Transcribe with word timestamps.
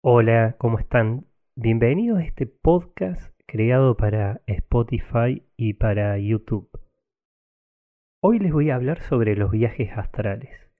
Hola, 0.00 0.54
¿cómo 0.58 0.78
están? 0.78 1.26
Bienvenidos 1.56 2.20
a 2.20 2.22
este 2.22 2.46
podcast 2.46 3.34
creado 3.48 3.96
para 3.96 4.42
Spotify 4.46 5.42
y 5.56 5.72
para 5.72 6.16
YouTube. 6.18 6.70
Hoy 8.22 8.38
les 8.38 8.52
voy 8.52 8.70
a 8.70 8.76
hablar 8.76 9.02
sobre 9.02 9.34
los 9.34 9.50
viajes 9.50 9.90
astrales. 9.96 10.70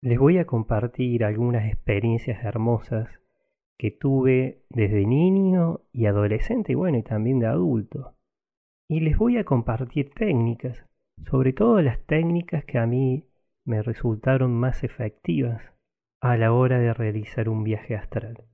Les 0.00 0.18
voy 0.18 0.38
a 0.38 0.44
compartir 0.44 1.24
algunas 1.24 1.66
experiencias 1.66 2.42
hermosas 2.44 3.20
que 3.78 3.92
tuve 3.92 4.64
desde 4.70 5.06
niño 5.06 5.82
y 5.92 6.06
adolescente 6.06 6.72
y 6.72 6.74
bueno, 6.74 6.98
y 6.98 7.04
también 7.04 7.38
de 7.38 7.46
adulto. 7.46 8.16
Y 8.88 8.98
les 8.98 9.16
voy 9.16 9.38
a 9.38 9.44
compartir 9.44 10.10
técnicas, 10.14 10.84
sobre 11.30 11.52
todo 11.52 11.80
las 11.80 12.04
técnicas 12.06 12.64
que 12.64 12.78
a 12.78 12.86
mí 12.88 13.24
me 13.64 13.82
resultaron 13.82 14.50
más 14.50 14.82
efectivas 14.82 15.71
a 16.22 16.36
la 16.36 16.52
hora 16.52 16.78
de 16.78 16.94
realizar 16.94 17.48
un 17.48 17.64
viaje 17.64 17.96
astral. 17.96 18.44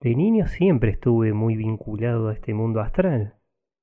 De 0.00 0.16
niño 0.16 0.46
siempre 0.46 0.92
estuve 0.92 1.34
muy 1.34 1.56
vinculado 1.56 2.28
a 2.28 2.32
este 2.32 2.54
mundo 2.54 2.80
astral, 2.80 3.34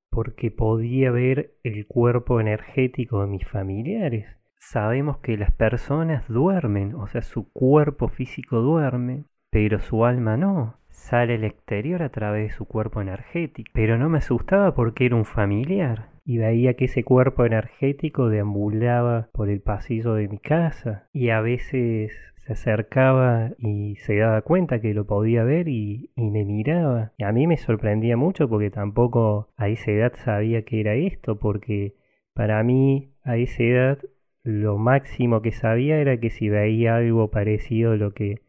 porque 0.09 0.49
podía 0.49 1.11
ver 1.11 1.53
el 1.63 1.85
cuerpo 1.85 2.41
energético 2.41 3.21
de 3.21 3.27
mis 3.27 3.47
familiares. 3.47 4.25
Sabemos 4.57 5.19
que 5.19 5.37
las 5.37 5.51
personas 5.51 6.27
duermen, 6.27 6.95
o 6.95 7.05
sea, 7.05 7.21
su 7.21 7.51
cuerpo 7.53 8.07
físico 8.07 8.61
duerme, 8.61 9.25
pero 9.51 9.79
su 9.79 10.05
alma 10.05 10.35
no. 10.35 10.79
Sale 10.89 11.35
al 11.35 11.43
exterior 11.43 12.01
a 12.01 12.09
través 12.09 12.49
de 12.49 12.57
su 12.57 12.65
cuerpo 12.65 12.99
energético. 12.99 13.69
Pero 13.75 13.99
no 13.99 14.09
me 14.09 14.17
asustaba 14.17 14.73
porque 14.73 15.05
era 15.05 15.15
un 15.15 15.25
familiar 15.25 16.09
y 16.25 16.37
veía 16.37 16.75
que 16.75 16.85
ese 16.85 17.03
cuerpo 17.03 17.45
energético 17.45 18.29
deambulaba 18.29 19.29
por 19.33 19.49
el 19.49 19.61
pasillo 19.61 20.13
de 20.13 20.27
mi 20.27 20.37
casa 20.37 21.07
y 21.11 21.29
a 21.29 21.41
veces 21.41 22.11
se 22.49 22.71
acercaba 22.71 23.51
y 23.59 23.95
se 23.97 24.17
daba 24.17 24.41
cuenta 24.41 24.81
que 24.81 24.93
lo 24.95 25.05
podía 25.05 25.43
ver 25.43 25.67
y, 25.67 26.09
me 26.15 26.45
miraba. 26.45 27.13
Y 27.17 27.23
a 27.23 27.31
mí 27.31 27.45
me 27.45 27.57
sorprendía 27.57 28.17
mucho 28.17 28.49
porque 28.49 28.71
tampoco 28.71 29.49
a 29.55 29.69
esa 29.69 29.91
edad 29.91 30.13
sabía 30.15 30.63
que 30.63 30.79
era 30.79 30.95
esto, 30.95 31.37
porque 31.37 31.95
para 32.33 32.63
mí 32.63 33.13
a 33.23 33.37
esa 33.37 33.63
edad 33.63 33.99
lo 34.43 34.77
máximo 34.77 35.41
que 35.41 35.51
sabía 35.51 35.97
era 35.99 36.19
que 36.19 36.31
si 36.31 36.49
veía 36.49 36.95
algo 36.95 37.29
parecido 37.29 37.91
a 37.91 37.97
lo 37.97 38.13
que 38.13 38.41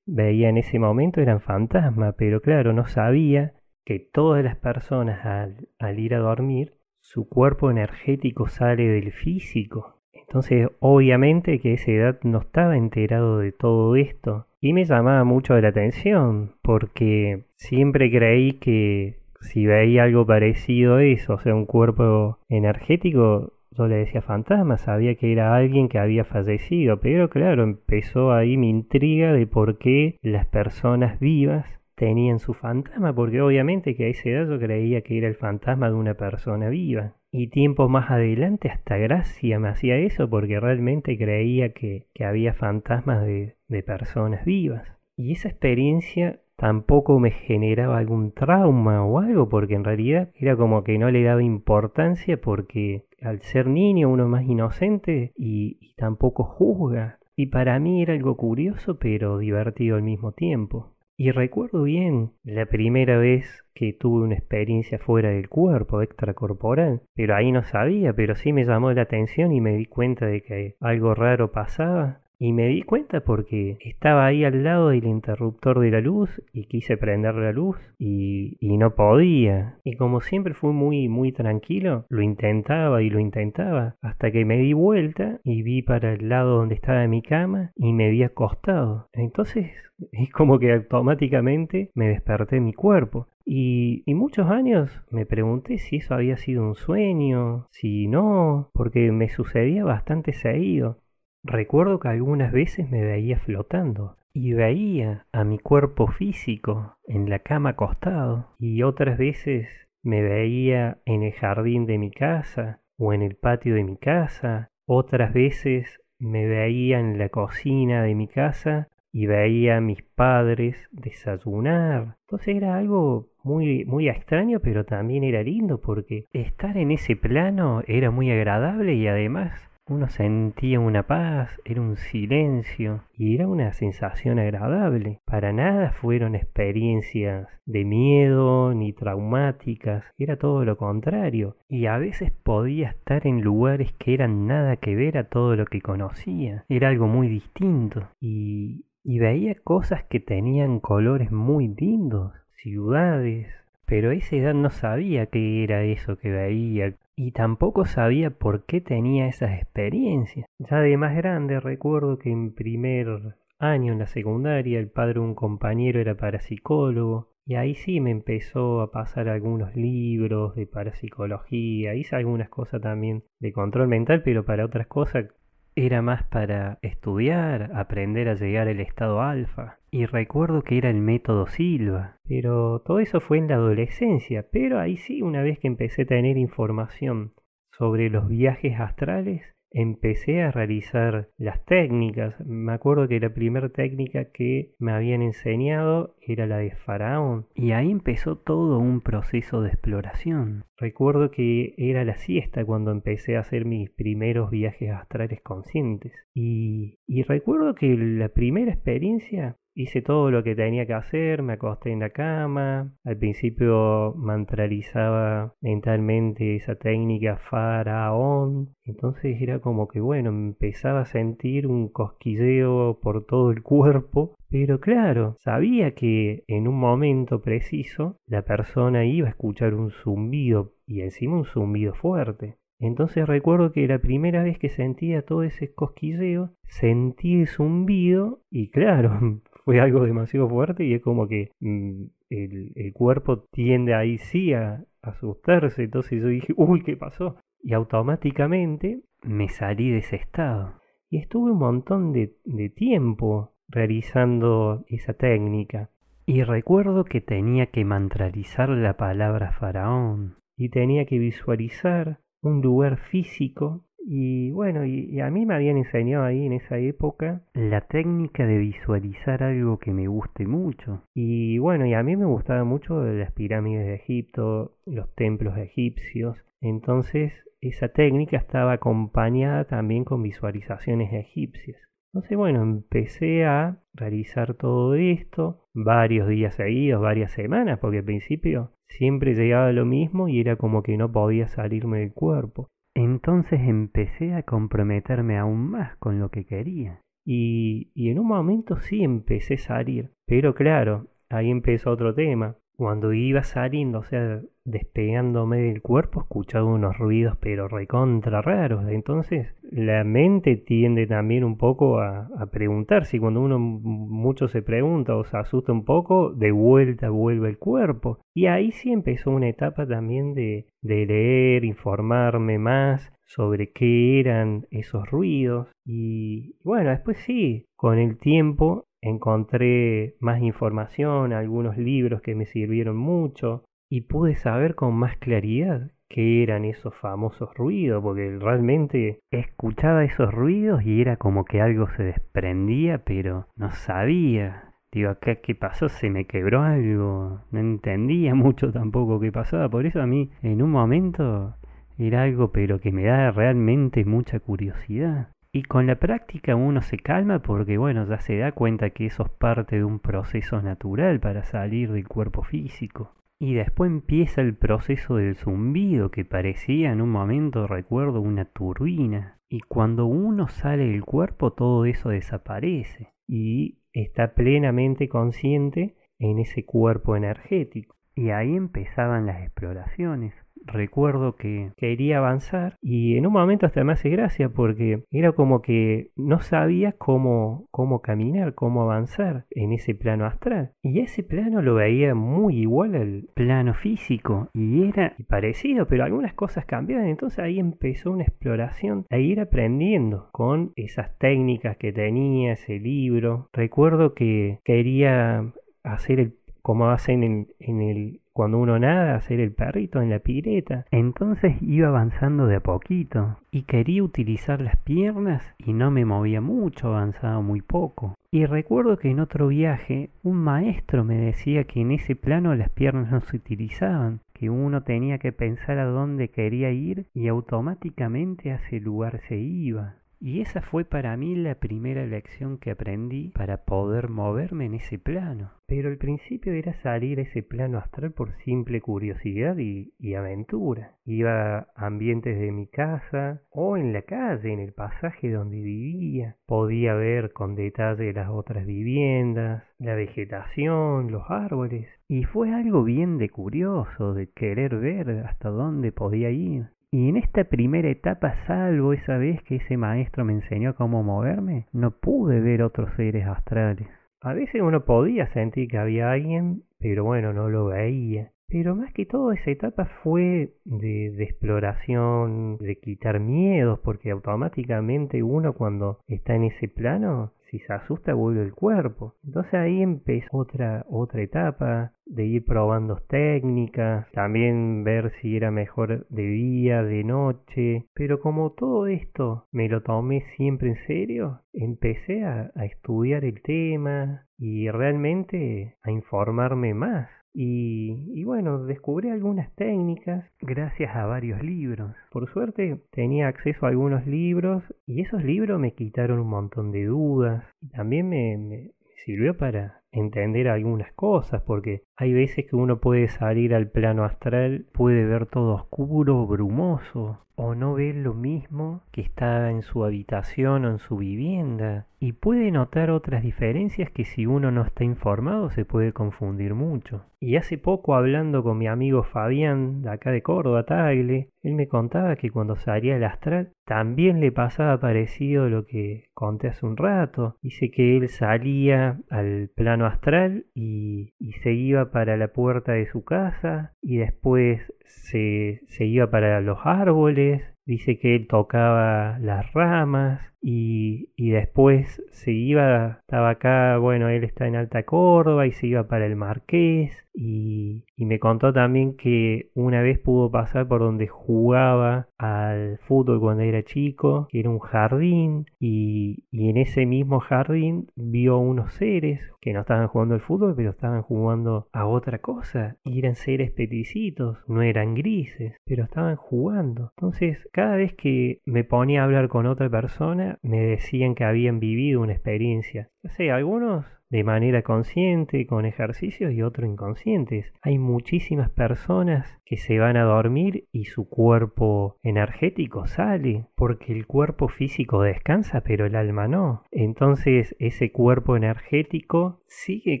veía 0.06 0.48
en 0.48 0.56
ese 0.56 0.78
momento 0.78 1.20
eran 1.20 1.40
fantasmas, 1.40 2.14
pero 2.16 2.40
claro, 2.40 2.72
no 2.72 2.86
sabía 2.86 3.52
que 3.84 3.98
todas 3.98 4.42
las 4.42 4.56
personas 4.56 5.26
al, 5.26 5.68
al 5.78 5.98
ir 5.98 6.14
a 6.14 6.18
dormir, 6.18 6.74
su 7.00 7.28
cuerpo 7.28 7.70
energético 7.70 8.48
sale 8.48 8.88
del 8.88 9.12
físico 9.12 9.99
entonces, 10.26 10.68
obviamente 10.80 11.58
que 11.58 11.74
esa 11.74 11.90
edad 11.90 12.18
no 12.22 12.38
estaba 12.38 12.76
enterado 12.76 13.38
de 13.38 13.52
todo 13.52 13.96
esto. 13.96 14.46
Y 14.60 14.72
me 14.72 14.84
llamaba 14.84 15.24
mucho 15.24 15.58
la 15.58 15.68
atención, 15.68 16.52
porque 16.62 17.44
siempre 17.56 18.10
creí 18.10 18.52
que 18.52 19.20
si 19.40 19.66
veía 19.66 20.04
algo 20.04 20.26
parecido 20.26 20.96
a 20.96 21.04
eso, 21.04 21.34
o 21.34 21.38
sea, 21.38 21.54
un 21.54 21.66
cuerpo 21.66 22.38
energético, 22.48 23.54
yo 23.70 23.86
le 23.86 23.96
decía 23.96 24.20
fantasma, 24.20 24.76
sabía 24.76 25.14
que 25.14 25.32
era 25.32 25.54
alguien 25.54 25.88
que 25.88 25.98
había 25.98 26.24
fallecido, 26.24 27.00
pero 27.00 27.30
claro, 27.30 27.62
empezó 27.62 28.32
ahí 28.32 28.56
mi 28.56 28.68
intriga 28.68 29.32
de 29.32 29.46
por 29.46 29.78
qué 29.78 30.18
las 30.22 30.46
personas 30.46 31.18
vivas 31.20 31.79
tenían 32.00 32.38
su 32.38 32.54
fantasma, 32.54 33.14
porque 33.14 33.42
obviamente 33.42 33.94
que 33.94 34.06
a 34.06 34.08
esa 34.08 34.30
edad 34.30 34.48
yo 34.48 34.58
creía 34.58 35.02
que 35.02 35.18
era 35.18 35.28
el 35.28 35.34
fantasma 35.34 35.90
de 35.90 35.96
una 35.96 36.14
persona 36.14 36.70
viva. 36.70 37.12
Y 37.30 37.48
tiempo 37.48 37.90
más 37.90 38.10
adelante 38.10 38.70
hasta 38.70 38.96
Gracia 38.96 39.58
me 39.58 39.68
hacía 39.68 39.98
eso 39.98 40.30
porque 40.30 40.58
realmente 40.58 41.18
creía 41.18 41.74
que, 41.74 42.06
había 42.18 42.54
fantasmas 42.54 43.26
de, 43.26 43.56
de 43.68 43.82
personas 43.82 44.46
vivas. 44.46 44.88
Y 45.14 45.32
esa 45.32 45.50
experiencia 45.50 46.40
tampoco 46.56 47.18
me 47.18 47.32
generaba 47.32 47.98
algún 47.98 48.32
trauma 48.32 49.04
o 49.04 49.18
algo, 49.18 49.50
porque 49.50 49.74
en 49.74 49.84
realidad 49.84 50.30
era 50.34 50.56
como 50.56 50.82
que 50.82 50.96
no 50.96 51.10
le 51.10 51.22
daba 51.22 51.42
importancia 51.42 52.40
porque 52.40 53.04
al 53.20 53.42
ser 53.42 53.66
niño 53.66 54.08
uno 54.08 54.26
más 54.26 54.44
inocente 54.44 55.32
y, 55.36 55.94
tampoco 55.98 56.44
juzga. 56.44 57.18
Y 57.36 57.48
para 57.48 57.78
mí 57.78 58.00
era 58.02 58.14
algo 58.14 58.38
curioso 58.38 58.98
pero 58.98 59.36
divertido 59.36 59.96
al 59.96 60.02
mismo 60.02 60.32
tiempo. 60.32 60.94
Y 61.20 61.32
recuerdo 61.32 61.82
bien 61.82 62.30
la 62.44 62.64
primera 62.64 63.18
vez 63.18 63.66
que 63.74 63.92
tuve 63.92 64.24
una 64.24 64.36
experiencia 64.36 64.98
fuera 64.98 65.28
del 65.28 65.50
cuerpo, 65.50 66.00
extracorporal, 66.00 67.02
pero 67.14 67.36
ahí 67.36 67.52
no 67.52 67.62
sabía, 67.62 68.14
pero 68.14 68.34
sí 68.36 68.54
me 68.54 68.64
llamó 68.64 68.90
la 68.94 69.02
atención 69.02 69.52
y 69.52 69.60
me 69.60 69.76
di 69.76 69.84
cuenta 69.84 70.24
de 70.24 70.40
que 70.42 70.76
algo 70.80 71.14
raro 71.14 71.52
pasaba 71.52 72.20
y 72.40 72.54
me 72.54 72.68
di 72.68 72.82
cuenta 72.82 73.20
porque 73.20 73.76
estaba 73.80 74.24
ahí 74.24 74.44
al 74.44 74.64
lado 74.64 74.88
del 74.88 75.04
interruptor 75.04 75.78
de 75.78 75.90
la 75.90 76.00
luz 76.00 76.30
y 76.54 76.64
quise 76.64 76.96
prender 76.96 77.34
la 77.34 77.52
luz 77.52 77.76
y, 77.98 78.56
no 78.78 78.94
podía. 78.94 79.76
Y 79.84 79.96
como 79.96 80.22
siempre 80.22 80.54
fui 80.54 80.72
muy, 80.72 81.08
muy 81.08 81.32
tranquilo, 81.32 82.06
lo 82.08 82.22
intentaba 82.22 83.02
y 83.02 83.10
lo 83.10 83.20
intentaba 83.20 83.96
hasta 84.00 84.30
que 84.30 84.46
me 84.46 84.56
di 84.56 84.72
vuelta 84.72 85.38
y 85.44 85.62
vi 85.62 85.82
para 85.82 86.14
el 86.14 86.30
lado 86.30 86.56
donde 86.56 86.76
estaba 86.76 87.06
mi 87.06 87.20
cama 87.20 87.72
y 87.76 87.92
me 87.92 88.08
vi 88.08 88.22
acostado. 88.22 89.10
Entonces 89.12 89.70
es 90.12 90.30
como 90.30 90.58
que 90.58 90.72
automáticamente 90.72 91.90
me 91.94 92.08
desperté 92.08 92.58
mi 92.58 92.72
cuerpo. 92.72 93.28
Y, 93.44 94.02
y, 94.06 94.14
muchos 94.14 94.48
años 94.48 94.90
me 95.10 95.26
pregunté 95.26 95.76
si 95.76 95.96
eso 95.96 96.14
había 96.14 96.38
sido 96.38 96.62
un 96.62 96.76
sueño, 96.76 97.66
si 97.70 98.06
no, 98.06 98.70
porque 98.72 99.12
me 99.12 99.28
sucedía 99.28 99.84
bastante 99.84 100.32
seguido. 100.32 100.98
Recuerdo 101.42 102.00
que 102.00 102.08
algunas 102.08 102.52
veces 102.52 102.90
me 102.90 103.02
veía 103.02 103.38
flotando 103.38 104.16
y 104.32 104.52
veía 104.52 105.26
a 105.32 105.44
mi 105.44 105.58
cuerpo 105.58 106.06
físico 106.06 106.96
en 107.06 107.30
la 107.30 107.38
cama 107.38 107.70
acostado 107.70 108.48
y 108.58 108.82
otras 108.82 109.16
veces 109.16 109.68
me 110.02 110.22
veía 110.22 110.98
en 111.06 111.22
el 111.22 111.32
jardín 111.32 111.86
de 111.86 111.98
mi 111.98 112.10
casa 112.10 112.80
o 112.98 113.14
en 113.14 113.22
el 113.22 113.36
patio 113.36 113.74
de 113.74 113.84
mi 113.84 113.96
casa, 113.96 114.70
otras 114.86 115.32
veces 115.32 116.00
me 116.18 116.46
veía 116.46 117.00
en 117.00 117.18
la 117.18 117.30
cocina 117.30 118.02
de 118.02 118.14
mi 118.14 118.28
casa 118.28 118.88
y 119.12 119.26
veía 119.26 119.78
a 119.78 119.80
mis 119.80 120.02
padres 120.02 120.76
desayunar. 120.92 122.16
Entonces 122.26 122.56
era 122.56 122.76
algo 122.76 123.28
muy, 123.42 123.84
muy 123.86 124.08
extraño, 124.08 124.60
pero 124.60 124.84
también 124.84 125.24
era 125.24 125.42
lindo 125.42 125.80
porque 125.80 126.26
estar 126.32 126.76
en 126.76 126.90
ese 126.90 127.16
plano 127.16 127.82
era 127.86 128.10
muy 128.10 128.30
agradable 128.30 128.94
y 128.94 129.08
además 129.08 129.69
uno 129.90 130.08
sentía 130.08 130.78
una 130.78 131.02
paz, 131.02 131.50
era 131.64 131.80
un 131.80 131.96
silencio 131.96 133.02
y 133.12 133.34
era 133.34 133.48
una 133.48 133.72
sensación 133.72 134.38
agradable. 134.38 135.20
Para 135.26 135.52
nada 135.52 135.90
fueron 135.90 136.36
experiencias 136.36 137.48
de 137.66 137.84
miedo 137.84 138.72
ni 138.72 138.92
traumáticas, 138.92 140.04
era 140.16 140.36
todo 140.36 140.64
lo 140.64 140.76
contrario. 140.76 141.56
Y 141.68 141.86
a 141.86 141.98
veces 141.98 142.30
podía 142.30 142.90
estar 142.90 143.26
en 143.26 143.40
lugares 143.40 143.92
que 143.94 144.14
eran 144.14 144.46
nada 144.46 144.76
que 144.76 144.94
ver 144.94 145.18
a 145.18 145.28
todo 145.28 145.56
lo 145.56 145.66
que 145.66 145.80
conocía. 145.80 146.64
Era 146.68 146.88
algo 146.88 147.08
muy 147.08 147.28
distinto. 147.28 148.08
Y, 148.20 148.84
veía 149.04 149.56
cosas 149.64 150.04
que 150.04 150.20
tenían 150.20 150.78
colores 150.78 151.32
muy 151.32 151.66
lindos, 151.66 152.32
ciudades, 152.62 153.48
pero 153.90 154.10
a 154.10 154.14
esa 154.14 154.36
edad 154.36 154.54
no 154.54 154.70
sabía 154.70 155.26
qué 155.26 155.64
era 155.64 155.82
eso 155.82 156.16
que 156.16 156.30
veía, 156.30 156.94
y 157.16 157.32
tampoco 157.32 157.86
sabía 157.86 158.30
por 158.30 158.64
qué 158.64 158.80
tenía 158.80 159.26
esas 159.26 159.60
experiencias. 159.60 160.46
Ya 160.60 160.78
de 160.78 160.96
más 160.96 161.16
grande 161.16 161.58
recuerdo 161.58 162.16
que 162.16 162.30
en 162.30 162.54
primer 162.54 163.36
año 163.58 163.92
en 163.92 163.98
la 163.98 164.06
secundaria 164.06 164.78
el 164.78 164.90
padre 164.90 165.14
de 165.14 165.20
un 165.20 165.34
compañero 165.34 166.00
era 166.00 166.16
parapsicólogo 166.16 167.32
y 167.44 167.56
ahí 167.56 167.74
sí 167.74 168.00
me 168.00 168.12
empezó 168.12 168.80
a 168.80 168.92
pasar 168.92 169.28
algunos 169.28 169.74
libros 169.74 170.54
de 170.54 170.68
parapsicología, 170.68 171.96
hice 171.96 172.14
algunas 172.14 172.48
cosas 172.48 172.80
también 172.80 173.24
de 173.40 173.50
control 173.52 173.88
mental, 173.88 174.22
pero 174.22 174.44
para 174.44 174.64
otras 174.64 174.86
cosas 174.86 175.26
era 175.74 176.00
más 176.00 176.22
para 176.22 176.78
estudiar, 176.82 177.72
aprender 177.74 178.28
a 178.28 178.34
llegar 178.34 178.68
al 178.68 178.78
estado 178.78 179.20
alfa. 179.20 179.79
Y 179.90 180.06
recuerdo 180.06 180.62
que 180.62 180.78
era 180.78 180.90
el 180.90 181.00
método 181.00 181.46
Silva. 181.46 182.16
Pero 182.28 182.80
todo 182.84 183.00
eso 183.00 183.20
fue 183.20 183.38
en 183.38 183.48
la 183.48 183.56
adolescencia. 183.56 184.46
Pero 184.50 184.78
ahí 184.78 184.96
sí, 184.96 185.22
una 185.22 185.42
vez 185.42 185.58
que 185.58 185.66
empecé 185.66 186.02
a 186.02 186.06
tener 186.06 186.36
información 186.36 187.34
sobre 187.72 188.10
los 188.10 188.28
viajes 188.28 188.78
astrales, 188.78 189.42
empecé 189.72 190.42
a 190.42 190.50
realizar 190.50 191.28
las 191.38 191.64
técnicas. 191.64 192.34
Me 192.44 192.72
acuerdo 192.72 193.08
que 193.08 193.20
la 193.20 193.32
primera 193.32 193.68
técnica 193.68 194.26
que 194.32 194.74
me 194.78 194.92
habían 194.92 195.22
enseñado 195.22 196.16
era 196.20 196.46
la 196.46 196.58
de 196.58 196.72
Faraón. 196.72 197.46
Y 197.54 197.72
ahí 197.72 197.90
empezó 197.90 198.36
todo 198.36 198.78
un 198.78 199.00
proceso 199.00 199.62
de 199.62 199.70
exploración. 199.70 200.64
Recuerdo 200.76 201.30
que 201.30 201.74
era 201.78 202.04
la 202.04 202.16
siesta 202.16 202.64
cuando 202.64 202.90
empecé 202.90 203.36
a 203.36 203.40
hacer 203.40 203.64
mis 203.64 203.90
primeros 203.90 204.50
viajes 204.50 204.90
astrales 204.90 205.40
conscientes. 205.42 206.12
Y, 206.34 206.98
y 207.06 207.22
recuerdo 207.22 207.74
que 207.74 207.96
la 207.96 208.28
primera 208.28 208.72
experiencia 208.72 209.56
Hice 209.74 210.02
todo 210.02 210.30
lo 210.30 210.42
que 210.42 210.56
tenía 210.56 210.84
que 210.86 210.94
hacer, 210.94 211.42
me 211.42 211.54
acosté 211.54 211.92
en 211.92 212.00
la 212.00 212.10
cama, 212.10 212.92
al 213.04 213.16
principio 213.16 214.14
mantralizaba 214.16 215.54
mentalmente 215.60 216.56
esa 216.56 216.74
técnica 216.74 217.36
faraón, 217.38 218.74
entonces 218.84 219.40
era 219.40 219.60
como 219.60 219.86
que 219.88 220.00
bueno, 220.00 220.30
empezaba 220.30 221.00
a 221.02 221.06
sentir 221.06 221.66
un 221.66 221.88
cosquilleo 221.88 222.98
por 223.00 223.26
todo 223.26 223.50
el 223.50 223.62
cuerpo, 223.62 224.34
Pero 224.50 224.80
claro, 224.80 225.36
sabía 225.38 225.94
que 225.94 226.42
en 226.48 226.66
un 226.66 226.78
momento 226.78 227.40
preciso 227.40 228.16
la 228.26 228.42
persona 228.42 229.04
iba 229.04 229.28
a 229.28 229.30
escuchar 229.30 229.74
un 229.74 229.92
zumbido 229.92 230.72
y 230.86 231.02
encima 231.02 231.36
un 231.36 231.44
zumbido 231.44 231.94
fuerte. 231.94 232.56
Entonces 232.80 233.28
recuerdo 233.28 233.72
que 233.72 233.86
la 233.86 233.98
primera 234.00 234.42
vez 234.42 234.58
que 234.58 234.70
sentía 234.70 235.22
todo 235.22 235.42
ese 235.42 235.72
cosquilleo, 235.72 236.54
sentí 236.64 237.40
el 237.42 237.46
zumbido 237.46 238.40
y 238.50 238.70
claro, 238.70 239.20
fue 239.64 239.80
algo 239.80 240.04
demasiado 240.04 240.48
fuerte 240.48 240.84
y 240.84 240.94
es 240.94 241.02
como 241.02 241.28
que 241.28 241.50
mm, 241.60 242.04
el, 242.30 242.92
cuerpo 242.92 243.44
tiende 243.52 243.94
ahí 243.94 244.18
sí 244.18 244.52
a, 244.52 244.84
asustarse. 245.02 245.84
Entonces 245.84 246.20
yo 246.20 246.28
dije, 246.28 246.52
uy, 246.56 246.82
¿qué 246.82 246.96
pasó? 246.96 247.36
Y 247.62 247.72
automáticamente 247.72 249.02
me 249.22 249.48
salí 249.48 249.90
de 249.90 249.98
ese 249.98 250.16
estado. 250.16 250.74
Y 251.08 251.18
estuve 251.18 251.52
un 251.52 251.58
montón 251.58 252.12
de, 252.12 252.36
de 252.44 252.68
tiempo 252.68 253.54
realizando 253.68 254.84
esa 254.88 255.14
técnica. 255.14 255.90
Y 256.26 256.42
recuerdo 256.42 257.04
que 257.04 257.20
tenía 257.20 257.66
que 257.66 257.84
mantralizar 257.84 258.68
la 258.68 258.96
palabra 258.96 259.52
faraón 259.52 260.36
y 260.56 260.68
tenía 260.68 261.06
que 261.06 261.18
visualizar 261.18 262.20
un 262.42 262.60
lugar 262.60 262.98
físico 262.98 263.84
y 264.02 264.50
bueno, 264.52 264.84
y, 264.84 265.20
a 265.20 265.30
mí 265.30 265.46
me 265.46 265.54
habían 265.54 265.76
enseñado 265.76 266.24
ahí 266.24 266.46
en 266.46 266.52
esa 266.52 266.78
época 266.78 267.42
la 267.54 267.82
técnica 267.82 268.46
de 268.46 268.58
visualizar 268.58 269.42
algo 269.42 269.78
que 269.78 269.92
me 269.92 270.08
guste 270.08 270.46
mucho. 270.46 271.02
Y 271.14 271.58
bueno, 271.58 271.86
y 271.86 271.94
a 271.94 272.02
mí 272.02 272.16
me 272.16 272.24
gustaba 272.26 272.64
mucho 272.64 273.02
las 273.04 273.32
pirámides 273.32 273.86
de 273.86 273.94
Egipto, 273.94 274.76
los 274.86 275.14
templos 275.14 275.56
egipcios. 275.58 276.36
Entonces, 276.60 277.32
esa 277.60 277.88
técnica 277.88 278.36
estaba 278.36 278.72
acompañada 278.72 279.64
también 279.64 280.04
con 280.04 280.22
visualizaciones 280.22 281.12
egipcias. 281.12 281.78
Entonces, 282.12 282.36
bueno, 282.36 282.62
empecé 282.62 283.44
a 283.44 283.84
realizar 283.94 284.54
todo 284.54 284.94
esto 284.94 285.68
varios 285.74 286.26
días 286.26 286.54
seguidos, 286.54 287.00
varias 287.00 287.30
semanas, 287.32 287.78
porque 287.78 287.98
al 287.98 288.04
principio 288.04 288.72
siempre 288.88 289.34
llegaba 289.34 289.70
lo 289.72 289.84
mismo 289.84 290.26
y 290.26 290.40
era 290.40 290.56
como 290.56 290.82
que 290.82 290.96
no 290.96 291.12
podía 291.12 291.46
salirme 291.46 292.00
del 292.00 292.12
cuerpo. 292.12 292.68
Entonces 292.94 293.60
empecé 293.60 294.34
a 294.34 294.42
comprometerme 294.42 295.38
aún 295.38 295.70
más 295.70 295.96
con 295.96 296.18
lo 296.18 296.30
que 296.30 296.44
quería. 296.44 297.00
Y, 297.24 297.92
en 297.94 298.18
un 298.18 298.26
momento 298.26 298.78
sí 298.80 299.02
empecé 299.02 299.54
a 299.54 299.58
salir. 299.58 300.12
Pero 300.26 300.54
claro, 300.54 301.08
ahí 301.28 301.50
empezó 301.50 301.90
otro 301.90 302.14
tema. 302.14 302.56
Cuando 302.80 303.12
iba 303.12 303.42
saliendo, 303.42 303.98
o 303.98 304.04
sea, 304.04 304.40
despegándome 304.64 305.58
del 305.58 305.82
cuerpo, 305.82 306.22
escuchaba 306.22 306.64
unos 306.64 306.96
ruidos 306.96 307.36
pero 307.38 307.68
recontra 307.68 308.40
raros. 308.40 308.88
Entonces 308.88 309.54
la 309.70 310.02
mente 310.02 310.56
tiende 310.56 311.06
también 311.06 311.44
un 311.44 311.58
poco 311.58 312.00
a, 312.00 312.30
preguntar 312.50 313.04
si 313.04 313.18
cuando 313.18 313.42
uno 313.42 313.58
mucho 313.58 314.48
se 314.48 314.62
pregunta 314.62 315.14
o 315.14 315.24
se 315.24 315.36
asusta 315.36 315.72
un 315.72 315.84
poco, 315.84 316.32
de 316.32 316.52
vuelta 316.52 317.10
vuelve 317.10 317.50
el 317.50 317.58
cuerpo. 317.58 318.20
Y 318.34 318.46
ahí 318.46 318.72
sí 318.72 318.90
empezó 318.90 319.30
una 319.30 319.50
etapa 319.50 319.86
también 319.86 320.32
de, 320.32 320.68
de 320.80 321.04
leer, 321.04 321.66
informarme 321.66 322.58
más 322.58 323.12
sobre 323.26 323.72
qué 323.72 324.20
eran 324.20 324.66
esos 324.70 325.06
ruidos. 325.10 325.68
Y 325.84 326.56
bueno, 326.64 326.88
después 326.88 327.18
sí, 327.18 327.66
con 327.76 327.98
el 327.98 328.16
tiempo 328.16 328.86
encontré 329.02 330.16
más 330.20 330.40
información, 330.40 331.32
algunos 331.32 331.76
libros 331.76 332.22
que 332.22 332.34
me 332.34 332.46
sirvieron 332.46 332.96
mucho 332.96 333.64
y 333.90 334.02
pude 334.02 334.36
saber 334.36 334.74
con 334.74 334.94
más 334.94 335.16
claridad 335.16 335.90
qué 336.08 336.42
eran 336.42 336.64
esos 336.64 336.94
famosos 336.96 337.54
ruidos, 337.54 338.02
porque 338.02 338.36
realmente 338.38 339.20
escuchaba 339.30 340.04
esos 340.04 340.32
ruidos 340.32 340.84
y 340.84 341.00
era 341.00 341.16
como 341.16 341.44
que 341.44 341.60
algo 341.60 341.88
se 341.96 342.02
desprendía, 342.02 342.98
pero 343.04 343.46
no 343.56 343.70
sabía. 343.70 344.74
Digo, 344.92 345.10
acá 345.10 345.36
qué 345.36 345.54
pasó, 345.54 345.88
se 345.88 346.10
me 346.10 346.26
quebró 346.26 346.62
algo, 346.62 347.42
no 347.52 347.60
entendía 347.60 348.34
mucho 348.36 348.72
tampoco 348.72 349.20
qué 349.20 349.30
pasaba, 349.30 349.68
por 349.68 349.86
eso 349.86 350.02
a 350.02 350.06
mí 350.06 350.30
en 350.42 350.62
un 350.62 350.70
momento 350.70 351.54
era 351.96 352.22
algo 352.22 352.50
pero 352.50 352.80
que 352.80 352.92
me 352.92 353.04
da 353.04 353.30
realmente 353.30 354.04
mucha 354.04 354.40
curiosidad. 354.40 355.28
Y 355.52 355.62
con 355.64 355.86
la 355.88 355.96
práctica 355.96 356.54
uno 356.54 356.80
se 356.80 356.98
calma 356.98 357.40
porque, 357.40 357.76
bueno, 357.76 358.06
ya 358.06 358.20
se 358.20 358.36
da 358.38 358.52
cuenta 358.52 358.90
que 358.90 359.06
eso 359.06 359.24
es 359.24 359.30
parte 359.30 359.76
de 359.76 359.84
un 359.84 359.98
proceso 359.98 360.62
natural 360.62 361.18
para 361.18 361.42
salir 361.42 361.90
del 361.90 362.06
cuerpo 362.06 362.44
físico. 362.44 363.16
Y 363.40 363.54
después 363.54 363.90
empieza 363.90 364.42
el 364.42 364.54
proceso 364.54 365.16
del 365.16 365.34
zumbido 365.34 366.10
que 366.10 366.24
parecía 366.24 366.92
en 366.92 367.00
un 367.00 367.10
momento, 367.10 367.66
recuerdo, 367.66 368.20
una 368.20 368.44
turbina. 368.44 369.38
Y 369.48 369.60
cuando 369.60 370.06
uno 370.06 370.46
sale 370.46 370.86
del 370.86 371.04
cuerpo 371.04 371.52
todo 371.52 371.84
eso 371.84 372.10
desaparece 372.10 373.14
y 373.26 373.80
está 373.92 374.34
plenamente 374.34 375.08
consciente 375.08 375.96
en 376.20 376.38
ese 376.38 376.64
cuerpo 376.64 377.16
energético. 377.16 377.96
Y 378.14 378.30
ahí 378.30 378.54
empezaban 378.54 379.26
las 379.26 379.42
exploraciones 379.42 380.34
recuerdo 380.64 381.36
que 381.36 381.72
quería 381.76 382.18
avanzar 382.18 382.76
y 382.80 383.16
en 383.16 383.26
un 383.26 383.32
momento 383.32 383.66
hasta 383.66 383.84
me 383.84 383.92
hace 383.92 384.10
gracia 384.10 384.48
porque 384.48 385.04
era 385.10 385.32
como 385.32 385.62
que 385.62 386.10
no 386.16 386.40
sabía 386.40 386.92
cómo, 386.92 387.66
cómo 387.70 388.00
caminar, 388.00 388.54
cómo 388.54 388.82
avanzar 388.82 389.46
en 389.50 389.72
ese 389.72 389.94
plano 389.94 390.26
astral. 390.26 390.72
Y 390.82 391.00
ese 391.00 391.22
plano 391.22 391.62
lo 391.62 391.74
veía 391.74 392.14
muy 392.14 392.58
igual 392.58 392.94
al 392.94 393.28
plano 393.34 393.74
físico 393.74 394.48
y 394.52 394.84
era 394.84 395.14
parecido, 395.28 395.86
pero 395.86 396.04
algunas 396.04 396.34
cosas 396.34 396.64
cambiaban. 396.64 397.06
Entonces 397.06 397.38
ahí 397.40 397.58
empezó 397.58 398.10
una 398.10 398.24
exploración 398.24 399.06
a 399.10 399.18
ir 399.18 399.40
aprendiendo 399.40 400.28
con 400.32 400.72
esas 400.76 401.16
técnicas 401.18 401.76
que 401.76 401.92
tenía 401.92 402.52
ese 402.52 402.78
libro. 402.78 403.48
Recuerdo 403.52 404.14
que 404.14 404.60
quería 404.64 405.52
hacer 405.82 406.20
el 406.20 406.40
como 406.62 406.90
hacen 406.90 407.22
en, 407.22 407.48
en 407.58 407.80
el 407.80 408.19
cuando 408.32 408.58
uno 408.58 408.78
nada, 408.78 409.16
hacer 409.16 409.40
el 409.40 409.52
perrito 409.52 410.00
en 410.00 410.10
la 410.10 410.20
pileta. 410.20 410.84
Entonces 410.90 411.56
iba 411.60 411.88
avanzando 411.88 412.46
de 412.46 412.56
a 412.56 412.60
poquito 412.60 413.38
y 413.50 413.62
quería 413.62 414.02
utilizar 414.02 414.60
las 414.60 414.76
piernas 414.76 415.44
y 415.58 415.72
no 415.72 415.90
me 415.90 416.04
movía 416.04 416.40
mucho, 416.40 416.88
avanzaba 416.88 417.40
muy 417.40 417.60
poco. 417.60 418.14
Y 418.32 418.46
recuerdo 418.46 418.96
que 418.96 419.10
en 419.10 419.20
otro 419.20 419.48
viaje 419.48 420.10
un 420.22 420.36
maestro 420.36 421.04
me 421.04 421.16
decía 421.16 421.64
que 421.64 421.80
en 421.80 421.90
ese 421.90 422.14
plano 422.14 422.54
las 422.54 422.70
piernas 422.70 423.10
no 423.10 423.20
se 423.22 423.36
utilizaban, 423.36 424.20
que 424.32 424.50
uno 424.50 424.82
tenía 424.84 425.18
que 425.18 425.32
pensar 425.32 425.78
a 425.78 425.86
dónde 425.86 426.28
quería 426.28 426.70
ir 426.70 427.06
y 427.12 427.26
automáticamente 427.28 428.52
a 428.52 428.56
ese 428.56 428.80
lugar 428.80 429.20
se 429.28 429.36
iba. 429.36 429.96
Y 430.22 430.42
esa 430.42 430.60
fue 430.60 430.84
para 430.84 431.16
mí 431.16 431.34
la 431.34 431.54
primera 431.54 432.04
lección 432.04 432.58
que 432.58 432.72
aprendí 432.72 433.32
para 433.34 433.64
poder 433.64 434.10
moverme 434.10 434.66
en 434.66 434.74
ese 434.74 434.98
plano. 434.98 435.52
Pero 435.66 435.88
el 435.88 435.96
principio 435.96 436.52
era 436.52 436.74
salir 436.82 437.18
a 437.18 437.22
ese 437.22 437.42
plano 437.42 437.78
astral 437.78 438.12
por 438.12 438.36
simple 438.44 438.82
curiosidad 438.82 439.56
y, 439.56 440.14
aventura. 440.14 440.96
Iba 441.06 441.58
a 441.74 441.86
ambientes 441.86 442.38
de 442.38 442.52
mi 442.52 442.66
casa 442.66 443.40
o 443.48 443.78
en 443.78 443.94
la 443.94 444.02
calle, 444.02 444.52
en 444.52 444.60
el 444.60 444.74
pasaje 444.74 445.30
donde 445.30 445.62
vivía. 445.62 446.36
Podía 446.44 446.92
ver 446.92 447.32
con 447.32 447.54
detalle 447.54 448.12
las 448.12 448.28
otras 448.28 448.66
viviendas, 448.66 449.64
la 449.78 449.94
vegetación, 449.94 451.10
los 451.10 451.30
árboles. 451.30 451.88
Y 452.08 452.24
fue 452.24 452.52
algo 452.52 452.84
bien 452.84 453.16
de 453.16 453.30
curioso, 453.30 454.12
de 454.12 454.30
querer 454.30 454.76
ver 454.76 455.24
hasta 455.26 455.48
dónde 455.48 455.92
podía 455.92 456.30
ir. 456.30 456.66
Y 456.92 457.08
en 457.08 457.16
esta 457.16 457.44
primera 457.44 457.88
etapa, 457.88 458.34
salvo 458.48 458.92
esa 458.92 459.16
vez 459.16 459.40
que 459.44 459.56
ese 459.56 459.76
maestro 459.76 460.24
me 460.24 460.32
enseñó 460.32 460.74
cómo 460.74 461.04
moverme, 461.04 461.66
no 461.72 461.92
pude 461.92 462.40
ver 462.40 462.62
otros 462.62 462.90
seres 462.96 463.26
astrales. 463.28 463.86
A 464.20 464.34
veces 464.34 464.60
uno 464.60 464.84
podía 464.84 465.32
sentir 465.32 465.68
que 465.68 465.78
había 465.78 466.10
alguien, 466.10 466.64
pero 466.80 467.04
bueno, 467.04 467.32
no 467.32 467.48
lo 467.48 467.66
veía. 467.66 468.32
Pero 468.48 468.74
más 468.74 468.92
que 468.92 469.06
todo 469.06 469.30
esa 469.30 469.52
etapa 469.52 469.84
fue 470.02 470.54
de, 470.64 471.22
exploración, 471.22 472.56
de 472.58 472.80
quitar 472.80 473.20
miedos, 473.20 473.78
porque 473.84 474.10
automáticamente 474.10 475.22
uno 475.22 475.52
cuando 475.52 476.00
está 476.08 476.34
en 476.34 476.44
ese 476.44 476.66
plano 476.66 477.32
si 477.50 477.58
se 477.60 477.72
asusta 477.72 478.14
vuelve 478.14 478.42
el 478.42 478.52
cuerpo. 478.52 479.14
Entonces 479.24 479.54
ahí 479.54 479.82
empezó 479.82 480.28
otra, 480.32 480.84
otra 480.88 481.22
etapa 481.22 481.92
de 482.06 482.26
ir 482.26 482.44
probando 482.44 482.96
técnicas, 483.08 484.10
también 484.12 484.82
ver 484.84 485.12
si 485.20 485.36
era 485.36 485.50
mejor 485.50 486.06
de 486.08 486.22
día, 486.22 486.82
de 486.82 487.04
noche, 487.04 487.86
pero 487.94 488.20
como 488.20 488.52
todo 488.52 488.86
esto 488.86 489.46
me 489.52 489.68
lo 489.68 489.82
tomé 489.82 490.24
siempre 490.36 490.70
en 490.70 490.86
serio, 490.86 491.40
empecé 491.52 492.24
a, 492.24 492.50
a 492.54 492.64
estudiar 492.64 493.24
el 493.24 493.42
tema 493.42 494.26
y 494.38 494.68
realmente 494.70 495.76
a 495.82 495.90
informarme 495.90 496.74
más 496.74 497.08
y, 497.32 498.24
bueno, 498.24 498.64
descubrí 498.64 499.08
algunas 499.08 499.54
técnicas 499.54 500.24
gracias 500.40 500.94
a 500.96 501.06
varios 501.06 501.42
libros. 501.42 501.94
Por 502.10 502.30
suerte 502.32 502.80
tenía 502.90 503.28
acceso 503.28 503.66
a 503.66 503.68
algunos 503.68 504.06
libros 504.06 504.64
y 504.86 505.02
esos 505.02 505.22
libros 505.22 505.60
me 505.60 505.74
quitaron 505.74 506.18
un 506.18 506.28
montón 506.28 506.72
de 506.72 506.86
dudas 506.86 507.44
y 507.60 507.68
también 507.68 508.08
me, 508.08 508.36
me 508.36 508.70
sirvió 509.04 509.36
para, 509.36 509.79
entender 509.92 510.48
algunas 510.48 510.92
cosas, 510.92 511.42
porque 511.42 511.82
hay 511.96 512.12
veces 512.12 512.46
que 512.48 512.56
uno 512.56 512.80
puede 512.80 513.08
salir 513.08 513.54
al 513.54 513.70
plano 513.70 514.04
astral, 514.04 514.66
puede 514.72 515.04
ver 515.04 515.26
todo 515.26 515.54
oscuro, 515.54 516.26
brumoso, 516.26 517.18
o 517.42 517.54
no 517.54 517.72
ve 517.72 517.94
lo 517.94 518.12
mismo 518.12 518.82
que 518.92 519.00
está 519.00 519.50
en 519.50 519.62
su 519.62 519.84
habitación 519.84 520.66
o 520.66 520.70
en 520.70 520.78
su 520.78 520.98
vivienda, 520.98 521.86
y 521.98 522.12
puede 522.12 522.50
notar 522.50 522.90
otras 522.90 523.22
diferencias 523.22 523.90
que 523.90 524.04
si 524.04 524.26
uno 524.26 524.50
no 524.50 524.62
está 524.62 524.84
informado 524.84 525.50
se 525.50 525.64
puede 525.64 525.92
confundir 525.92 526.54
mucho. 526.54 527.06
Y 527.18 527.36
hace 527.36 527.56
poco 527.56 527.94
hablando 527.94 528.42
con 528.42 528.58
mi 528.58 528.66
amigo 528.66 529.04
Fabián, 529.04 529.82
de 529.82 529.90
acá 529.90 530.10
de 530.10 530.22
Córdoba, 530.22 530.64
Tagle, 530.64 531.28
él 531.42 531.54
me 531.54 531.68
contaba 531.68 532.16
que 532.16 532.30
cuando 532.30 532.56
salía 532.56 532.96
al 532.96 533.04
astral 533.04 533.52
también 533.64 534.20
le 534.20 534.32
pasaba 534.32 534.78
parecido 534.78 535.48
lo 535.48 535.64
que 535.64 536.08
conté 536.12 536.48
hace 536.48 536.66
un 536.66 536.76
rato. 536.76 537.36
Dice 537.42 537.70
que 537.70 537.96
él 537.96 538.08
salía 538.08 538.98
al 539.08 539.50
plano 539.54 539.79
astral 539.86 540.46
y, 540.54 541.14
y 541.18 541.32
se 541.42 541.52
iba 541.52 541.90
para 541.90 542.16
la 542.16 542.28
puerta 542.28 542.72
de 542.72 542.90
su 542.90 543.04
casa 543.04 543.74
y 543.82 543.98
después 543.98 544.60
se, 544.86 545.62
se 545.68 545.84
iba 545.84 546.10
para 546.10 546.40
los 546.40 546.58
árboles. 546.64 547.42
Dice 547.70 548.00
que 548.00 548.16
él 548.16 548.26
tocaba 548.26 549.20
las 549.20 549.52
ramas 549.52 550.20
y, 550.42 551.10
y, 551.16 551.30
después 551.30 552.02
se 552.10 552.32
iba, 552.32 552.98
estaba 553.02 553.30
acá, 553.30 553.76
bueno, 553.78 554.08
él 554.08 554.24
está 554.24 554.48
en 554.48 554.56
Alta 554.56 554.84
Córdoba 554.84 555.46
y 555.46 555.52
se 555.52 555.68
iba 555.68 555.86
para 555.86 556.06
el 556.06 556.16
Marqués 556.16 556.92
y, 557.14 557.84
y, 557.96 558.06
me 558.06 558.18
contó 558.18 558.52
también 558.52 558.96
que 558.96 559.50
una 559.54 559.82
vez 559.82 559.98
pudo 559.98 560.30
pasar 560.30 560.66
por 560.66 560.80
donde 560.80 561.08
jugaba 561.08 562.08
al 562.16 562.78
fútbol 562.78 563.20
cuando 563.20 563.42
era 563.42 563.62
chico, 563.62 564.26
que 564.30 564.40
era 564.40 564.50
un 564.50 564.60
jardín 564.60 565.46
y, 565.58 566.24
y 566.30 566.48
en 566.48 566.56
ese 566.56 566.86
mismo 566.86 567.20
jardín 567.20 567.88
vio 567.94 568.38
unos 568.38 568.72
seres 568.72 569.20
que 569.40 569.52
no 569.52 569.60
estaban 569.60 569.88
jugando 569.88 570.14
al 570.14 570.20
fútbol, 570.20 570.54
pero 570.56 570.70
estaban 570.70 571.02
jugando 571.02 571.68
a 571.72 571.86
otra 571.86 572.18
cosa 572.18 572.76
y 572.84 572.98
eran 572.98 573.14
seres 573.14 573.50
peticitos, 573.50 574.38
no 574.46 574.62
eran 574.62 574.94
grises, 574.94 575.56
pero 575.64 575.84
estaban 575.84 576.16
jugando. 576.16 576.92
Entonces, 576.96 577.48
cada 577.60 577.76
vez 577.76 577.92
que 577.92 578.40
me 578.46 578.64
ponía 578.64 579.02
a 579.02 579.04
hablar 579.04 579.28
con 579.28 579.44
otra 579.44 579.68
persona, 579.68 580.38
me 580.40 580.62
decían 580.62 581.14
que 581.14 581.24
habían 581.24 581.60
vivido 581.60 582.00
una 582.00 582.14
experiencia. 582.14 582.88
No 583.02 583.10
sé, 583.10 583.30
algunos 583.30 583.84
de 584.08 584.24
manera 584.24 584.62
consciente, 584.62 585.46
con 585.46 585.66
ejercicios 585.66 586.32
y 586.32 586.40
otros 586.40 586.68
inconscientes. 586.68 587.52
Hay 587.60 587.78
muchísimas 587.78 588.48
personas 588.48 589.38
que 589.44 589.58
se 589.58 589.78
van 589.78 589.98
a 589.98 590.04
dormir 590.04 590.64
y 590.72 590.86
su 590.86 591.06
cuerpo 591.08 591.98
energético 592.02 592.86
sale, 592.86 593.46
porque 593.54 593.92
el 593.92 594.06
cuerpo 594.06 594.48
físico 594.48 595.02
descansa, 595.02 595.60
pero 595.60 595.84
el 595.84 595.96
alma 595.96 596.28
no. 596.28 596.64
Entonces 596.72 597.54
ese 597.58 597.92
cuerpo 597.92 598.36
energético 598.36 599.42
sigue 599.46 600.00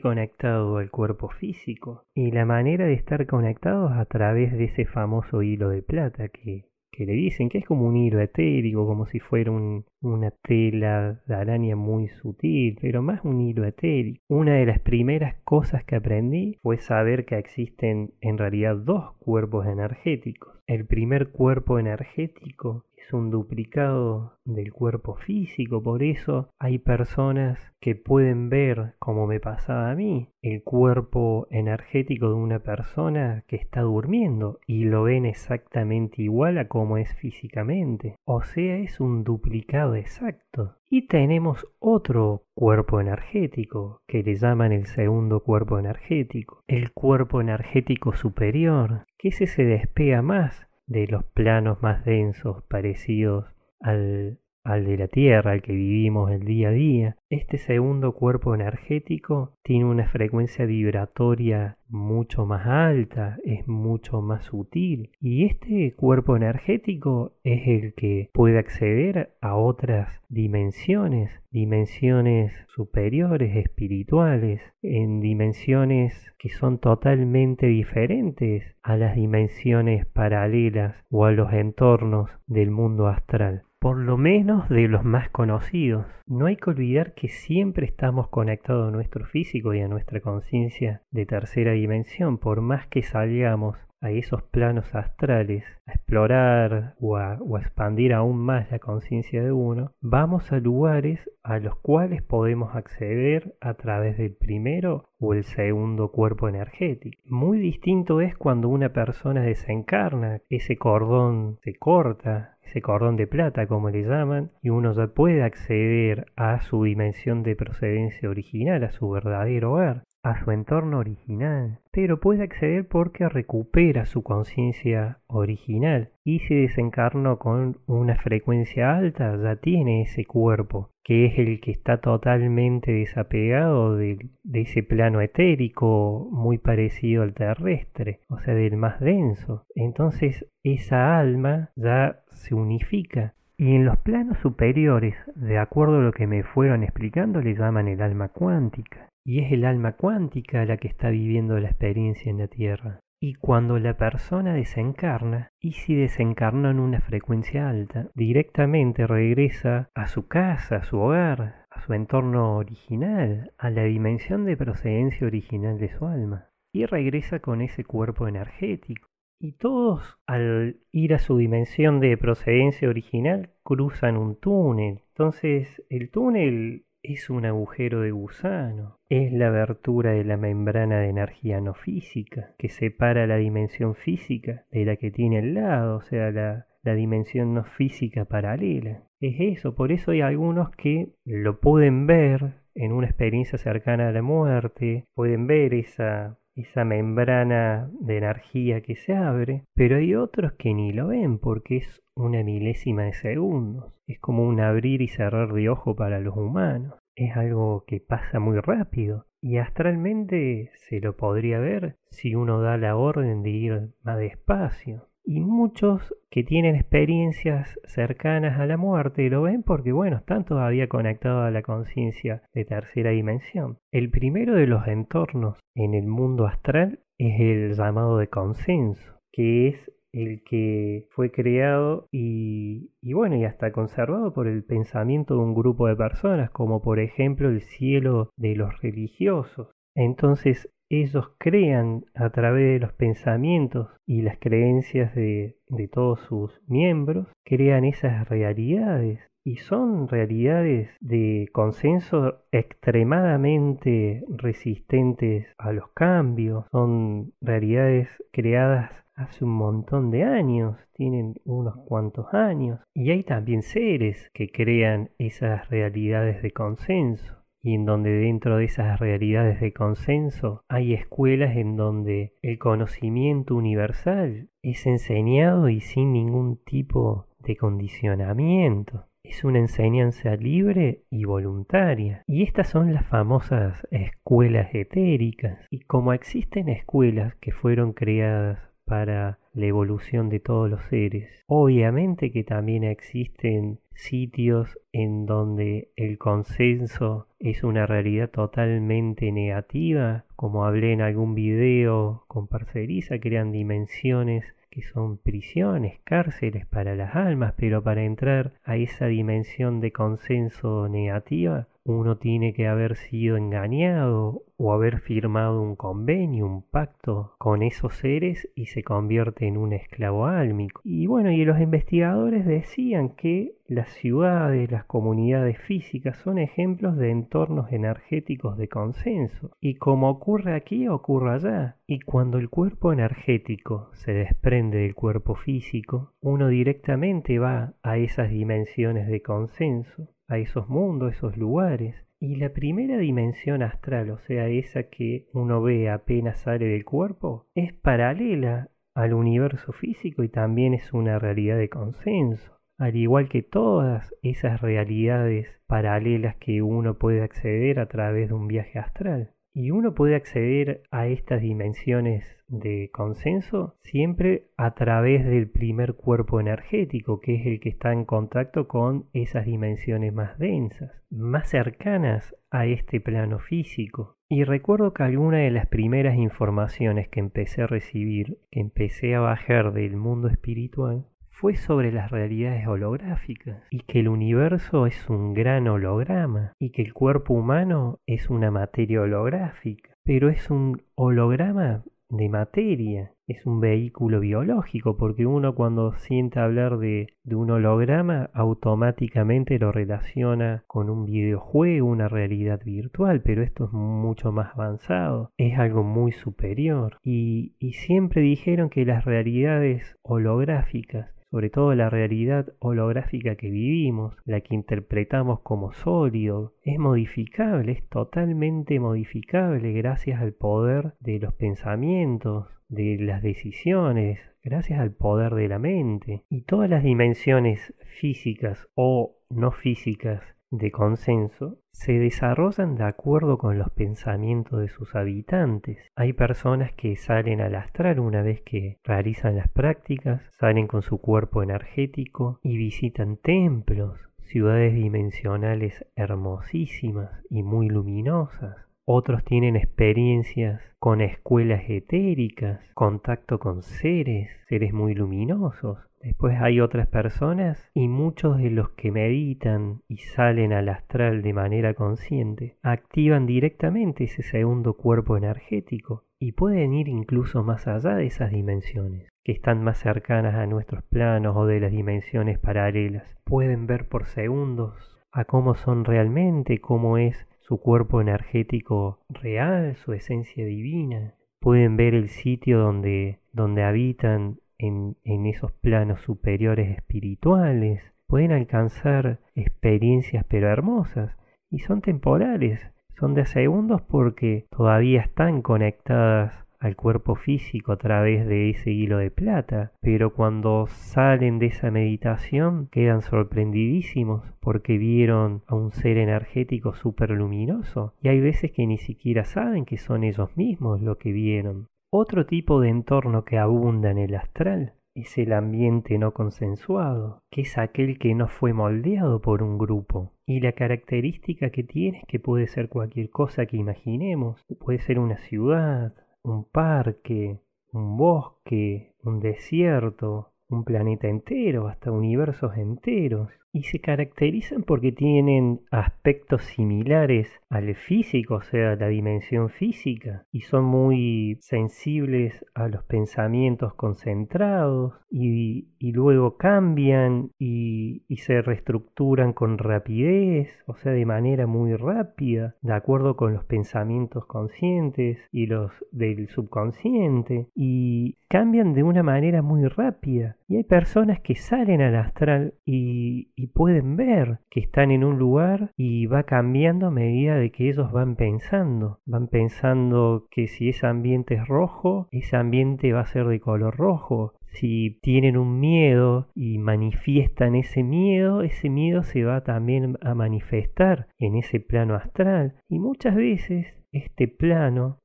conectado 0.00 0.78
al 0.78 0.90
cuerpo 0.90 1.28
físico. 1.28 2.06
Y 2.14 2.32
la 2.32 2.46
manera 2.46 2.86
de 2.86 2.94
estar 2.94 3.26
conectados 3.26 3.92
a 3.92 4.06
través 4.06 4.52
de 4.52 4.64
ese 4.64 4.86
famoso 4.86 5.42
hilo 5.42 5.68
de 5.68 5.82
plata 5.82 6.28
que 6.30 6.69
que 6.90 7.06
le 7.06 7.12
dicen 7.12 7.48
que 7.48 7.58
es 7.58 7.64
como 7.64 7.86
un 7.86 7.96
hilo 7.96 8.20
etérico, 8.20 8.86
como 8.86 9.06
si 9.06 9.20
fuera 9.20 9.52
una 9.52 10.30
tela 10.42 11.22
de 11.26 11.34
araña 11.34 11.76
muy 11.76 12.08
sutil, 12.08 12.78
pero 12.80 13.02
más 13.02 13.24
un 13.24 13.40
hilo 13.40 13.64
etérico. 13.64 14.20
Una 14.28 14.54
de 14.54 14.66
las 14.66 14.80
primeras 14.80 15.36
cosas 15.44 15.84
que 15.84 15.96
aprendí 15.96 16.58
fue 16.62 16.78
saber 16.78 17.24
que 17.24 17.38
existen 17.38 18.12
en 18.20 18.38
realidad 18.38 18.76
dos 18.76 19.14
cuerpos 19.18 19.66
energéticos. 19.66 20.58
El 20.66 20.86
primer 20.86 21.30
cuerpo 21.30 21.78
energético 21.78 22.84
un 23.12 23.30
duplicado 23.30 24.38
del 24.44 24.72
cuerpo 24.72 25.16
físico, 25.16 25.82
por 25.82 26.02
eso 26.02 26.48
hay 26.58 26.78
personas 26.78 27.58
que 27.80 27.94
pueden 27.94 28.50
ver, 28.50 28.94
como 28.98 29.26
me 29.26 29.40
pasaba 29.40 29.90
a 29.90 29.94
mí, 29.94 30.28
el 30.42 30.62
cuerpo 30.62 31.46
energético 31.50 32.28
de 32.28 32.34
una 32.34 32.60
persona 32.60 33.44
que 33.46 33.56
está 33.56 33.82
durmiendo 33.82 34.58
y 34.66 34.84
lo 34.84 35.04
ven 35.04 35.26
exactamente 35.26 36.22
igual 36.22 36.58
a 36.58 36.68
como 36.68 36.98
es 36.98 37.14
físicamente. 37.14 38.16
O 38.24 38.42
sea, 38.42 38.76
es 38.76 39.00
un 39.00 39.24
duplicado 39.24 39.94
exacto. 39.94 40.76
Y 40.88 41.06
tenemos 41.06 41.66
otro 41.78 42.44
cuerpo 42.54 43.00
energético, 43.00 44.02
que 44.06 44.22
le 44.22 44.34
llaman 44.34 44.72
el 44.72 44.86
segundo 44.86 45.40
cuerpo 45.40 45.78
energético, 45.78 46.62
el 46.66 46.92
cuerpo 46.92 47.40
energético 47.40 48.14
superior, 48.14 49.04
que 49.18 49.28
ese 49.28 49.46
se 49.46 49.64
despega 49.64 50.20
más 50.20 50.69
de 50.90 51.06
los 51.06 51.24
planos 51.24 51.80
más 51.82 52.04
densos 52.04 52.64
parecidos 52.64 53.46
al, 53.80 54.39
al 54.64 54.84
de 54.84 54.96
la 54.98 55.08
Tierra, 55.08 55.52
al 55.52 55.62
que 55.62 55.72
vivimos 55.72 56.30
el 56.30 56.44
día 56.44 56.68
a 56.68 56.72
día, 56.72 57.16
este 57.30 57.58
segundo 57.58 58.12
cuerpo 58.12 58.54
energético 58.54 59.54
tiene 59.62 59.84
una 59.84 60.08
frecuencia 60.08 60.66
vibratoria 60.66 61.78
mucho 61.88 62.46
más 62.46 62.66
alta, 62.66 63.38
es 63.44 63.66
mucho 63.66 64.20
más 64.20 64.44
sutil 64.44 65.10
y 65.20 65.46
este 65.46 65.94
cuerpo 65.94 66.36
energético 66.36 67.32
es 67.42 67.66
el 67.66 67.94
que 67.94 68.30
puede 68.32 68.58
acceder 68.58 69.36
a 69.40 69.56
otras 69.56 70.20
dimensiones, 70.28 71.30
dimensiones 71.50 72.52
superiores, 72.68 73.56
espirituales, 73.56 74.60
en 74.82 75.20
dimensiones 75.20 76.32
que 76.38 76.48
son 76.48 76.78
totalmente 76.78 77.66
diferentes 77.66 78.64
a 78.82 78.96
las 78.96 79.16
dimensiones 79.16 80.06
paralelas 80.06 80.94
o 81.10 81.24
a 81.24 81.32
los 81.32 81.52
entornos 81.52 82.30
del 82.46 82.70
mundo 82.70 83.08
astral 83.08 83.64
por 83.80 83.96
lo 83.96 84.18
menos 84.18 84.68
de 84.68 84.88
los 84.88 85.04
más 85.04 85.30
conocidos. 85.30 86.04
No 86.26 86.46
hay 86.46 86.56
que 86.56 86.68
olvidar 86.68 87.14
que 87.14 87.28
siempre 87.28 87.86
estamos 87.86 88.28
conectados 88.28 88.88
a 88.88 88.90
nuestro 88.90 89.24
físico 89.24 89.72
y 89.72 89.80
a 89.80 89.88
nuestra 89.88 90.20
conciencia 90.20 91.02
de 91.10 91.24
tercera 91.24 91.72
dimensión, 91.72 92.36
por 92.36 92.60
más 92.60 92.86
que 92.88 93.02
salgamos 93.02 93.78
a 94.02 94.10
esos 94.10 94.42
planos 94.42 94.94
astrales, 94.94 95.64
a 95.86 95.92
explorar 95.92 96.94
o 97.00 97.16
a, 97.16 97.38
expandir 97.60 98.14
aún 98.14 98.38
más 98.38 98.70
la 98.70 98.78
conciencia 98.78 99.42
de 99.42 99.52
uno, 99.52 99.92
vamos 100.00 100.52
a 100.52 100.58
lugares 100.58 101.20
a 101.42 101.58
los 101.58 101.76
cuales 101.76 102.22
podemos 102.22 102.74
acceder 102.74 103.56
a 103.60 103.74
través 103.74 104.16
del 104.16 104.34
primero 104.34 105.10
o 105.18 105.34
el 105.34 105.44
segundo 105.44 106.12
cuerpo 106.12 106.48
energético. 106.48 107.20
Muy 107.26 107.58
distinto 107.58 108.20
es 108.20 108.36
cuando 108.36 108.68
una 108.68 108.90
persona 108.92 109.42
desencarna, 109.42 110.40
ese 110.48 110.76
cordón 110.76 111.58
se 111.62 111.74
corta, 111.74 112.56
ese 112.70 112.82
cordón 112.82 113.16
de 113.16 113.26
plata 113.26 113.66
como 113.66 113.90
le 113.90 114.02
llaman, 114.02 114.52
y 114.62 114.70
uno 114.70 114.92
ya 114.92 115.08
puede 115.08 115.42
acceder 115.42 116.26
a 116.36 116.60
su 116.60 116.84
dimensión 116.84 117.42
de 117.42 117.56
procedencia 117.56 118.30
original, 118.30 118.84
a 118.84 118.92
su 118.92 119.10
verdadero 119.10 119.72
hogar 119.72 120.04
a 120.22 120.42
su 120.44 120.50
entorno 120.50 120.98
original, 120.98 121.80
pero 121.92 122.20
puede 122.20 122.42
acceder 122.42 122.86
porque 122.86 123.28
recupera 123.28 124.04
su 124.04 124.22
conciencia 124.22 125.20
original 125.26 126.10
y 126.24 126.40
si 126.40 126.54
desencarnó 126.54 127.38
con 127.38 127.78
una 127.86 128.16
frecuencia 128.16 128.96
alta 128.96 129.36
ya 129.42 129.56
tiene 129.56 130.02
ese 130.02 130.24
cuerpo 130.24 130.90
que 131.02 131.26
es 131.26 131.38
el 131.38 131.60
que 131.60 131.72
está 131.72 132.00
totalmente 132.00 132.92
desapegado 132.92 133.96
de, 133.96 134.18
de 134.44 134.60
ese 134.60 134.82
plano 134.82 135.20
etérico 135.20 136.28
muy 136.30 136.58
parecido 136.58 137.22
al 137.22 137.34
terrestre, 137.34 138.20
o 138.28 138.38
sea, 138.38 138.54
del 138.54 138.76
más 138.76 139.00
denso. 139.00 139.64
Entonces 139.74 140.46
esa 140.62 141.18
alma 141.18 141.70
ya 141.74 142.20
se 142.30 142.54
unifica 142.54 143.34
y 143.60 143.74
en 143.74 143.84
los 143.84 143.98
planos 143.98 144.38
superiores, 144.38 145.14
de 145.34 145.58
acuerdo 145.58 145.98
a 145.98 146.02
lo 146.02 146.12
que 146.12 146.26
me 146.26 146.42
fueron 146.42 146.82
explicando, 146.82 147.42
le 147.42 147.54
llaman 147.54 147.88
el 147.88 148.00
alma 148.00 148.30
cuántica 148.30 149.10
y 149.22 149.40
es 149.40 149.52
el 149.52 149.66
alma 149.66 149.92
cuántica 149.92 150.64
la 150.64 150.78
que 150.78 150.88
está 150.88 151.10
viviendo 151.10 151.60
la 151.60 151.68
experiencia 151.68 152.30
en 152.30 152.38
la 152.38 152.48
Tierra. 152.48 153.00
Y 153.20 153.34
cuando 153.34 153.78
la 153.78 153.98
persona 153.98 154.54
desencarna, 154.54 155.50
y 155.60 155.72
si 155.72 155.94
desencarna 155.94 156.70
en 156.70 156.80
una 156.80 157.02
frecuencia 157.02 157.68
alta, 157.68 158.08
directamente 158.14 159.06
regresa 159.06 159.90
a 159.94 160.06
su 160.06 160.26
casa, 160.26 160.76
a 160.76 160.82
su 160.82 160.98
hogar, 160.98 161.66
a 161.68 161.82
su 161.82 161.92
entorno 161.92 162.56
original, 162.56 163.52
a 163.58 163.68
la 163.68 163.84
dimensión 163.84 164.46
de 164.46 164.56
procedencia 164.56 165.26
original 165.26 165.78
de 165.78 165.90
su 165.90 166.06
alma, 166.06 166.46
y 166.72 166.86
regresa 166.86 167.40
con 167.40 167.60
ese 167.60 167.84
cuerpo 167.84 168.26
energético. 168.26 169.09
Y 169.42 169.52
todos, 169.52 170.18
al 170.26 170.80
ir 170.92 171.14
a 171.14 171.18
su 171.18 171.38
dimensión 171.38 171.98
de 171.98 172.18
procedencia 172.18 172.90
original, 172.90 173.48
cruzan 173.62 174.18
un 174.18 174.36
túnel. 174.36 175.00
Entonces, 175.08 175.82
el 175.88 176.10
túnel 176.10 176.84
es 177.02 177.30
un 177.30 177.46
agujero 177.46 178.02
de 178.02 178.10
gusano, 178.10 178.98
es 179.08 179.32
la 179.32 179.48
abertura 179.48 180.12
de 180.12 180.24
la 180.24 180.36
membrana 180.36 181.00
de 181.00 181.08
energía 181.08 181.58
no 181.62 181.72
física 181.72 182.54
que 182.58 182.68
separa 182.68 183.26
la 183.26 183.36
dimensión 183.36 183.94
física 183.94 184.66
de 184.70 184.84
la 184.84 184.96
que 184.96 185.10
tiene 185.10 185.38
al 185.38 185.54
lado, 185.54 185.96
o 185.96 186.02
sea, 186.02 186.30
la, 186.30 186.66
la 186.82 186.94
dimensión 186.94 187.54
no 187.54 187.64
física 187.64 188.26
paralela. 188.26 189.04
Es 189.20 189.36
eso, 189.38 189.74
por 189.74 189.90
eso 189.90 190.10
hay 190.10 190.20
algunos 190.20 190.70
que 190.72 191.14
lo 191.24 191.60
pueden 191.60 192.06
ver 192.06 192.60
en 192.74 192.92
una 192.92 193.06
experiencia 193.06 193.58
cercana 193.58 194.08
a 194.08 194.12
la 194.12 194.22
muerte, 194.22 195.06
pueden 195.14 195.46
ver 195.46 195.72
esa 195.72 196.38
esa 196.62 196.84
membrana 196.84 197.90
de 198.00 198.18
energía 198.18 198.80
que 198.80 198.96
se 198.96 199.14
abre, 199.14 199.64
pero 199.74 199.96
hay 199.96 200.14
otros 200.14 200.52
que 200.52 200.74
ni 200.74 200.92
lo 200.92 201.08
ven 201.08 201.38
porque 201.38 201.78
es 201.78 202.02
una 202.16 202.42
milésima 202.42 203.04
de 203.04 203.12
segundos. 203.12 203.92
Es 204.06 204.18
como 204.18 204.44
un 204.46 204.60
abrir 204.60 205.02
y 205.02 205.08
cerrar 205.08 205.52
de 205.52 205.68
ojo 205.68 205.96
para 205.96 206.20
los 206.20 206.36
humanos. 206.36 206.94
es 207.16 207.36
algo 207.36 207.84
que 207.86 208.00
pasa 208.00 208.40
muy 208.40 208.58
rápido. 208.60 209.26
Y 209.42 209.58
astralmente 209.58 210.70
se 210.74 211.00
lo 211.00 211.16
podría 211.16 211.58
ver 211.58 211.96
si 212.10 212.34
uno 212.34 212.60
da 212.60 212.76
la 212.76 212.96
orden 212.96 213.42
de 213.42 213.50
ir 213.50 213.90
más 214.02 214.18
despacio. 214.18 215.09
Y 215.32 215.38
muchos 215.38 216.12
que 216.28 216.42
tienen 216.42 216.74
experiencias 216.74 217.78
cercanas 217.84 218.58
a 218.58 218.66
la 218.66 218.76
muerte 218.76 219.30
lo 219.30 219.42
ven 219.42 219.62
porque, 219.62 219.92
bueno, 219.92 220.16
están 220.16 220.44
todavía 220.44 220.88
conectados 220.88 221.46
a 221.46 221.52
la 221.52 221.62
conciencia 221.62 222.42
de 222.52 222.64
tercera 222.64 223.10
dimensión. 223.10 223.78
El 223.92 224.10
primero 224.10 224.56
de 224.56 224.66
los 224.66 224.88
entornos 224.88 225.60
en 225.76 225.94
el 225.94 226.08
mundo 226.08 226.46
astral 226.46 226.98
es 227.16 227.38
el 227.38 227.74
llamado 227.74 228.18
de 228.18 228.26
consenso, 228.26 229.20
que 229.30 229.68
es 229.68 229.92
el 230.12 230.42
que 230.42 231.06
fue 231.10 231.30
creado 231.30 232.08
y, 232.10 232.90
bueno, 233.12 233.36
y 233.36 233.44
hasta 233.44 233.70
conservado 233.70 234.34
por 234.34 234.48
el 234.48 234.64
pensamiento 234.64 235.34
de 235.34 235.42
un 235.42 235.54
grupo 235.54 235.86
de 235.86 235.94
personas, 235.94 236.50
como 236.50 236.82
por 236.82 236.98
ejemplo 236.98 237.50
el 237.50 237.60
cielo 237.60 238.30
de 238.36 238.56
los 238.56 238.80
religiosos. 238.80 239.70
Entonces 239.94 240.72
ellos 240.90 241.32
crean 241.38 242.04
a 242.14 242.30
través 242.30 242.74
de 242.74 242.80
los 242.80 242.92
pensamientos 242.92 243.88
y 244.06 244.22
las 244.22 244.38
creencias 244.38 245.14
de, 245.14 245.56
de 245.68 245.88
todos 245.88 246.20
sus 246.20 246.60
miembros, 246.66 247.28
crean 247.44 247.84
esas 247.84 248.28
realidades 248.28 249.20
y 249.44 249.56
son 249.56 250.08
realidades 250.08 250.90
de 251.00 251.48
consenso 251.52 252.42
extremadamente 252.52 254.24
resistentes 254.28 255.46
a 255.56 255.72
los 255.72 255.88
cambios, 255.92 256.66
son 256.70 257.32
realidades 257.40 258.08
creadas 258.32 258.90
hace 259.14 259.44
un 259.44 259.52
montón 259.52 260.10
de 260.10 260.24
años, 260.24 260.76
tienen 260.94 261.34
unos 261.44 261.76
cuantos 261.86 262.32
años, 262.32 262.80
y 262.94 263.10
hay 263.10 263.22
también 263.22 263.62
seres 263.62 264.30
que 264.32 264.50
crean 264.50 265.10
esas 265.18 265.68
realidades 265.68 266.42
de 266.42 266.52
consenso, 266.52 267.39
y 267.62 267.74
en 267.74 267.84
donde 267.84 268.10
dentro 268.10 268.56
de 268.56 268.64
esas 268.64 268.98
realidades 268.98 269.60
de 269.60 269.72
consenso 269.72 270.64
hay 270.68 270.94
escuelas 270.94 271.56
en 271.56 271.76
donde 271.76 272.34
el 272.42 272.58
conocimiento 272.58 273.54
universal 273.54 274.48
es 274.62 274.86
enseñado 274.86 275.68
y 275.68 275.80
sin 275.80 276.12
ningún 276.12 276.58
tipo 276.64 277.26
de 277.40 277.56
condicionamiento. 277.56 279.06
Es 279.22 279.44
una 279.44 279.58
enseñanza 279.58 280.34
libre 280.36 281.04
y 281.10 281.24
voluntaria. 281.24 282.24
Y 282.26 282.42
estas 282.42 282.68
son 282.68 282.94
las 282.94 283.06
famosas 283.06 283.86
escuelas 283.90 284.74
etéricas. 284.74 285.66
Y 285.70 285.80
como 285.80 286.14
existen 286.14 286.68
escuelas 286.68 287.34
que 287.36 287.52
fueron 287.52 287.92
creadas 287.92 288.69
para 288.90 289.38
la 289.54 289.66
evolución 289.66 290.28
de 290.28 290.40
todos 290.40 290.68
los 290.68 290.82
seres. 290.90 291.44
Obviamente 291.46 292.32
que 292.32 292.42
también 292.42 292.82
existen 292.82 293.78
sitios 293.94 294.80
en 294.90 295.26
donde 295.26 295.92
el 295.94 296.18
consenso 296.18 297.28
es 297.38 297.62
una 297.62 297.86
realidad 297.86 298.30
totalmente 298.30 299.30
negativa, 299.30 300.24
como 300.34 300.64
hablé 300.64 300.92
en 300.92 301.02
algún 301.02 301.36
video 301.36 302.24
con 302.26 302.48
Parceriza, 302.48 303.20
crean 303.20 303.52
dimensiones 303.52 304.44
que 304.70 304.82
son 304.82 305.18
prisiones, 305.18 306.00
cárceles 306.02 306.66
para 306.66 306.96
las 306.96 307.14
almas, 307.14 307.54
pero 307.56 307.84
para 307.84 308.02
entrar 308.02 308.54
a 308.64 308.76
esa 308.76 309.06
dimensión 309.06 309.78
de 309.78 309.92
consenso 309.92 310.88
negativa 310.88 311.68
uno 311.84 312.18
tiene 312.18 312.52
que 312.52 312.68
haber 312.68 312.96
sido 312.96 313.36
engañado 313.36 314.42
o 314.56 314.74
haber 314.74 315.00
firmado 315.00 315.62
un 315.62 315.74
convenio, 315.74 316.44
un 316.44 316.62
pacto 316.62 317.34
con 317.38 317.62
esos 317.62 317.94
seres 317.94 318.50
y 318.54 318.66
se 318.66 318.82
convierte 318.82 319.46
en 319.46 319.56
un 319.56 319.72
esclavo 319.72 320.26
álmico. 320.26 320.82
Y 320.84 321.06
bueno, 321.06 321.30
y 321.30 321.44
los 321.46 321.58
investigadores 321.58 322.44
decían 322.44 323.16
que 323.16 323.54
las 323.66 323.88
ciudades, 323.88 324.70
las 324.70 324.84
comunidades 324.84 325.58
físicas 325.58 326.18
son 326.18 326.38
ejemplos 326.38 326.98
de 326.98 327.10
entornos 327.10 327.72
energéticos 327.72 328.58
de 328.58 328.68
consenso. 328.68 329.52
Y 329.60 329.76
como 329.76 330.10
ocurre 330.10 330.54
aquí, 330.54 330.88
ocurre 330.88 331.32
allá. 331.32 331.76
Y 331.86 332.00
cuando 332.00 332.36
el 332.36 332.50
cuerpo 332.50 332.92
energético 332.92 333.88
se 333.94 334.12
desprende 334.12 334.78
del 334.78 334.94
cuerpo 334.94 335.34
físico, 335.34 336.12
uno 336.20 336.48
directamente 336.48 337.38
va 337.38 337.74
a 337.82 337.96
esas 337.96 338.30
dimensiones 338.30 339.08
de 339.08 339.22
consenso 339.22 340.10
a 340.30 340.38
esos 340.38 340.68
mundos, 340.68 341.12
esos 341.12 341.36
lugares. 341.36 342.06
Y 342.20 342.36
la 342.36 342.50
primera 342.50 342.96
dimensión 342.98 343.62
astral, 343.62 344.10
o 344.10 344.18
sea, 344.18 344.48
esa 344.48 344.84
que 344.84 345.26
uno 345.32 345.60
ve 345.60 345.90
apenas 345.90 346.40
sale 346.40 346.66
del 346.66 346.84
cuerpo, 346.84 347.46
es 347.54 347.72
paralela 347.72 348.70
al 348.94 349.12
universo 349.12 349.72
físico 349.72 350.22
y 350.22 350.28
también 350.28 350.72
es 350.72 350.92
una 350.92 351.18
realidad 351.18 351.58
de 351.58 351.68
consenso. 351.68 352.58
Al 352.78 352.96
igual 352.96 353.28
que 353.28 353.42
todas 353.42 354.14
esas 354.22 354.60
realidades 354.60 355.48
paralelas 355.66 356.36
que 356.36 356.62
uno 356.62 356.94
puede 356.94 357.22
acceder 357.22 357.78
a 357.80 357.86
través 357.86 358.28
de 358.28 358.34
un 358.34 358.48
viaje 358.48 358.78
astral. 358.78 359.34
Y 359.52 359.72
uno 359.72 359.94
puede 359.94 360.14
acceder 360.14 360.82
a 360.90 361.08
estas 361.08 361.42
dimensiones 361.42 362.24
de 362.46 362.90
consenso 362.92 363.76
siempre 363.82 364.46
a 364.56 364.74
través 364.74 365.24
del 365.24 365.48
primer 365.48 365.94
cuerpo 365.94 366.40
energético, 366.40 367.20
que 367.20 367.34
es 367.34 367.46
el 367.46 367.60
que 367.60 367.68
está 367.68 367.92
en 367.92 368.04
contacto 368.04 368.68
con 368.68 369.06
esas 369.12 369.46
dimensiones 369.46 370.12
más 370.12 370.38
densas, 370.38 370.92
más 371.10 371.48
cercanas 371.48 372.34
a 372.50 372.66
este 372.66 373.00
plano 373.00 373.38
físico. 373.38 374.16
Y 374.28 374.44
recuerdo 374.44 374.92
que 374.92 375.02
alguna 375.02 375.38
de 375.38 375.50
las 375.50 375.66
primeras 375.66 376.16
informaciones 376.16 377.08
que 377.08 377.18
empecé 377.18 377.62
a 377.62 377.66
recibir, 377.66 378.38
que 378.52 378.60
empecé 378.60 379.16
a 379.16 379.20
bajar 379.20 379.72
del 379.72 379.96
mundo 379.96 380.28
espiritual, 380.28 381.06
fue 381.40 381.56
sobre 381.56 381.90
las 381.90 382.10
realidades 382.10 382.66
holográficas 382.66 383.66
y 383.70 383.80
que 383.80 384.00
el 384.00 384.08
universo 384.08 384.84
es 384.84 385.08
un 385.08 385.32
gran 385.32 385.68
holograma 385.68 386.52
y 386.60 386.70
que 386.70 386.82
el 386.82 386.92
cuerpo 386.92 387.32
humano 387.32 387.98
es 388.06 388.28
una 388.28 388.50
materia 388.50 389.00
holográfica, 389.00 389.94
pero 390.04 390.28
es 390.28 390.50
un 390.50 390.82
holograma 390.96 391.82
de 392.10 392.28
materia, 392.28 393.12
es 393.26 393.46
un 393.46 393.58
vehículo 393.58 394.20
biológico, 394.20 394.98
porque 394.98 395.24
uno 395.24 395.54
cuando 395.54 395.94
siente 395.94 396.40
hablar 396.40 396.76
de, 396.76 397.06
un 397.24 397.50
holograma 397.50 398.28
automáticamente 398.34 399.58
lo 399.58 399.72
relaciona 399.72 400.64
con 400.66 400.90
un 400.90 401.06
videojuego, 401.06 401.88
una 401.88 402.08
realidad 402.08 402.60
virtual, 402.62 403.22
pero 403.22 403.42
esto 403.42 403.64
es 403.64 403.72
mucho 403.72 404.30
más 404.30 404.52
avanzado, 404.52 405.30
es 405.38 405.58
algo 405.58 405.84
muy 405.84 406.12
superior. 406.12 406.98
Y 407.02 407.54
siempre 407.72 408.20
dijeron 408.20 408.68
que 408.68 408.84
las 408.84 409.06
realidades 409.06 409.96
holográficas 410.02 411.14
sobre 411.30 411.50
todo 411.50 411.74
la 411.74 411.90
realidad 411.90 412.52
holográfica 412.58 413.36
que 413.36 413.50
vivimos, 413.50 414.16
la 414.24 414.40
que 414.40 414.54
interpretamos 414.54 415.40
como 415.40 415.72
sólido, 415.72 416.54
es 416.62 416.78
modificable, 416.78 417.72
es 417.72 417.88
totalmente 417.88 418.80
modificable 418.80 419.72
gracias 419.72 420.20
al 420.20 420.32
poder 420.32 420.94
de 421.00 421.20
los 421.20 421.32
pensamientos, 421.34 422.46
de 422.68 422.98
las 422.98 423.22
decisiones, 423.22 424.20
gracias 424.42 424.80
al 424.80 424.92
poder 424.92 425.34
de 425.34 425.48
la 425.48 425.58
mente. 425.58 426.24
Y 426.28 426.42
todas 426.42 426.68
las 426.68 426.82
dimensiones 426.82 427.74
físicas 428.00 428.68
o 428.74 429.16
no 429.28 429.52
físicas 429.52 430.22
de 430.50 430.70
consenso 430.70 431.58
se 431.72 431.92
desarrollan 431.92 432.74
de 432.74 432.84
acuerdo 432.84 433.38
con 433.38 433.58
los 433.58 433.70
pensamientos 433.70 434.60
de 434.60 434.68
sus 434.68 434.94
habitantes. 434.94 435.78
Hay 435.96 436.12
personas 436.12 436.72
que 436.72 436.96
salen 436.96 437.40
al 437.40 437.54
astral 437.54 438.00
una 438.00 438.22
vez 438.22 438.42
que 438.42 438.78
realizan 438.84 439.36
las 439.36 439.48
prácticas, 439.48 440.22
salen 440.38 440.66
con 440.66 440.82
su 440.82 440.98
cuerpo 440.98 441.42
energético 441.42 442.40
y 442.42 442.56
visitan 442.56 443.16
templos, 443.16 443.98
ciudades 444.18 444.74
dimensionales 444.74 445.86
hermosísimas 445.96 447.10
y 447.30 447.42
muy 447.42 447.68
luminosas. 447.68 448.69
Otros 448.92 449.22
tienen 449.22 449.54
experiencias 449.54 450.60
con 450.80 451.00
escuelas 451.00 451.62
etéricas, 451.68 452.58
contacto 452.74 453.38
con 453.38 453.62
seres, 453.62 454.28
seres 454.48 454.72
muy 454.72 454.94
luminosos. 454.94 455.78
Después 456.02 456.40
hay 456.40 456.60
otras 456.60 456.88
personas 456.88 457.70
y 457.72 457.86
muchos 457.86 458.38
de 458.38 458.50
los 458.50 458.70
que 458.70 458.90
meditan 458.90 459.82
y 459.86 459.98
salen 459.98 460.52
al 460.52 460.68
astral 460.68 461.22
de 461.22 461.32
manera 461.32 461.74
consciente 461.74 462.56
activan 462.64 463.26
directamente 463.26 464.02
ese 464.02 464.24
segundo 464.24 464.74
cuerpo 464.74 465.16
energético 465.16 466.02
y 466.18 466.32
pueden 466.32 466.72
ir 466.72 466.88
incluso 466.88 467.44
más 467.44 467.68
allá 467.68 467.94
de 467.94 468.06
esas 468.06 468.32
dimensiones 468.32 469.08
que 469.22 469.30
están 469.30 469.62
más 469.62 469.78
cercanas 469.78 470.34
a 470.34 470.46
nuestros 470.46 470.82
planos 470.82 471.36
o 471.36 471.46
de 471.46 471.60
las 471.60 471.70
dimensiones 471.70 472.40
paralelas. 472.40 473.04
Pueden 473.22 473.68
ver 473.68 473.88
por 473.88 474.06
segundos 474.06 474.98
a 475.12 475.26
cómo 475.26 475.54
son 475.54 475.84
realmente, 475.84 476.60
cómo 476.60 476.98
es 476.98 477.29
su 477.50 477.58
cuerpo 477.58 478.00
energético 478.00 479.00
real, 479.08 479.74
su 479.74 479.92
esencia 479.92 480.46
divina. 480.46 481.16
Pueden 481.40 481.76
ver 481.76 481.96
el 481.96 482.08
sitio 482.08 482.60
donde, 482.60 483.18
donde 483.32 483.64
habitan 483.64 484.38
en, 484.56 484.94
esos 485.26 485.50
planos 485.54 486.00
superiores 486.00 486.70
espirituales, 486.70 487.82
pueden 488.06 488.30
alcanzar 488.30 489.18
experiencias 489.34 490.24
pero 490.28 490.48
hermosas 490.48 491.16
y 491.50 491.58
son 491.58 491.80
temporales, 491.80 492.60
son 492.96 493.14
de 493.14 493.26
segundos 493.26 493.82
porque 493.82 494.46
todavía 494.56 495.00
están 495.00 495.42
conectadas 495.42 496.32
al 496.60 496.76
cuerpo 496.76 497.14
físico 497.14 497.72
a 497.72 497.78
través 497.78 498.26
de 498.26 498.50
ese 498.50 498.70
hilo 498.70 498.98
de 498.98 499.10
plata, 499.10 499.72
pero 499.80 500.12
cuando 500.12 500.66
salen 500.68 501.38
de 501.38 501.46
esa 501.46 501.70
meditación 501.70 502.68
quedan 502.70 503.00
sorprendidísimos 503.00 504.22
porque 504.40 504.76
vieron 504.78 505.42
a 505.46 505.54
un 505.54 505.72
ser 505.72 505.96
energético 505.96 506.74
súper 506.74 507.10
luminoso 507.10 507.94
y 508.02 508.08
hay 508.08 508.20
veces 508.20 508.52
que 508.52 508.66
ni 508.66 508.78
siquiera 508.78 509.24
saben 509.24 509.64
que 509.64 509.78
son 509.78 510.04
ellos 510.04 510.36
mismos 510.36 510.80
lo 510.82 510.98
que 510.98 511.12
vieron. 511.12 511.66
Otro 511.90 512.26
tipo 512.26 512.60
de 512.60 512.68
entorno 512.68 513.24
que 513.24 513.38
abunda 513.38 513.90
en 513.90 513.98
el 513.98 514.14
astral 514.14 514.74
es 514.94 515.18
el 515.18 515.32
ambiente 515.32 515.98
no 515.98 516.12
consensuado, 516.12 517.22
que 517.30 517.42
es 517.42 517.58
aquel 517.58 517.98
que 517.98 518.14
no 518.14 518.28
fue 518.28 518.52
moldeado 518.52 519.20
por 519.20 519.42
un 519.42 519.58
grupo. 519.58 520.12
Y 520.26 520.40
la 520.40 520.52
característica 520.52 521.50
que 521.50 521.64
tiene 521.64 521.98
es 521.98 522.04
que 522.06 522.20
puede 522.20 522.46
ser 522.46 522.68
cualquier 522.68 523.10
cosa 523.10 523.46
que 523.46 523.56
imaginemos. 523.56 524.44
Puede 524.58 524.78
ser 524.80 524.98
una 524.98 525.16
ciudad, 525.16 525.94
un 526.22 526.44
parque, 526.44 527.40
un 527.72 527.96
bosque, 527.96 528.94
un 529.02 529.20
desierto, 529.20 530.32
un 530.48 530.64
planeta 530.64 531.08
entero, 531.08 531.68
hasta 531.68 531.92
universos 531.92 532.56
enteros 532.56 533.30
y 533.52 533.64
se 533.64 533.80
caracterizan 533.80 534.62
porque 534.62 534.92
tienen 534.92 535.60
aspectos 535.70 536.44
similares 536.44 537.28
al 537.48 537.74
físico, 537.74 538.36
o 538.36 538.42
sea, 538.42 538.76
la 538.76 538.88
dimensión 538.88 539.50
física, 539.50 540.24
y 540.30 540.42
son 540.42 540.64
muy 540.64 541.38
sensibles 541.40 542.44
a 542.54 542.68
los 542.68 542.84
pensamientos 542.84 543.74
concentrados 543.74 544.94
y, 545.10 545.66
luego 545.80 546.36
cambian 546.36 547.32
y, 547.38 548.04
y, 548.06 548.18
se 548.18 548.42
reestructuran 548.42 549.32
con 549.32 549.58
rapidez, 549.58 550.48
o 550.66 550.76
sea, 550.76 550.92
de 550.92 551.04
manera 551.04 551.46
muy 551.48 551.74
rápida, 551.74 552.54
de 552.62 552.72
acuerdo 552.72 553.16
con 553.16 553.34
los 553.34 553.44
pensamientos 553.44 554.24
conscientes 554.26 555.18
y 555.32 555.46
los 555.46 555.72
del 555.90 556.28
subconsciente, 556.28 557.48
y 557.54 558.16
cambian 558.28 558.72
de 558.72 558.84
una 558.84 559.02
manera 559.02 559.42
muy 559.42 559.66
rápida. 559.66 560.36
Y 560.46 560.56
hay 560.56 560.64
personas 560.64 561.20
que 561.20 561.34
salen 561.34 561.82
al 561.82 561.96
astral 561.96 562.54
y, 562.64 563.30
y 563.40 563.46
pueden 563.46 563.96
ver 563.96 564.40
que 564.50 564.60
están 564.60 564.90
en 564.90 565.02
un 565.02 565.18
lugar 565.18 565.72
y 565.74 566.04
va 566.04 566.24
cambiando 566.24 566.88
a 566.88 566.90
medida 566.90 567.36
de 567.36 567.50
que 567.50 567.70
ellos 567.70 567.90
van 567.90 568.14
pensando. 568.14 569.00
Van 569.06 569.28
pensando 569.28 570.26
que 570.30 570.46
si 570.46 570.68
ese 570.68 570.86
ambiente 570.86 571.36
es 571.36 571.48
rojo, 571.48 572.06
ese 572.10 572.36
ambiente 572.36 572.92
va 572.92 573.00
a 573.00 573.06
ser 573.06 573.26
de 573.26 573.40
color 573.40 573.76
rojo. 573.76 574.34
Si 574.52 574.98
tienen 575.00 575.38
un 575.38 575.58
miedo 575.58 576.28
y 576.34 576.58
manifiestan 576.58 577.54
ese 577.54 577.82
miedo, 577.82 578.42
ese 578.42 578.68
miedo 578.68 579.04
se 579.04 579.24
va 579.24 579.42
también 579.42 579.96
a 580.02 580.14
manifestar 580.14 581.06
en 581.18 581.36
ese 581.36 581.60
plano 581.60 581.94
astral. 581.94 582.56
Y 582.68 582.78
muchas 582.78 583.14
veces 583.14 583.68
este 583.92 584.28
plano, 584.28 585.00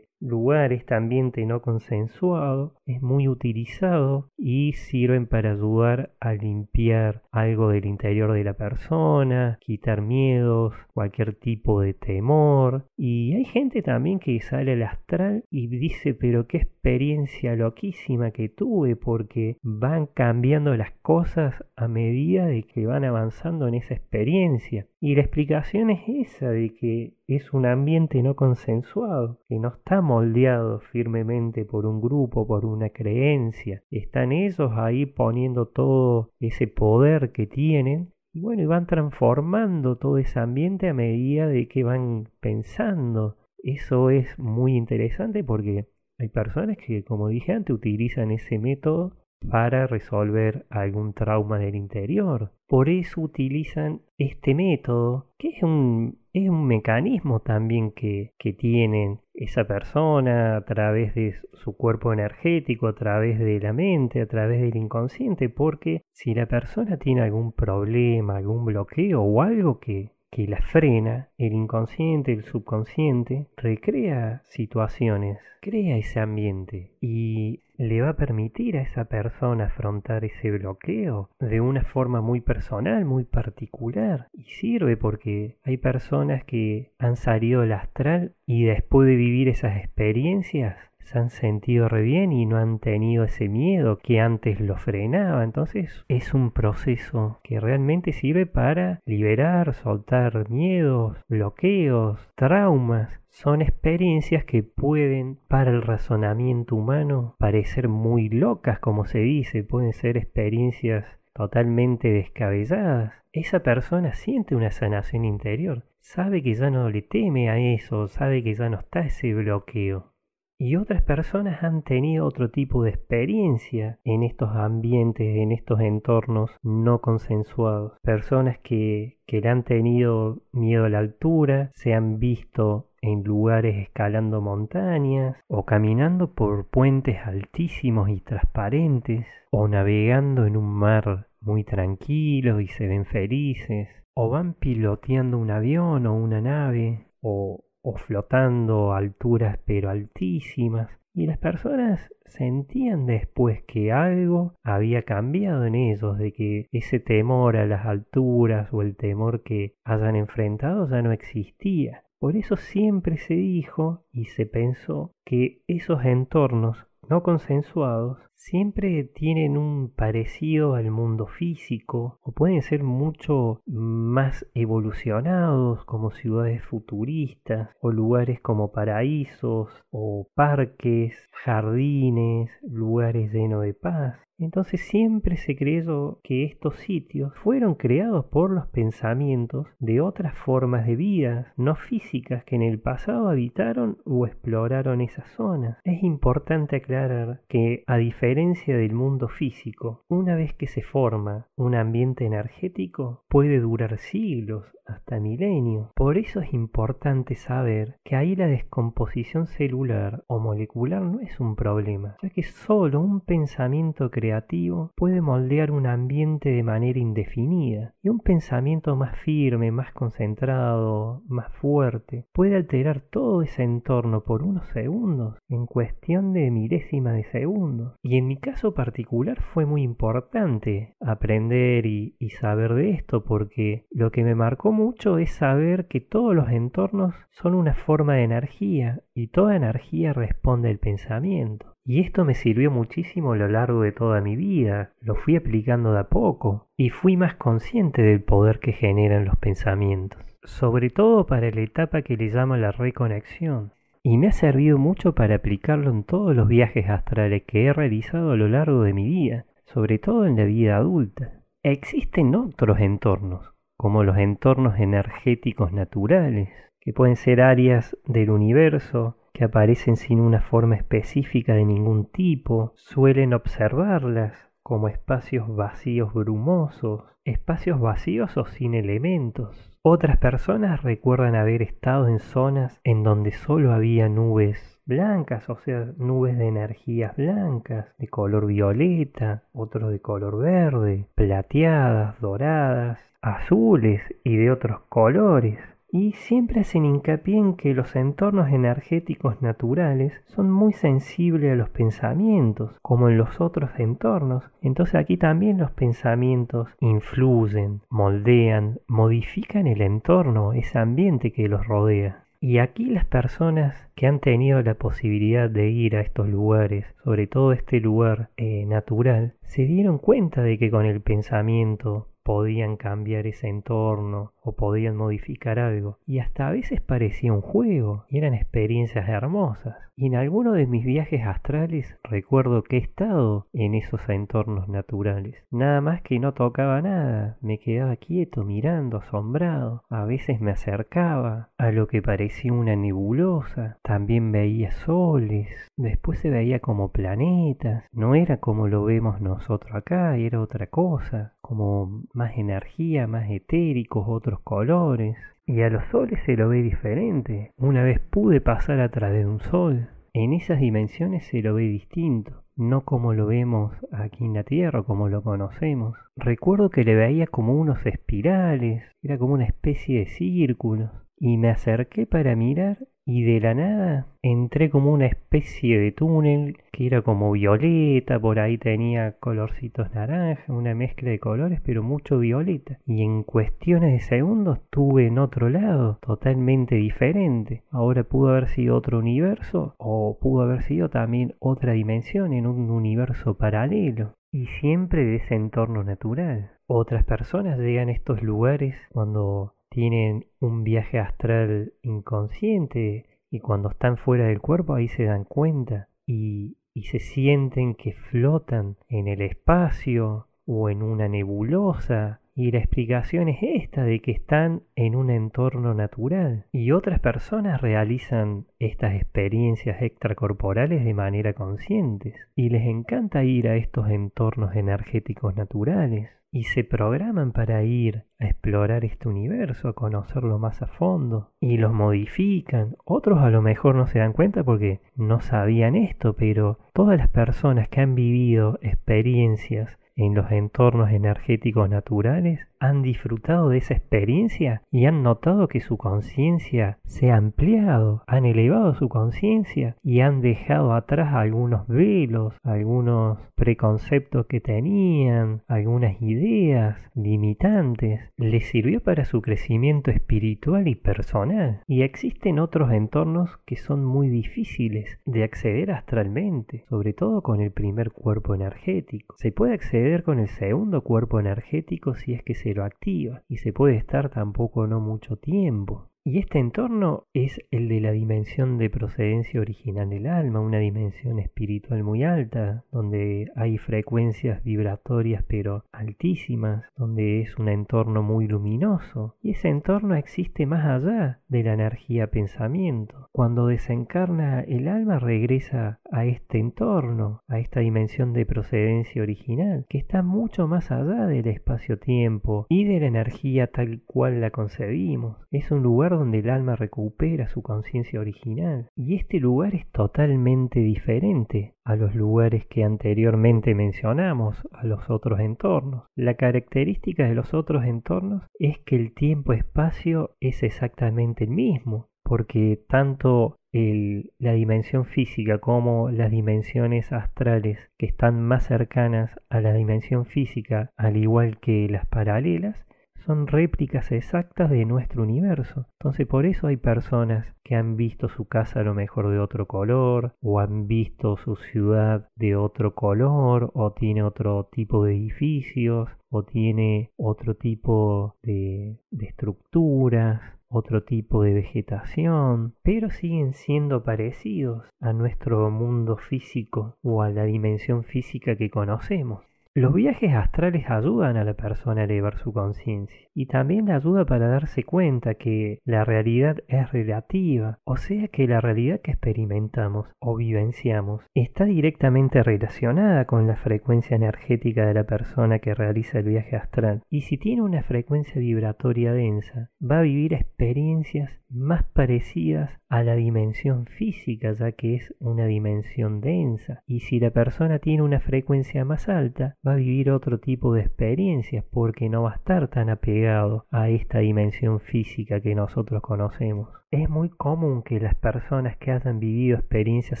lugar, 0.20 0.72
este 0.72 0.94
ambiente 0.94 1.44
no 1.46 1.62
consensuado, 1.62 2.74
es 2.86 3.00
muy 3.02 3.28
utilizado 3.28 4.30
y 4.36 4.72
sirven 4.72 5.26
para 5.26 5.52
ayudar 5.52 6.12
a 6.20 6.34
limpiar 6.34 7.22
algo 7.30 7.68
del 7.68 7.86
interior 7.86 8.32
de 8.32 8.44
la 8.44 8.54
persona, 8.54 9.58
quitar 9.60 10.00
miedos, 10.02 10.74
cualquier 10.92 11.34
tipo 11.34 11.80
de 11.80 11.94
temor. 11.94 12.86
Y 12.96 13.34
hay 13.34 13.44
gente 13.44 13.82
también 13.82 14.18
que 14.18 14.40
sale 14.40 14.72
al 14.72 14.82
astral 14.82 15.44
y 15.50 15.68
dice, 15.68 16.14
pero 16.14 16.46
qué 16.46 16.58
experiencia 16.58 17.54
loquísima 17.54 18.30
que 18.30 18.48
tuve 18.48 18.96
porque 18.96 19.56
van 19.62 20.06
cambiando 20.06 20.76
las 20.76 20.92
cosas 21.02 21.64
a 21.76 21.86
medida 21.88 22.46
de 22.46 22.64
que 22.64 22.86
van 22.86 23.04
avanzando 23.04 23.68
en 23.68 23.74
esa 23.74 23.94
experiencia. 23.94 24.86
Y 25.00 25.14
la 25.14 25.22
explicación 25.22 25.90
es 25.90 26.00
esa, 26.08 26.50
de 26.50 26.74
que 26.74 27.14
es 27.28 27.52
un 27.52 27.66
ambiente 27.66 28.22
no 28.22 28.34
consensuado, 28.34 29.37
que 29.48 29.58
no 29.58 29.68
está 29.68 30.02
moldeado 30.02 30.80
firmemente 30.80 31.64
por 31.64 31.86
un 31.86 32.00
grupo, 32.00 32.46
por 32.46 32.66
una 32.66 32.90
creencia. 32.90 33.82
Están 33.90 34.32
ellos 34.32 34.72
ahí 34.74 35.06
poniendo 35.06 35.66
todo 35.66 36.30
ese 36.38 36.66
poder 36.66 37.32
que 37.32 37.46
tienen 37.46 38.12
y 38.34 38.40
bueno, 38.40 38.62
y 38.62 38.66
van 38.66 38.86
transformando 38.86 39.96
todo 39.96 40.18
ese 40.18 40.38
ambiente 40.38 40.88
a 40.88 40.94
medida 40.94 41.46
de 41.46 41.66
que 41.66 41.82
van 41.82 42.28
pensando. 42.40 43.38
Eso 43.62 44.10
es 44.10 44.38
muy 44.38 44.76
interesante 44.76 45.42
porque 45.42 45.88
hay 46.18 46.28
personas 46.28 46.76
que, 46.76 47.04
como 47.04 47.28
dije 47.28 47.52
antes, 47.52 47.74
utilizan 47.74 48.30
ese 48.30 48.58
método 48.58 49.16
para 49.50 49.86
resolver 49.86 50.66
algún 50.68 51.14
trauma 51.14 51.58
del 51.58 51.74
interior. 51.74 52.52
Por 52.68 52.88
eso 52.88 53.20
utilizan 53.22 54.02
este 54.18 54.54
método, 54.54 55.32
que 55.38 55.48
es 55.48 55.62
un, 55.62 56.18
es 56.44 56.50
un 56.50 56.66
mecanismo 56.66 57.40
también 57.40 57.92
que, 57.92 58.32
que 58.38 58.52
tienen 58.52 59.20
esa 59.34 59.64
persona 59.64 60.56
a 60.56 60.64
través 60.64 61.14
de 61.14 61.34
su 61.52 61.76
cuerpo 61.76 62.12
energético, 62.12 62.88
a 62.88 62.94
través 62.94 63.38
de 63.38 63.60
la 63.60 63.72
mente, 63.72 64.20
a 64.20 64.26
través 64.26 64.60
del 64.60 64.76
inconsciente, 64.76 65.48
porque 65.48 66.02
si 66.12 66.34
la 66.34 66.46
persona 66.46 66.96
tiene 66.96 67.22
algún 67.22 67.52
problema, 67.52 68.36
algún 68.36 68.64
bloqueo 68.64 69.22
o 69.22 69.42
algo 69.42 69.78
que, 69.78 70.10
que 70.30 70.46
la 70.46 70.60
frena, 70.60 71.30
el 71.38 71.52
inconsciente, 71.52 72.32
el 72.32 72.42
subconsciente, 72.42 73.46
recrea 73.56 74.42
situaciones, 74.44 75.38
crea 75.60 75.96
ese 75.96 76.20
ambiente. 76.20 76.92
Y 77.00 77.62
le 77.78 78.02
va 78.02 78.10
a 78.10 78.16
permitir 78.16 78.76
a 78.76 78.82
esa 78.82 79.04
persona 79.04 79.66
afrontar 79.66 80.24
ese 80.24 80.50
bloqueo 80.50 81.30
de 81.38 81.60
una 81.60 81.84
forma 81.84 82.20
muy 82.20 82.40
personal, 82.40 83.04
muy 83.04 83.24
particular. 83.24 84.28
Y 84.32 84.44
sirve 84.44 84.96
porque 84.96 85.56
hay 85.62 85.76
personas 85.76 86.44
que 86.44 86.92
han 86.98 87.16
salido 87.16 87.60
del 87.62 87.72
astral 87.72 88.34
y 88.46 88.64
después 88.64 89.06
de 89.08 89.14
vivir 89.14 89.48
esas 89.48 89.76
experiencias 89.76 90.87
se 91.08 91.18
han 91.18 91.30
sentido 91.30 91.88
re 91.88 92.02
bien 92.02 92.32
y 92.32 92.44
no 92.44 92.58
han 92.58 92.80
tenido 92.80 93.24
ese 93.24 93.48
miedo 93.48 93.96
que 93.96 94.20
antes 94.20 94.60
lo 94.60 94.76
frenaba. 94.76 95.42
Entonces 95.42 96.04
es 96.08 96.34
un 96.34 96.50
proceso 96.50 97.40
que 97.42 97.60
realmente 97.60 98.12
sirve 98.12 98.44
para 98.44 99.00
liberar, 99.06 99.72
soltar 99.72 100.50
miedos, 100.50 101.16
bloqueos, 101.26 102.28
traumas. 102.34 103.08
Son 103.30 103.62
experiencias 103.62 104.44
que 104.44 104.62
pueden 104.62 105.38
para 105.48 105.70
el 105.70 105.80
razonamiento 105.80 106.76
humano 106.76 107.36
parecer 107.38 107.88
muy 107.88 108.28
locas, 108.28 108.78
como 108.78 109.06
se 109.06 109.20
dice, 109.20 109.64
pueden 109.64 109.94
ser 109.94 110.18
experiencias 110.18 111.06
totalmente 111.32 112.10
descabelladas. 112.10 113.14
Esa 113.32 113.60
persona 113.60 114.12
siente 114.12 114.54
una 114.54 114.70
sanación 114.72 115.24
interior, 115.24 115.84
sabe 116.00 116.42
que 116.42 116.52
ya 116.52 116.68
no 116.68 116.90
le 116.90 117.00
teme 117.00 117.48
a 117.48 117.58
eso, 117.58 118.08
sabe 118.08 118.42
que 118.42 118.54
ya 118.54 118.68
no 118.68 118.80
está 118.80 119.00
ese 119.00 119.32
bloqueo. 119.32 120.12
Y 120.60 120.74
otras 120.74 121.02
personas 121.02 121.62
han 121.62 121.82
tenido 121.82 122.26
otro 122.26 122.50
tipo 122.50 122.82
de 122.82 122.90
experiencia 122.90 124.00
en 124.02 124.24
estos 124.24 124.50
ambientes, 124.56 125.36
en 125.36 125.52
estos 125.52 125.78
entornos 125.80 126.50
no 126.64 127.00
consensuados. 127.00 127.92
Personas 128.02 128.58
que, 128.58 129.18
que 129.24 129.40
le 129.40 129.50
han 129.50 129.62
tenido 129.62 130.42
miedo 130.50 130.86
a 130.86 130.88
la 130.88 130.98
altura, 130.98 131.70
se 131.74 131.94
han 131.94 132.18
visto 132.18 132.88
en 133.02 133.22
lugares 133.22 133.76
escalando 133.76 134.40
montañas 134.40 135.36
o 135.46 135.64
caminando 135.64 136.34
por 136.34 136.66
puentes 136.66 137.18
altísimos 137.24 138.08
y 138.08 138.20
transparentes 138.20 139.26
o 139.52 139.68
navegando 139.68 140.44
en 140.44 140.56
un 140.56 140.68
mar 140.74 141.28
muy 141.40 141.62
tranquilo 141.62 142.60
y 142.60 142.66
se 142.66 142.88
ven 142.88 143.04
felices 143.04 143.88
o 144.14 144.28
van 144.28 144.54
piloteando 144.54 145.38
un 145.38 145.52
avión 145.52 146.06
o 146.06 146.14
una 146.14 146.40
nave 146.40 147.06
o 147.20 147.64
o 147.88 147.96
flotando 147.96 148.92
a 148.92 148.98
alturas 148.98 149.58
pero 149.64 149.88
altísimas 149.88 150.90
y 151.14 151.26
las 151.26 151.38
personas 151.38 152.12
sentían 152.26 153.06
después 153.06 153.62
que 153.62 153.92
algo 153.92 154.54
había 154.62 155.02
cambiado 155.04 155.64
en 155.64 155.74
ellos, 155.74 156.18
de 156.18 156.32
que 156.32 156.68
ese 156.70 157.00
temor 157.00 157.56
a 157.56 157.66
las 157.66 157.86
alturas 157.86 158.68
o 158.72 158.82
el 158.82 158.94
temor 158.94 159.42
que 159.42 159.74
hayan 159.84 160.16
enfrentado 160.16 160.86
ya 160.88 161.00
no 161.00 161.12
existía. 161.12 162.04
Por 162.20 162.36
eso 162.36 162.56
siempre 162.56 163.16
se 163.16 163.34
dijo 163.34 164.04
y 164.12 164.26
se 164.26 164.44
pensó 164.44 165.12
que 165.24 165.62
esos 165.66 166.04
entornos 166.04 166.86
no 167.08 167.22
consensuados 167.22 168.18
siempre 168.38 169.04
tienen 169.04 169.58
un 169.58 169.92
parecido 169.94 170.74
al 170.74 170.90
mundo 170.90 171.26
físico 171.26 172.18
o 172.22 172.32
pueden 172.32 172.62
ser 172.62 172.82
mucho 172.82 173.60
más 173.66 174.46
evolucionados 174.54 175.84
como 175.84 176.12
ciudades 176.12 176.64
futuristas 176.64 177.70
o 177.80 177.90
lugares 177.90 178.40
como 178.40 178.70
paraísos 178.72 179.68
o 179.90 180.28
parques, 180.34 181.28
jardines, 181.44 182.50
lugares 182.62 183.32
llenos 183.32 183.62
de 183.62 183.74
paz. 183.74 184.18
Entonces 184.40 184.80
siempre 184.82 185.36
se 185.36 185.56
creyó 185.56 186.20
que 186.22 186.44
estos 186.44 186.76
sitios 186.76 187.34
fueron 187.42 187.74
creados 187.74 188.26
por 188.26 188.52
los 188.52 188.68
pensamientos 188.68 189.66
de 189.80 190.00
otras 190.00 190.32
formas 190.38 190.86
de 190.86 190.94
vida 190.94 191.52
no 191.56 191.74
físicas 191.74 192.44
que 192.44 192.54
en 192.54 192.62
el 192.62 192.78
pasado 192.78 193.30
habitaron 193.30 193.98
o 194.04 194.28
exploraron 194.28 195.00
esas 195.00 195.28
zonas. 195.32 195.78
Es 195.82 196.04
importante 196.04 196.76
aclarar 196.76 197.40
que 197.48 197.82
a 197.88 197.96
diferencia 197.96 198.27
diferencia 198.28 198.76
del 198.76 198.92
mundo 198.92 199.28
físico, 199.28 200.04
una 200.06 200.34
vez 200.34 200.52
que 200.52 200.66
se 200.66 200.82
forma 200.82 201.46
un 201.56 201.74
ambiente 201.74 202.26
energético, 202.26 203.22
puede 203.30 203.58
durar 203.58 203.96
siglos, 203.96 204.66
hasta 204.88 205.20
milenios. 205.20 205.90
Por 205.94 206.18
eso 206.18 206.40
es 206.40 206.52
importante 206.52 207.34
saber 207.34 207.96
que 208.04 208.16
ahí 208.16 208.34
la 208.34 208.46
descomposición 208.46 209.46
celular 209.46 210.24
o 210.26 210.38
molecular 210.38 211.02
no 211.02 211.20
es 211.20 211.38
un 211.40 211.56
problema, 211.56 212.16
ya 212.22 212.30
que 212.30 212.42
solo 212.42 213.00
un 213.00 213.20
pensamiento 213.20 214.10
creativo 214.10 214.92
puede 214.96 215.20
moldear 215.20 215.70
un 215.70 215.86
ambiente 215.86 216.50
de 216.50 216.62
manera 216.62 216.98
indefinida, 216.98 217.94
y 218.02 218.08
un 218.08 218.20
pensamiento 218.20 218.96
más 218.96 219.16
firme, 219.18 219.70
más 219.70 219.92
concentrado, 219.92 221.22
más 221.28 221.52
fuerte, 221.54 222.26
puede 222.32 222.56
alterar 222.56 223.00
todo 223.00 223.42
ese 223.42 223.62
entorno 223.62 224.22
por 224.22 224.42
unos 224.42 224.66
segundos, 224.68 225.38
en 225.48 225.66
cuestión 225.66 226.32
de 226.32 226.50
milésima 226.50 227.12
de 227.12 227.24
segundos. 227.24 227.94
Y 228.02 228.16
en 228.18 228.28
mi 228.28 228.36
caso 228.36 228.74
particular 228.74 229.40
fue 229.40 229.64
muy 229.64 229.82
importante 229.82 230.94
aprender 231.00 231.86
y, 231.86 232.14
saber 232.40 232.74
de 232.74 232.90
esto, 232.90 233.24
porque 233.24 233.86
lo 233.90 234.10
que 234.10 234.22
me 234.22 234.34
marcó 234.34 234.72
mucho 234.72 235.18
es 235.18 235.30
saber 235.30 235.86
que 235.86 236.00
todos 236.00 236.34
los 236.34 236.50
entornos 236.50 237.14
son 237.30 237.54
una 237.54 237.74
forma 237.74 238.14
de 238.14 238.24
energía 238.24 239.00
y 239.14 239.28
toda 239.28 239.56
energía 239.56 240.12
responde 240.12 240.68
al 240.70 240.78
pensamiento. 240.78 241.74
Y 241.84 242.00
esto 242.00 242.24
me 242.24 242.34
sirvió 242.34 242.70
muchísimo 242.70 243.32
a 243.32 243.36
lo 243.36 243.48
largo 243.48 243.80
de 243.80 243.92
toda 243.92 244.20
mi 244.20 244.36
vida, 244.36 244.92
lo 245.00 245.14
fui 245.14 245.36
aplicando 245.36 245.92
de 245.92 246.00
a 246.00 246.08
poco 246.08 246.68
y 246.76 246.90
fui 246.90 247.16
más 247.16 247.36
consciente 247.36 248.02
del 248.02 248.22
poder 248.22 248.60
que 248.60 248.72
generan 248.72 249.24
los 249.24 249.36
pensamientos, 249.38 250.20
sobre 250.42 250.90
todo 250.90 251.26
para 251.26 251.50
la 251.50 251.62
etapa 251.62 252.02
que 252.02 252.16
le 252.16 252.28
llamo 252.28 252.56
la 252.56 252.72
reconexión. 252.72 253.72
Y 254.10 254.16
me 254.16 254.28
ha 254.28 254.32
servido 254.32 254.78
mucho 254.78 255.14
para 255.14 255.34
aplicarlo 255.34 255.90
en 255.90 256.02
todos 256.02 256.34
los 256.34 256.48
viajes 256.48 256.88
astrales 256.88 257.42
que 257.46 257.66
he 257.66 257.74
realizado 257.74 258.30
a 258.30 258.36
lo 258.36 258.48
largo 258.48 258.80
de 258.80 258.94
mi 258.94 259.06
vida, 259.06 259.44
sobre 259.66 259.98
todo 259.98 260.24
en 260.24 260.36
la 260.36 260.44
vida 260.44 260.78
adulta. 260.78 261.42
Existen 261.62 262.34
otros 262.34 262.80
entornos, 262.80 263.52
como 263.76 264.04
los 264.04 264.16
entornos 264.16 264.80
energéticos 264.80 265.74
naturales, 265.74 266.48
que 266.80 266.94
pueden 266.94 267.16
ser 267.16 267.42
áreas 267.42 267.98
del 268.06 268.30
universo 268.30 269.18
que 269.34 269.44
aparecen 269.44 269.96
sin 269.96 270.20
una 270.20 270.40
forma 270.40 270.76
específica 270.76 271.52
de 271.52 271.66
ningún 271.66 272.10
tipo, 272.10 272.72
suelen 272.76 273.34
observarlas 273.34 274.50
como 274.62 274.88
espacios 274.88 275.54
vacíos 275.54 276.14
brumosos, 276.14 277.02
espacios 277.24 277.78
vacíos 277.78 278.38
o 278.38 278.46
sin 278.46 278.72
elementos. 278.72 279.67
Otras 279.90 280.18
personas 280.18 280.82
recuerdan 280.82 281.34
haber 281.34 281.62
estado 281.62 282.08
en 282.08 282.18
zonas 282.18 282.78
en 282.84 283.02
donde 283.04 283.32
solo 283.32 283.72
había 283.72 284.06
nubes 284.10 284.82
blancas, 284.84 285.48
o 285.48 285.56
sea, 285.60 285.86
nubes 285.96 286.36
de 286.36 286.46
energías 286.46 287.16
blancas, 287.16 287.94
de 287.96 288.06
color 288.06 288.44
violeta, 288.44 289.44
otros 289.54 289.90
de 289.90 290.02
color 290.02 290.40
verde, 290.40 291.06
plateadas, 291.14 292.20
doradas, 292.20 293.00
azules 293.22 294.02
y 294.24 294.36
de 294.36 294.50
otros 294.50 294.80
colores. 294.90 295.58
Y 295.90 296.12
siempre 296.12 296.60
hacen 296.60 296.84
hincapié 296.84 297.38
en 297.38 297.54
que 297.54 297.72
los 297.72 297.96
entornos 297.96 298.50
energéticos 298.50 299.40
naturales 299.40 300.12
son 300.26 300.50
muy 300.50 300.74
sensibles 300.74 301.52
a 301.52 301.56
los 301.56 301.70
pensamientos, 301.70 302.76
como 302.82 303.08
en 303.08 303.16
los 303.16 303.40
otros 303.40 303.70
entornos. 303.78 304.44
Entonces 304.60 304.96
aquí 304.96 305.16
también 305.16 305.56
los 305.56 305.70
pensamientos 305.70 306.68
influyen, 306.80 307.80
moldean, 307.88 308.80
modifican 308.86 309.66
el 309.66 309.80
entorno, 309.80 310.52
ese 310.52 310.78
ambiente 310.78 311.32
que 311.32 311.48
los 311.48 311.66
rodea. 311.66 312.24
Y 312.40 312.58
aquí 312.58 312.84
las 312.84 313.06
personas 313.06 313.90
que 313.96 314.06
han 314.06 314.20
tenido 314.20 314.62
la 314.62 314.74
posibilidad 314.74 315.50
de 315.50 315.70
ir 315.70 315.96
a 315.96 316.02
estos 316.02 316.28
lugares, 316.28 316.86
sobre 317.02 317.26
todo 317.26 317.52
este 317.52 317.80
lugar 317.80 318.28
eh, 318.36 318.64
natural, 318.66 319.34
se 319.42 319.64
dieron 319.64 319.98
cuenta 319.98 320.42
de 320.42 320.56
que 320.58 320.70
con 320.70 320.84
el 320.84 321.00
pensamiento 321.00 322.08
podían 322.22 322.76
cambiar 322.76 323.26
ese 323.26 323.48
entorno 323.48 324.34
podían 324.52 324.96
modificar 324.96 325.58
algo. 325.58 325.98
Y 326.06 326.18
hasta 326.18 326.48
a 326.48 326.52
veces 326.52 326.80
parecía 326.80 327.32
un 327.32 327.40
juego 327.40 328.04
y 328.08 328.18
eran 328.18 328.34
experiencias 328.34 329.08
hermosas. 329.08 329.76
Y 329.96 330.06
en 330.06 330.14
alguno 330.14 330.52
de 330.52 330.68
mis 330.68 330.84
viajes 330.84 331.26
astrales 331.26 331.98
recuerdo 332.04 332.62
que 332.62 332.76
he 332.76 332.80
estado 332.80 333.48
en 333.52 333.74
esos 333.74 334.08
entornos 334.08 334.68
naturales. 334.68 335.34
Nada 335.50 335.80
más 335.80 336.02
que 336.02 336.20
no 336.20 336.34
tocaba 336.34 336.80
nada, 336.80 337.36
me 337.40 337.58
quedaba 337.58 337.96
quieto 337.96 338.44
mirando, 338.44 338.98
asombrado. 338.98 339.82
A 339.90 340.04
veces 340.04 340.40
me 340.40 340.52
acercaba 340.52 341.50
a 341.58 341.72
lo 341.72 341.88
que 341.88 342.00
parecía 342.00 342.52
una 342.52 342.76
nebulosa. 342.76 343.78
También 343.82 344.30
veía 344.30 344.70
soles, 344.70 345.48
después 345.76 346.20
se 346.20 346.30
veía 346.30 346.60
como 346.60 346.92
planetas. 346.92 347.84
No 347.92 348.14
era 348.14 348.36
como 348.36 348.68
lo 348.68 348.84
vemos 348.84 349.20
nosotros 349.20 349.74
acá, 349.74 350.16
era 350.16 350.40
otra 350.40 350.68
cosa, 350.68 351.34
como 351.40 352.04
más 352.14 352.38
energía, 352.38 353.08
más 353.08 353.28
etéricos, 353.30 354.04
otros 354.06 354.37
colores. 354.40 355.16
Y 355.46 355.62
a 355.62 355.70
los 355.70 355.84
soles 355.86 356.20
se 356.26 356.36
lo 356.36 356.48
ve 356.48 356.62
diferente. 356.62 357.52
Una 357.56 357.82
vez 357.82 358.00
pude 358.00 358.40
pasar 358.40 358.80
a 358.80 358.90
través 358.90 359.24
de 359.24 359.30
un 359.30 359.40
sol. 359.40 359.88
En 360.14 360.32
esas 360.32 360.58
dimensiones 360.58 361.26
se 361.26 361.42
lo 361.42 361.54
ve 361.54 361.62
distinto, 361.62 362.42
no 362.56 362.84
como 362.84 363.14
lo 363.14 363.26
vemos 363.26 363.72
aquí 363.92 364.24
en 364.24 364.34
la 364.34 364.42
Tierra, 364.42 364.82
como 364.82 365.08
lo 365.08 365.22
conocemos. 365.22 365.96
Recuerdo 366.16 366.70
que 366.70 366.82
le 366.82 366.94
veía 366.94 367.26
como 367.26 367.54
unos 367.54 367.86
espirales, 367.86 368.82
era 369.02 369.16
como 369.16 369.34
una 369.34 369.44
especie 369.44 370.00
de 370.00 370.06
círculos. 370.06 370.90
Y 371.20 371.36
me 371.36 371.50
acerqué 371.50 372.06
para 372.06 372.36
mirar 372.36 372.78
y 373.10 373.22
de 373.22 373.40
la 373.40 373.54
nada 373.54 374.06
entré 374.20 374.68
como 374.68 374.92
una 374.92 375.06
especie 375.06 375.78
de 375.78 375.92
túnel 375.92 376.58
que 376.72 376.86
era 376.86 377.00
como 377.00 377.32
violeta, 377.32 378.20
por 378.20 378.38
ahí 378.38 378.58
tenía 378.58 379.12
colorcitos 379.12 379.94
naranja, 379.94 380.52
una 380.52 380.74
mezcla 380.74 381.08
de 381.08 381.18
colores, 381.18 381.62
pero 381.64 381.82
mucho 381.82 382.18
violeta. 382.18 382.78
Y 382.84 383.02
en 383.02 383.22
cuestiones 383.22 383.92
de 383.92 384.00
segundos 384.00 384.58
estuve 384.58 385.06
en 385.06 385.18
otro 385.18 385.48
lado, 385.48 385.98
totalmente 386.02 386.74
diferente. 386.74 387.62
Ahora 387.70 388.04
pudo 388.04 388.28
haber 388.28 388.48
sido 388.48 388.76
otro 388.76 388.98
universo 388.98 389.74
o 389.78 390.18
pudo 390.20 390.42
haber 390.42 390.60
sido 390.60 390.90
también 390.90 391.34
otra 391.38 391.72
dimensión 391.72 392.34
en 392.34 392.46
un 392.46 392.70
universo 392.70 393.38
paralelo. 393.38 394.12
Y 394.30 394.48
siempre 394.60 395.06
de 395.06 395.16
ese 395.16 395.34
entorno 395.34 395.82
natural. 395.82 396.50
Otras 396.66 397.04
personas 397.04 397.58
llegan 397.58 397.88
a 397.88 397.92
estos 397.92 398.22
lugares 398.22 398.74
cuando 398.92 399.54
tienen 399.78 400.26
un 400.40 400.64
viaje 400.64 400.98
astral 400.98 401.72
inconsciente 401.82 403.06
y 403.30 403.38
cuando 403.38 403.70
están 403.70 403.96
fuera 403.96 404.26
del 404.26 404.40
cuerpo 404.40 404.74
ahí 404.74 404.88
se 404.88 405.04
dan 405.04 405.22
cuenta 405.22 405.88
y, 406.04 406.56
y 406.74 406.86
se 406.86 406.98
sienten 406.98 407.76
que 407.76 407.92
flotan 407.92 408.74
en 408.88 409.06
el 409.06 409.22
espacio 409.22 410.26
o 410.46 410.68
en 410.68 410.82
una 410.82 411.06
nebulosa. 411.06 412.20
Y 412.34 412.50
la 412.50 412.58
explicación 412.58 413.28
es 413.28 413.38
esta 413.40 413.84
de 413.84 414.00
que 414.00 414.10
están 414.10 414.62
en 414.74 414.96
un 414.96 415.10
entorno 415.10 415.74
natural. 415.74 416.46
Y 416.50 416.72
otras 416.72 416.98
personas 416.98 417.60
realizan 417.60 418.46
estas 418.58 418.96
experiencias 418.96 419.80
extracorporales 419.80 420.84
de 420.84 420.94
manera 420.94 421.34
consciente 421.34 422.14
y 422.34 422.48
les 422.48 422.66
encanta 422.66 423.22
ir 423.22 423.46
a 423.46 423.54
estos 423.54 423.88
entornos 423.90 424.56
energéticos 424.56 425.36
naturales 425.36 426.17
y 426.30 426.44
se 426.44 426.64
programan 426.64 427.32
para 427.32 427.62
ir 427.62 428.04
a 428.18 428.26
explorar 428.26 428.84
este 428.84 429.08
universo, 429.08 429.68
a 429.68 429.72
conocerlo 429.72 430.38
más 430.38 430.60
a 430.62 430.66
fondo 430.66 431.32
y 431.40 431.56
los 431.56 431.72
modifican. 431.72 432.76
Otros 432.84 433.20
a 433.20 433.30
lo 433.30 433.42
mejor 433.42 433.74
no 433.74 433.86
se 433.86 434.00
dan 434.00 434.12
cuenta 434.12 434.44
porque 434.44 434.80
no 434.94 435.20
sabían 435.20 435.74
esto, 435.74 436.14
pero 436.14 436.58
todas 436.74 436.98
las 436.98 437.08
personas 437.08 437.68
que 437.68 437.80
han 437.80 437.94
vivido 437.94 438.58
experiencias 438.62 439.77
en 439.98 440.14
los 440.14 440.30
entornos 440.30 440.90
energéticos 440.90 441.68
naturales 441.68 442.40
han 442.60 442.82
disfrutado 442.82 443.50
de 443.50 443.58
esa 443.58 443.74
experiencia 443.74 444.62
y 444.70 444.86
han 444.86 445.02
notado 445.02 445.48
que 445.48 445.60
su 445.60 445.76
conciencia 445.76 446.78
se 446.84 447.10
ha 447.10 447.16
ampliado, 447.16 448.02
han 448.06 448.24
elevado 448.24 448.74
su 448.74 448.88
conciencia 448.88 449.76
y 449.82 450.00
han 450.00 450.20
dejado 450.20 450.72
atrás 450.72 451.14
algunos 451.14 451.66
velos, 451.68 452.34
algunos 452.42 453.18
preconceptos 453.34 454.26
que 454.26 454.40
tenían, 454.40 455.42
algunas 455.46 456.00
ideas 456.02 456.76
limitantes. 456.94 458.00
Les 458.16 458.46
sirvió 458.46 458.80
para 458.80 459.04
su 459.04 459.22
crecimiento 459.22 459.90
espiritual 459.90 460.66
y 460.66 460.74
personal. 460.74 461.60
Y 461.66 461.82
existen 461.82 462.38
otros 462.38 462.72
entornos 462.72 463.38
que 463.46 463.56
son 463.56 463.84
muy 463.84 464.08
difíciles 464.08 464.98
de 465.06 465.22
acceder 465.22 465.70
astralmente, 465.70 466.64
sobre 466.68 466.92
todo 466.92 467.22
con 467.22 467.40
el 467.40 467.52
primer 467.52 467.90
cuerpo 467.92 468.34
energético. 468.34 469.14
Se 469.18 469.30
puede 469.30 469.54
acceder 469.54 469.87
con 469.96 470.18
el 470.18 470.28
segundo 470.28 470.82
cuerpo 470.82 471.18
energético 471.18 471.94
si 471.94 472.12
es 472.12 472.22
que 472.22 472.34
se 472.34 472.52
lo 472.52 472.64
activa 472.64 473.22
y 473.26 473.38
se 473.38 473.54
puede 473.54 473.76
estar 473.76 474.10
tampoco 474.10 474.66
no 474.66 474.80
mucho 474.80 475.16
tiempo. 475.16 475.87
Y 476.10 476.20
este 476.20 476.38
entorno 476.38 477.04
es 477.12 477.38
el 477.50 477.68
de 477.68 477.82
la 477.82 477.92
dimensión 477.92 478.56
de 478.56 478.70
procedencia 478.70 479.42
original 479.42 479.90
del 479.90 480.06
alma, 480.06 480.40
una 480.40 480.58
dimensión 480.58 481.18
espiritual 481.18 481.84
muy 481.84 482.02
alta, 482.02 482.64
donde 482.72 483.30
hay 483.36 483.58
frecuencias 483.58 484.42
vibratorias 484.42 485.22
pero 485.28 485.64
altísimas, 485.70 486.64
donde 486.78 487.20
es 487.20 487.36
un 487.36 487.50
entorno 487.50 488.02
muy 488.02 488.26
luminoso. 488.26 489.16
Y 489.20 489.32
ese 489.32 489.50
entorno 489.50 489.96
existe 489.96 490.46
más 490.46 490.64
allá 490.64 491.20
de 491.28 491.42
la 491.42 491.52
energía 491.52 492.06
pensamiento. 492.06 493.10
Cuando 493.12 493.46
desencarna 493.46 494.40
el 494.40 494.68
alma 494.68 494.98
regresa 494.98 495.80
a 495.92 496.06
este 496.06 496.38
entorno, 496.38 497.20
a 497.28 497.38
esta 497.38 497.60
dimensión 497.60 498.14
de 498.14 498.24
procedencia 498.24 499.02
original, 499.02 499.66
que 499.68 499.76
está 499.76 500.02
mucho 500.02 500.48
más 500.48 500.70
allá 500.70 501.04
del 501.04 501.26
espacio-tiempo 501.26 502.46
y 502.48 502.64
de 502.64 502.80
la 502.80 502.86
energía 502.86 503.48
tal 503.48 503.82
cual 503.84 504.22
la 504.22 504.30
concebimos. 504.30 505.18
Es 505.30 505.50
un 505.50 505.62
lugar 505.62 505.97
donde 505.98 506.20
el 506.20 506.30
alma 506.30 506.56
recupera 506.56 507.28
su 507.28 507.42
conciencia 507.42 508.00
original. 508.00 508.68
Y 508.76 508.94
este 508.94 509.20
lugar 509.20 509.54
es 509.54 509.70
totalmente 509.70 510.60
diferente 510.60 511.54
a 511.64 511.76
los 511.76 511.94
lugares 511.94 512.46
que 512.46 512.64
anteriormente 512.64 513.54
mencionamos, 513.54 514.46
a 514.52 514.64
los 514.64 514.88
otros 514.90 515.20
entornos. 515.20 515.84
La 515.96 516.14
característica 516.14 517.06
de 517.06 517.14
los 517.14 517.34
otros 517.34 517.64
entornos 517.64 518.22
es 518.38 518.58
que 518.60 518.76
el 518.76 518.94
tiempo-espacio 518.94 520.16
es 520.20 520.42
exactamente 520.42 521.24
el 521.24 521.30
mismo, 521.30 521.88
porque 522.02 522.62
tanto 522.68 523.36
la 523.52 524.32
dimensión 524.32 524.84
física 524.84 525.38
como 525.38 525.90
las 525.90 526.10
dimensiones 526.10 526.92
astrales 526.92 527.58
que 527.78 527.86
están 527.86 528.22
más 528.22 528.46
cercanas 528.46 529.18
a 529.30 529.40
la 529.40 529.52
dimensión 529.52 530.04
física, 530.04 530.70
al 530.76 530.96
igual 530.96 531.38
que 531.40 531.66
las 531.68 531.86
paralelas, 531.86 532.66
son 533.08 533.26
réplicas 533.26 533.90
exactas 533.90 534.50
de 534.50 534.66
nuestro 534.66 535.02
universo. 535.02 535.64
Entonces 535.80 536.06
por 536.06 536.26
eso 536.26 536.46
hay 536.46 536.58
personas 536.58 537.26
que 537.42 537.54
han 537.54 537.74
visto 537.74 538.10
su 538.10 538.28
casa 538.28 538.60
a 538.60 538.64
lo 538.64 538.74
mejor 538.74 539.10
de 539.10 539.18
otro 539.18 539.48
color, 539.48 540.12
o 540.20 540.40
han 540.40 540.66
visto 540.66 541.16
su 541.16 541.36
ciudad 541.36 542.06
de 542.16 542.36
otro 542.36 542.74
color, 542.74 543.50
o 543.54 543.72
tiene 543.72 544.02
otro 544.02 544.50
tipo 544.52 544.84
de 544.84 544.94
edificios, 544.94 545.88
o 546.10 546.24
tiene 546.24 546.90
otro 546.98 547.34
tipo 547.34 548.16
de, 548.22 548.78
de 548.90 549.06
estructuras, 549.06 550.20
otro 550.50 550.84
tipo 550.84 551.22
de 551.22 551.32
vegetación, 551.32 552.56
pero 552.62 552.90
siguen 552.90 553.32
siendo 553.32 553.84
parecidos 553.84 554.64
a 554.80 554.92
nuestro 554.92 555.50
mundo 555.50 555.96
físico 555.96 556.76
o 556.82 557.00
a 557.00 557.08
la 557.08 557.24
dimensión 557.24 557.84
física 557.84 558.36
que 558.36 558.50
conocemos. 558.50 559.27
Los 559.58 559.74
viajes 559.74 560.14
astrales 560.14 560.70
ayudan 560.70 561.16
a 561.16 561.24
la 561.24 561.34
persona 561.34 561.80
a 561.80 561.84
elevar 561.84 562.16
su 562.18 562.32
conciencia 562.32 563.08
y 563.12 563.26
también 563.26 563.66
le 563.66 563.72
ayuda 563.72 564.04
para 564.04 564.28
darse 564.28 564.62
cuenta 564.62 565.14
que 565.14 565.58
la 565.64 565.84
realidad 565.84 566.36
es 566.46 566.70
relativa, 566.70 567.58
o 567.64 567.76
sea 567.76 568.06
que 568.06 568.28
la 568.28 568.40
realidad 568.40 568.80
que 568.80 568.92
experimentamos 568.92 569.88
o 569.98 570.14
vivenciamos 570.14 571.02
está 571.12 571.44
directamente 571.44 572.22
relacionada 572.22 573.06
con 573.06 573.26
la 573.26 573.34
frecuencia 573.34 573.96
energética 573.96 574.64
de 574.64 574.74
la 574.74 574.84
persona 574.84 575.40
que 575.40 575.56
realiza 575.56 575.98
el 575.98 576.04
viaje 576.04 576.36
astral. 576.36 576.82
Y 576.88 577.00
si 577.00 577.18
tiene 577.18 577.42
una 577.42 577.64
frecuencia 577.64 578.20
vibratoria 578.20 578.92
densa, 578.92 579.50
va 579.60 579.80
a 579.80 579.82
vivir 579.82 580.14
experiencias 580.14 581.10
más 581.30 581.64
parecidas 581.64 582.50
a 582.68 582.82
la 582.82 582.94
dimensión 582.94 583.66
física, 583.66 584.32
ya 584.32 584.52
que 584.52 584.76
es 584.76 584.94
una 584.98 585.26
dimensión 585.26 586.00
densa. 586.00 586.62
Y 586.66 586.80
si 586.80 587.00
la 587.00 587.10
persona 587.10 587.58
tiene 587.58 587.82
una 587.82 588.00
frecuencia 588.00 588.64
más 588.64 588.88
alta, 588.88 589.36
va 589.48 589.54
a 589.54 589.56
vivir 589.56 589.90
otro 589.90 590.18
tipo 590.18 590.54
de 590.54 590.60
experiencias 590.60 591.44
porque 591.50 591.88
no 591.88 592.02
va 592.02 592.12
a 592.12 592.16
estar 592.16 592.48
tan 592.48 592.70
apegado 592.70 593.46
a 593.50 593.70
esta 593.70 593.98
dimensión 593.98 594.60
física 594.60 595.20
que 595.20 595.34
nosotros 595.34 595.82
conocemos. 595.82 596.48
Es 596.70 596.88
muy 596.90 597.08
común 597.08 597.62
que 597.62 597.80
las 597.80 597.94
personas 597.94 598.58
que 598.58 598.72
hayan 598.72 599.00
vivido 599.00 599.38
experiencias 599.38 600.00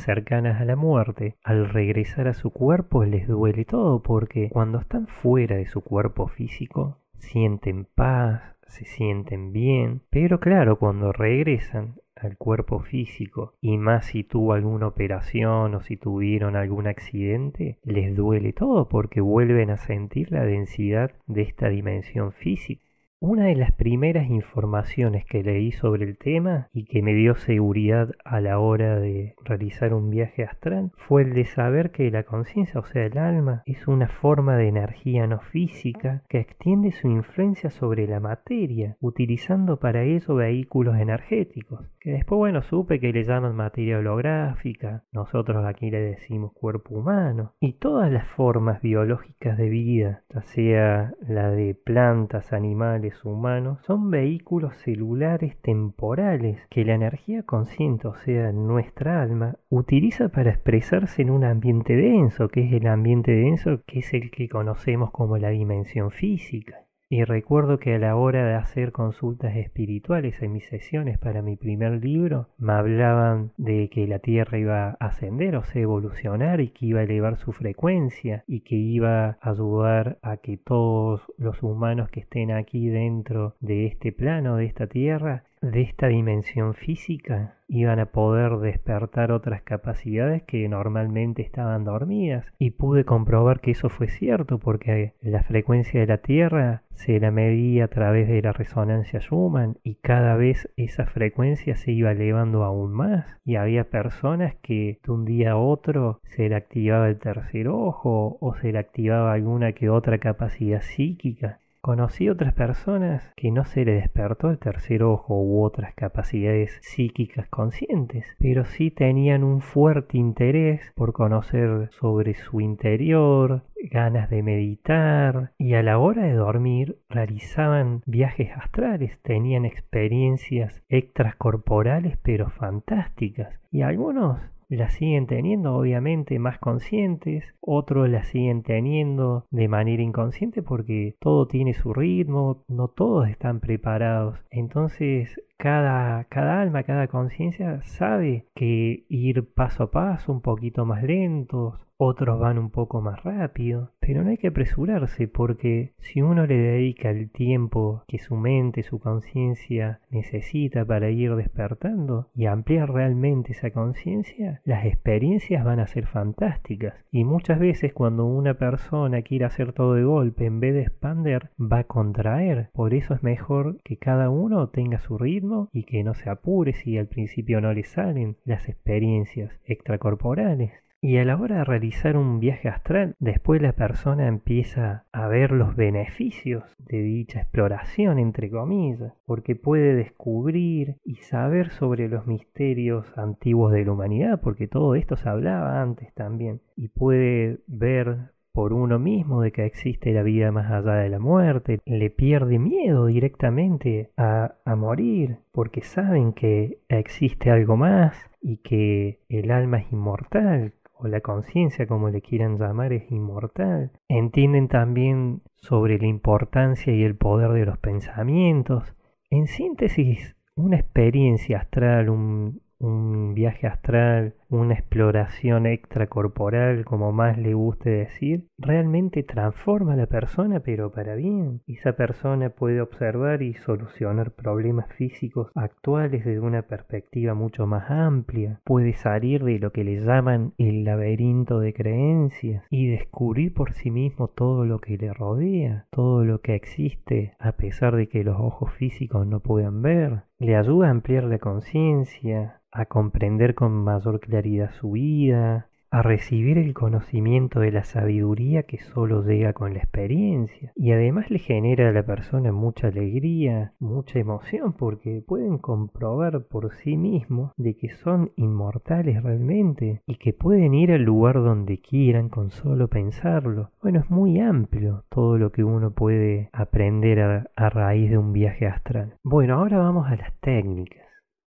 cercanas 0.00 0.60
a 0.60 0.66
la 0.66 0.76
muerte, 0.76 1.36
al 1.42 1.70
regresar 1.70 2.28
a 2.28 2.34
su 2.34 2.50
cuerpo 2.50 3.04
les 3.04 3.26
duele 3.26 3.64
todo 3.64 4.02
porque 4.02 4.50
cuando 4.50 4.78
están 4.78 5.06
fuera 5.06 5.56
de 5.56 5.66
su 5.66 5.80
cuerpo 5.80 6.28
físico, 6.28 6.98
sienten 7.18 7.86
paz, 7.94 8.42
se 8.66 8.84
sienten 8.84 9.52
bien, 9.52 10.02
pero 10.10 10.40
claro, 10.40 10.78
cuando 10.78 11.10
regresan 11.10 11.94
al 12.20 12.36
cuerpo 12.36 12.80
físico 12.80 13.54
y 13.60 13.78
más 13.78 14.06
si 14.06 14.24
tuvo 14.24 14.52
alguna 14.52 14.86
operación 14.86 15.74
o 15.74 15.82
si 15.82 15.96
tuvieron 15.96 16.56
algún 16.56 16.86
accidente, 16.86 17.78
les 17.84 18.14
duele 18.16 18.52
todo 18.52 18.88
porque 18.88 19.20
vuelven 19.20 19.70
a 19.70 19.76
sentir 19.76 20.32
la 20.32 20.44
densidad 20.44 21.12
de 21.26 21.42
esta 21.42 21.68
dimensión 21.68 22.32
física. 22.32 22.87
Una 23.20 23.46
de 23.46 23.56
las 23.56 23.72
primeras 23.72 24.30
informaciones 24.30 25.24
que 25.24 25.42
leí 25.42 25.72
sobre 25.72 26.04
el 26.04 26.18
tema 26.18 26.68
y 26.72 26.84
que 26.84 27.02
me 27.02 27.14
dio 27.14 27.34
seguridad 27.34 28.12
a 28.24 28.40
la 28.40 28.60
hora 28.60 29.00
de 29.00 29.34
realizar 29.44 29.92
un 29.92 30.08
viaje 30.08 30.44
astral 30.44 30.92
fue 30.94 31.22
el 31.22 31.34
de 31.34 31.44
saber 31.44 31.90
que 31.90 32.12
la 32.12 32.22
conciencia, 32.22 32.78
o 32.78 32.84
sea, 32.84 33.06
el 33.06 33.18
alma, 33.18 33.64
es 33.66 33.88
una 33.88 34.06
forma 34.06 34.56
de 34.56 34.68
energía 34.68 35.26
no 35.26 35.40
física 35.40 36.22
que 36.28 36.38
extiende 36.38 36.92
su 36.92 37.08
influencia 37.08 37.70
sobre 37.70 38.06
la 38.06 38.20
materia, 38.20 38.96
utilizando 39.00 39.80
para 39.80 40.04
ello 40.04 40.36
vehículos 40.36 40.96
energéticos, 40.96 41.88
que 41.98 42.12
después, 42.12 42.38
bueno, 42.38 42.62
supe 42.62 43.00
que 43.00 43.12
le 43.12 43.24
llaman 43.24 43.56
materia 43.56 43.98
holográfica, 43.98 45.02
nosotros 45.10 45.66
aquí 45.66 45.90
le 45.90 46.00
decimos 46.00 46.52
cuerpo 46.52 46.94
humano, 46.94 47.54
y 47.58 47.72
todas 47.72 48.12
las 48.12 48.28
formas 48.28 48.80
biológicas 48.80 49.58
de 49.58 49.68
vida, 49.68 50.22
ya 50.32 50.42
sea 50.42 51.14
la 51.26 51.50
de 51.50 51.74
plantas, 51.74 52.52
animales, 52.52 53.07
humanos 53.24 53.78
son 53.86 54.10
vehículos 54.10 54.76
celulares 54.78 55.56
temporales 55.60 56.58
que 56.70 56.84
la 56.84 56.94
energía 56.94 57.42
consciente, 57.42 58.08
o 58.08 58.14
sea, 58.14 58.52
nuestra 58.52 59.22
alma, 59.22 59.56
utiliza 59.68 60.28
para 60.28 60.50
expresarse 60.50 61.22
en 61.22 61.30
un 61.30 61.44
ambiente 61.44 61.94
denso, 61.96 62.48
que 62.48 62.64
es 62.64 62.72
el 62.72 62.86
ambiente 62.86 63.32
denso 63.32 63.82
que 63.86 64.00
es 64.00 64.12
el 64.14 64.30
que 64.30 64.48
conocemos 64.48 65.10
como 65.10 65.38
la 65.38 65.50
dimensión 65.50 66.10
física. 66.10 66.87
Y 67.10 67.24
recuerdo 67.24 67.78
que 67.78 67.94
a 67.94 67.98
la 67.98 68.16
hora 68.16 68.46
de 68.46 68.54
hacer 68.54 68.92
consultas 68.92 69.56
espirituales 69.56 70.42
en 70.42 70.52
mis 70.52 70.66
sesiones 70.66 71.16
para 71.16 71.40
mi 71.40 71.56
primer 71.56 72.04
libro, 72.04 72.48
me 72.58 72.74
hablaban 72.74 73.52
de 73.56 73.88
que 73.88 74.06
la 74.06 74.18
Tierra 74.18 74.58
iba 74.58 74.88
a 74.90 75.06
ascender, 75.06 75.56
o 75.56 75.64
sea, 75.64 75.80
evolucionar 75.80 76.60
y 76.60 76.68
que 76.68 76.84
iba 76.84 77.00
a 77.00 77.04
elevar 77.04 77.38
su 77.38 77.52
frecuencia 77.52 78.44
y 78.46 78.60
que 78.60 78.76
iba 78.76 79.38
a 79.40 79.50
ayudar 79.50 80.18
a 80.20 80.36
que 80.36 80.58
todos 80.58 81.22
los 81.38 81.62
humanos 81.62 82.10
que 82.10 82.20
estén 82.20 82.50
aquí 82.50 82.88
dentro 82.88 83.54
de 83.60 83.86
este 83.86 84.12
plano, 84.12 84.56
de 84.56 84.66
esta 84.66 84.86
Tierra, 84.86 85.44
de 85.60 85.82
esta 85.82 86.08
dimensión 86.08 86.74
física 86.74 87.54
iban 87.68 88.00
a 88.00 88.06
poder 88.06 88.56
despertar 88.58 89.30
otras 89.30 89.62
capacidades 89.62 90.42
que 90.42 90.68
normalmente 90.68 91.42
estaban 91.42 91.84
dormidas. 91.84 92.46
Y 92.58 92.70
pude 92.70 93.04
comprobar 93.04 93.60
que 93.60 93.72
eso 93.72 93.88
fue 93.90 94.08
cierto 94.08 94.58
porque 94.58 95.14
la 95.20 95.42
frecuencia 95.42 96.00
de 96.00 96.06
la 96.06 96.18
Tierra 96.18 96.82
se 96.94 97.20
la 97.20 97.30
medía 97.30 97.84
a 97.84 97.88
través 97.88 98.26
de 98.28 98.42
la 98.42 98.52
resonancia 98.52 99.20
Schumann 99.20 99.78
y 99.84 99.96
cada 99.96 100.34
vez 100.36 100.70
esa 100.76 101.06
frecuencia 101.06 101.76
se 101.76 101.92
iba 101.92 102.12
elevando 102.12 102.64
aún 102.64 102.92
más. 102.92 103.26
Y 103.44 103.56
había 103.56 103.90
personas 103.90 104.54
que 104.62 104.98
de 105.04 105.12
un 105.12 105.24
día 105.24 105.52
a 105.52 105.56
otro 105.56 106.20
se 106.24 106.48
le 106.48 106.56
activaba 106.56 107.08
el 107.08 107.18
tercer 107.18 107.68
ojo 107.68 108.38
o 108.40 108.54
se 108.54 108.72
le 108.72 108.78
activaba 108.78 109.32
alguna 109.32 109.72
que 109.72 109.90
otra 109.90 110.18
capacidad 110.18 110.80
psíquica 110.80 111.60
Conocí 111.88 112.28
otras 112.28 112.52
personas 112.52 113.32
que 113.34 113.50
no 113.50 113.64
se 113.64 113.86
le 113.86 113.92
despertó 113.94 114.50
el 114.50 114.58
tercer 114.58 115.02
ojo 115.02 115.40
u 115.40 115.64
otras 115.64 115.94
capacidades 115.94 116.76
psíquicas 116.82 117.48
conscientes, 117.48 118.26
pero 118.38 118.66
sí 118.66 118.90
tenían 118.90 119.42
un 119.42 119.62
fuerte 119.62 120.18
interés 120.18 120.82
por 120.94 121.14
conocer 121.14 121.88
sobre 121.92 122.34
su 122.34 122.60
interior, 122.60 123.62
ganas 123.90 124.28
de 124.28 124.42
meditar 124.42 125.52
y 125.56 125.76
a 125.76 125.82
la 125.82 125.96
hora 125.96 126.24
de 126.24 126.34
dormir 126.34 126.98
realizaban 127.08 128.02
viajes 128.04 128.50
astrales, 128.54 129.18
tenían 129.22 129.64
experiencias 129.64 130.82
extracorporales 130.90 132.18
pero 132.22 132.50
fantásticas 132.50 133.58
y 133.70 133.80
algunos 133.80 134.38
las 134.76 134.94
siguen 134.94 135.26
teniendo 135.26 135.74
obviamente 135.74 136.38
más 136.38 136.58
conscientes, 136.58 137.44
otros 137.60 138.08
las 138.08 138.28
siguen 138.28 138.62
teniendo 138.62 139.46
de 139.50 139.68
manera 139.68 140.02
inconsciente 140.02 140.62
porque 140.62 141.16
todo 141.20 141.46
tiene 141.46 141.74
su 141.74 141.94
ritmo, 141.94 142.64
no 142.68 142.88
todos 142.88 143.28
están 143.28 143.60
preparados. 143.60 144.38
Entonces 144.50 145.40
cada, 145.58 146.24
cada 146.24 146.62
alma, 146.62 146.84
cada 146.84 147.08
conciencia 147.08 147.82
sabe 147.82 148.46
que 148.54 149.04
ir 149.08 149.52
paso 149.52 149.84
a 149.84 149.90
paso, 149.90 150.32
un 150.32 150.40
poquito 150.40 150.86
más 150.86 151.02
lentos, 151.02 151.88
otros 152.00 152.38
van 152.38 152.58
un 152.58 152.70
poco 152.70 153.00
más 153.00 153.24
rápido, 153.24 153.90
pero 153.98 154.22
no 154.22 154.30
hay 154.30 154.36
que 154.36 154.48
apresurarse 154.48 155.26
porque 155.26 155.94
si 155.98 156.22
uno 156.22 156.46
le 156.46 156.56
dedica 156.56 157.10
el 157.10 157.28
tiempo 157.28 158.04
que 158.06 158.20
su 158.20 158.36
mente, 158.36 158.84
su 158.84 159.00
conciencia 159.00 160.00
necesita 160.08 160.84
para 160.84 161.10
ir 161.10 161.34
despertando 161.34 162.30
y 162.36 162.46
ampliar 162.46 162.92
realmente 162.92 163.50
esa 163.50 163.72
conciencia, 163.72 164.60
las 164.64 164.86
experiencias 164.86 165.64
van 165.64 165.80
a 165.80 165.88
ser 165.88 166.06
fantásticas. 166.06 166.94
Y 167.10 167.24
muchas 167.24 167.58
veces 167.58 167.92
cuando 167.92 168.26
una 168.26 168.54
persona 168.54 169.22
quiere 169.22 169.46
hacer 169.46 169.72
todo 169.72 169.94
de 169.94 170.04
golpe, 170.04 170.46
en 170.46 170.60
vez 170.60 170.74
de 170.74 170.82
expander, 170.82 171.50
va 171.60 171.80
a 171.80 171.84
contraer. 171.84 172.70
Por 172.74 172.94
eso 172.94 173.12
es 173.12 173.24
mejor 173.24 173.78
que 173.82 173.96
cada 173.96 174.30
uno 174.30 174.68
tenga 174.68 175.00
su 175.00 175.18
ritmo 175.18 175.47
y 175.72 175.84
que 175.84 176.04
no 176.04 176.14
se 176.14 176.30
apure 176.30 176.72
si 176.72 176.98
al 176.98 177.06
principio 177.06 177.60
no 177.60 177.72
le 177.72 177.84
salen 177.84 178.36
las 178.44 178.68
experiencias 178.68 179.52
extracorporales. 179.64 180.72
Y 181.00 181.18
a 181.18 181.24
la 181.24 181.36
hora 181.36 181.58
de 181.58 181.64
realizar 181.64 182.16
un 182.16 182.40
viaje 182.40 182.68
astral, 182.68 183.14
después 183.20 183.62
la 183.62 183.72
persona 183.72 184.26
empieza 184.26 185.04
a 185.12 185.28
ver 185.28 185.52
los 185.52 185.76
beneficios 185.76 186.64
de 186.78 187.00
dicha 187.00 187.40
exploración, 187.40 188.18
entre 188.18 188.50
comillas, 188.50 189.12
porque 189.24 189.54
puede 189.54 189.94
descubrir 189.94 190.96
y 191.04 191.14
saber 191.16 191.70
sobre 191.70 192.08
los 192.08 192.26
misterios 192.26 193.16
antiguos 193.16 193.72
de 193.72 193.84
la 193.84 193.92
humanidad, 193.92 194.40
porque 194.40 194.66
todo 194.66 194.96
esto 194.96 195.16
se 195.16 195.28
hablaba 195.28 195.80
antes 195.80 196.12
también, 196.14 196.62
y 196.74 196.88
puede 196.88 197.60
ver 197.68 198.32
por 198.58 198.72
uno 198.72 198.98
mismo 198.98 199.42
de 199.42 199.52
que 199.52 199.66
existe 199.66 200.12
la 200.12 200.24
vida 200.24 200.50
más 200.50 200.68
allá 200.68 200.94
de 200.94 201.08
la 201.08 201.20
muerte, 201.20 201.78
le 201.86 202.10
pierde 202.10 202.58
miedo 202.58 203.06
directamente 203.06 204.10
a, 204.16 204.56
a 204.64 204.74
morir, 204.74 205.36
porque 205.52 205.80
saben 205.82 206.32
que 206.32 206.80
existe 206.88 207.52
algo 207.52 207.76
más 207.76 208.16
y 208.42 208.56
que 208.56 209.20
el 209.28 209.52
alma 209.52 209.78
es 209.78 209.92
inmortal, 209.92 210.74
o 210.92 211.06
la 211.06 211.20
conciencia, 211.20 211.86
como 211.86 212.10
le 212.10 212.20
quieran 212.20 212.58
llamar, 212.58 212.92
es 212.92 213.08
inmortal. 213.12 213.92
Entienden 214.08 214.66
también 214.66 215.42
sobre 215.54 215.96
la 215.96 216.08
importancia 216.08 216.92
y 216.92 217.04
el 217.04 217.14
poder 217.14 217.52
de 217.52 217.64
los 217.64 217.78
pensamientos. 217.78 218.92
En 219.30 219.46
síntesis, 219.46 220.34
una 220.56 220.78
experiencia 220.78 221.58
astral, 221.58 222.08
un, 222.08 222.60
un 222.80 223.34
viaje 223.34 223.68
astral, 223.68 224.34
una 224.48 224.74
exploración 224.74 225.66
extracorporal, 225.66 226.84
como 226.84 227.12
más 227.12 227.36
le 227.38 227.54
guste 227.54 227.90
decir, 227.90 228.46
realmente 228.58 229.22
transforma 229.22 229.92
a 229.92 229.96
la 229.96 230.06
persona, 230.06 230.60
pero 230.60 230.90
para 230.90 231.14
bien. 231.14 231.60
Esa 231.66 231.92
persona 231.92 232.50
puede 232.50 232.80
observar 232.80 233.42
y 233.42 233.54
solucionar 233.54 234.32
problemas 234.32 234.92
físicos 234.94 235.50
actuales 235.54 236.24
desde 236.24 236.40
una 236.40 236.62
perspectiva 236.62 237.34
mucho 237.34 237.66
más 237.66 237.90
amplia, 237.90 238.60
puede 238.64 238.94
salir 238.94 239.44
de 239.44 239.58
lo 239.58 239.72
que 239.72 239.84
le 239.84 240.00
llaman 240.00 240.52
el 240.58 240.84
laberinto 240.84 241.60
de 241.60 241.74
creencias 241.74 242.64
y 242.70 242.88
descubrir 242.88 243.52
por 243.52 243.72
sí 243.72 243.90
mismo 243.90 244.28
todo 244.28 244.64
lo 244.64 244.78
que 244.78 244.96
le 244.96 245.12
rodea, 245.12 245.86
todo 245.90 246.24
lo 246.24 246.40
que 246.40 246.54
existe 246.54 247.34
a 247.38 247.52
pesar 247.52 247.96
de 247.96 248.08
que 248.08 248.24
los 248.24 248.38
ojos 248.38 248.72
físicos 248.72 249.26
no 249.26 249.40
puedan 249.40 249.82
ver. 249.82 250.22
Le 250.38 250.56
ayuda 250.56 250.88
a 250.88 250.90
ampliar 250.90 251.24
la 251.24 251.38
conciencia, 251.38 252.60
a 252.70 252.84
comprender 252.86 253.54
con 253.54 253.72
mayor 253.72 254.20
claridad 254.20 254.37
su 254.72 254.92
vida, 254.92 255.68
a 255.90 256.02
recibir 256.02 256.58
el 256.58 256.74
conocimiento 256.74 257.60
de 257.60 257.72
la 257.72 257.84
sabiduría 257.84 258.64
que 258.64 258.78
solo 258.78 259.22
llega 259.22 259.52
con 259.52 259.72
la 259.72 259.80
experiencia. 259.80 260.72
Y 260.76 260.92
además 260.92 261.30
le 261.30 261.38
genera 261.38 261.88
a 261.88 261.92
la 261.92 262.02
persona 262.02 262.52
mucha 262.52 262.88
alegría, 262.88 263.72
mucha 263.78 264.18
emoción, 264.18 264.74
porque 264.74 265.22
pueden 265.26 265.58
comprobar 265.58 266.44
por 266.46 266.74
sí 266.74 266.96
mismos 266.96 267.52
de 267.56 267.76
que 267.76 267.88
son 267.88 268.32
inmortales 268.36 269.22
realmente 269.22 270.02
y 270.06 270.16
que 270.16 270.32
pueden 270.32 270.74
ir 270.74 270.92
al 270.92 271.02
lugar 271.02 271.36
donde 271.36 271.80
quieran 271.80 272.28
con 272.28 272.50
solo 272.50 272.88
pensarlo. 272.88 273.70
Bueno, 273.82 274.00
es 274.00 274.10
muy 274.10 274.40
amplio 274.40 275.04
todo 275.08 275.38
lo 275.38 275.52
que 275.52 275.64
uno 275.64 275.92
puede 275.92 276.50
aprender 276.52 277.46
a 277.56 277.70
raíz 277.70 278.10
de 278.10 278.18
un 278.18 278.32
viaje 278.32 278.66
astral. 278.66 279.14
Bueno, 279.24 279.54
ahora 279.54 279.78
vamos 279.78 280.06
a 280.06 280.16
las 280.16 280.34
técnicas. 280.40 281.07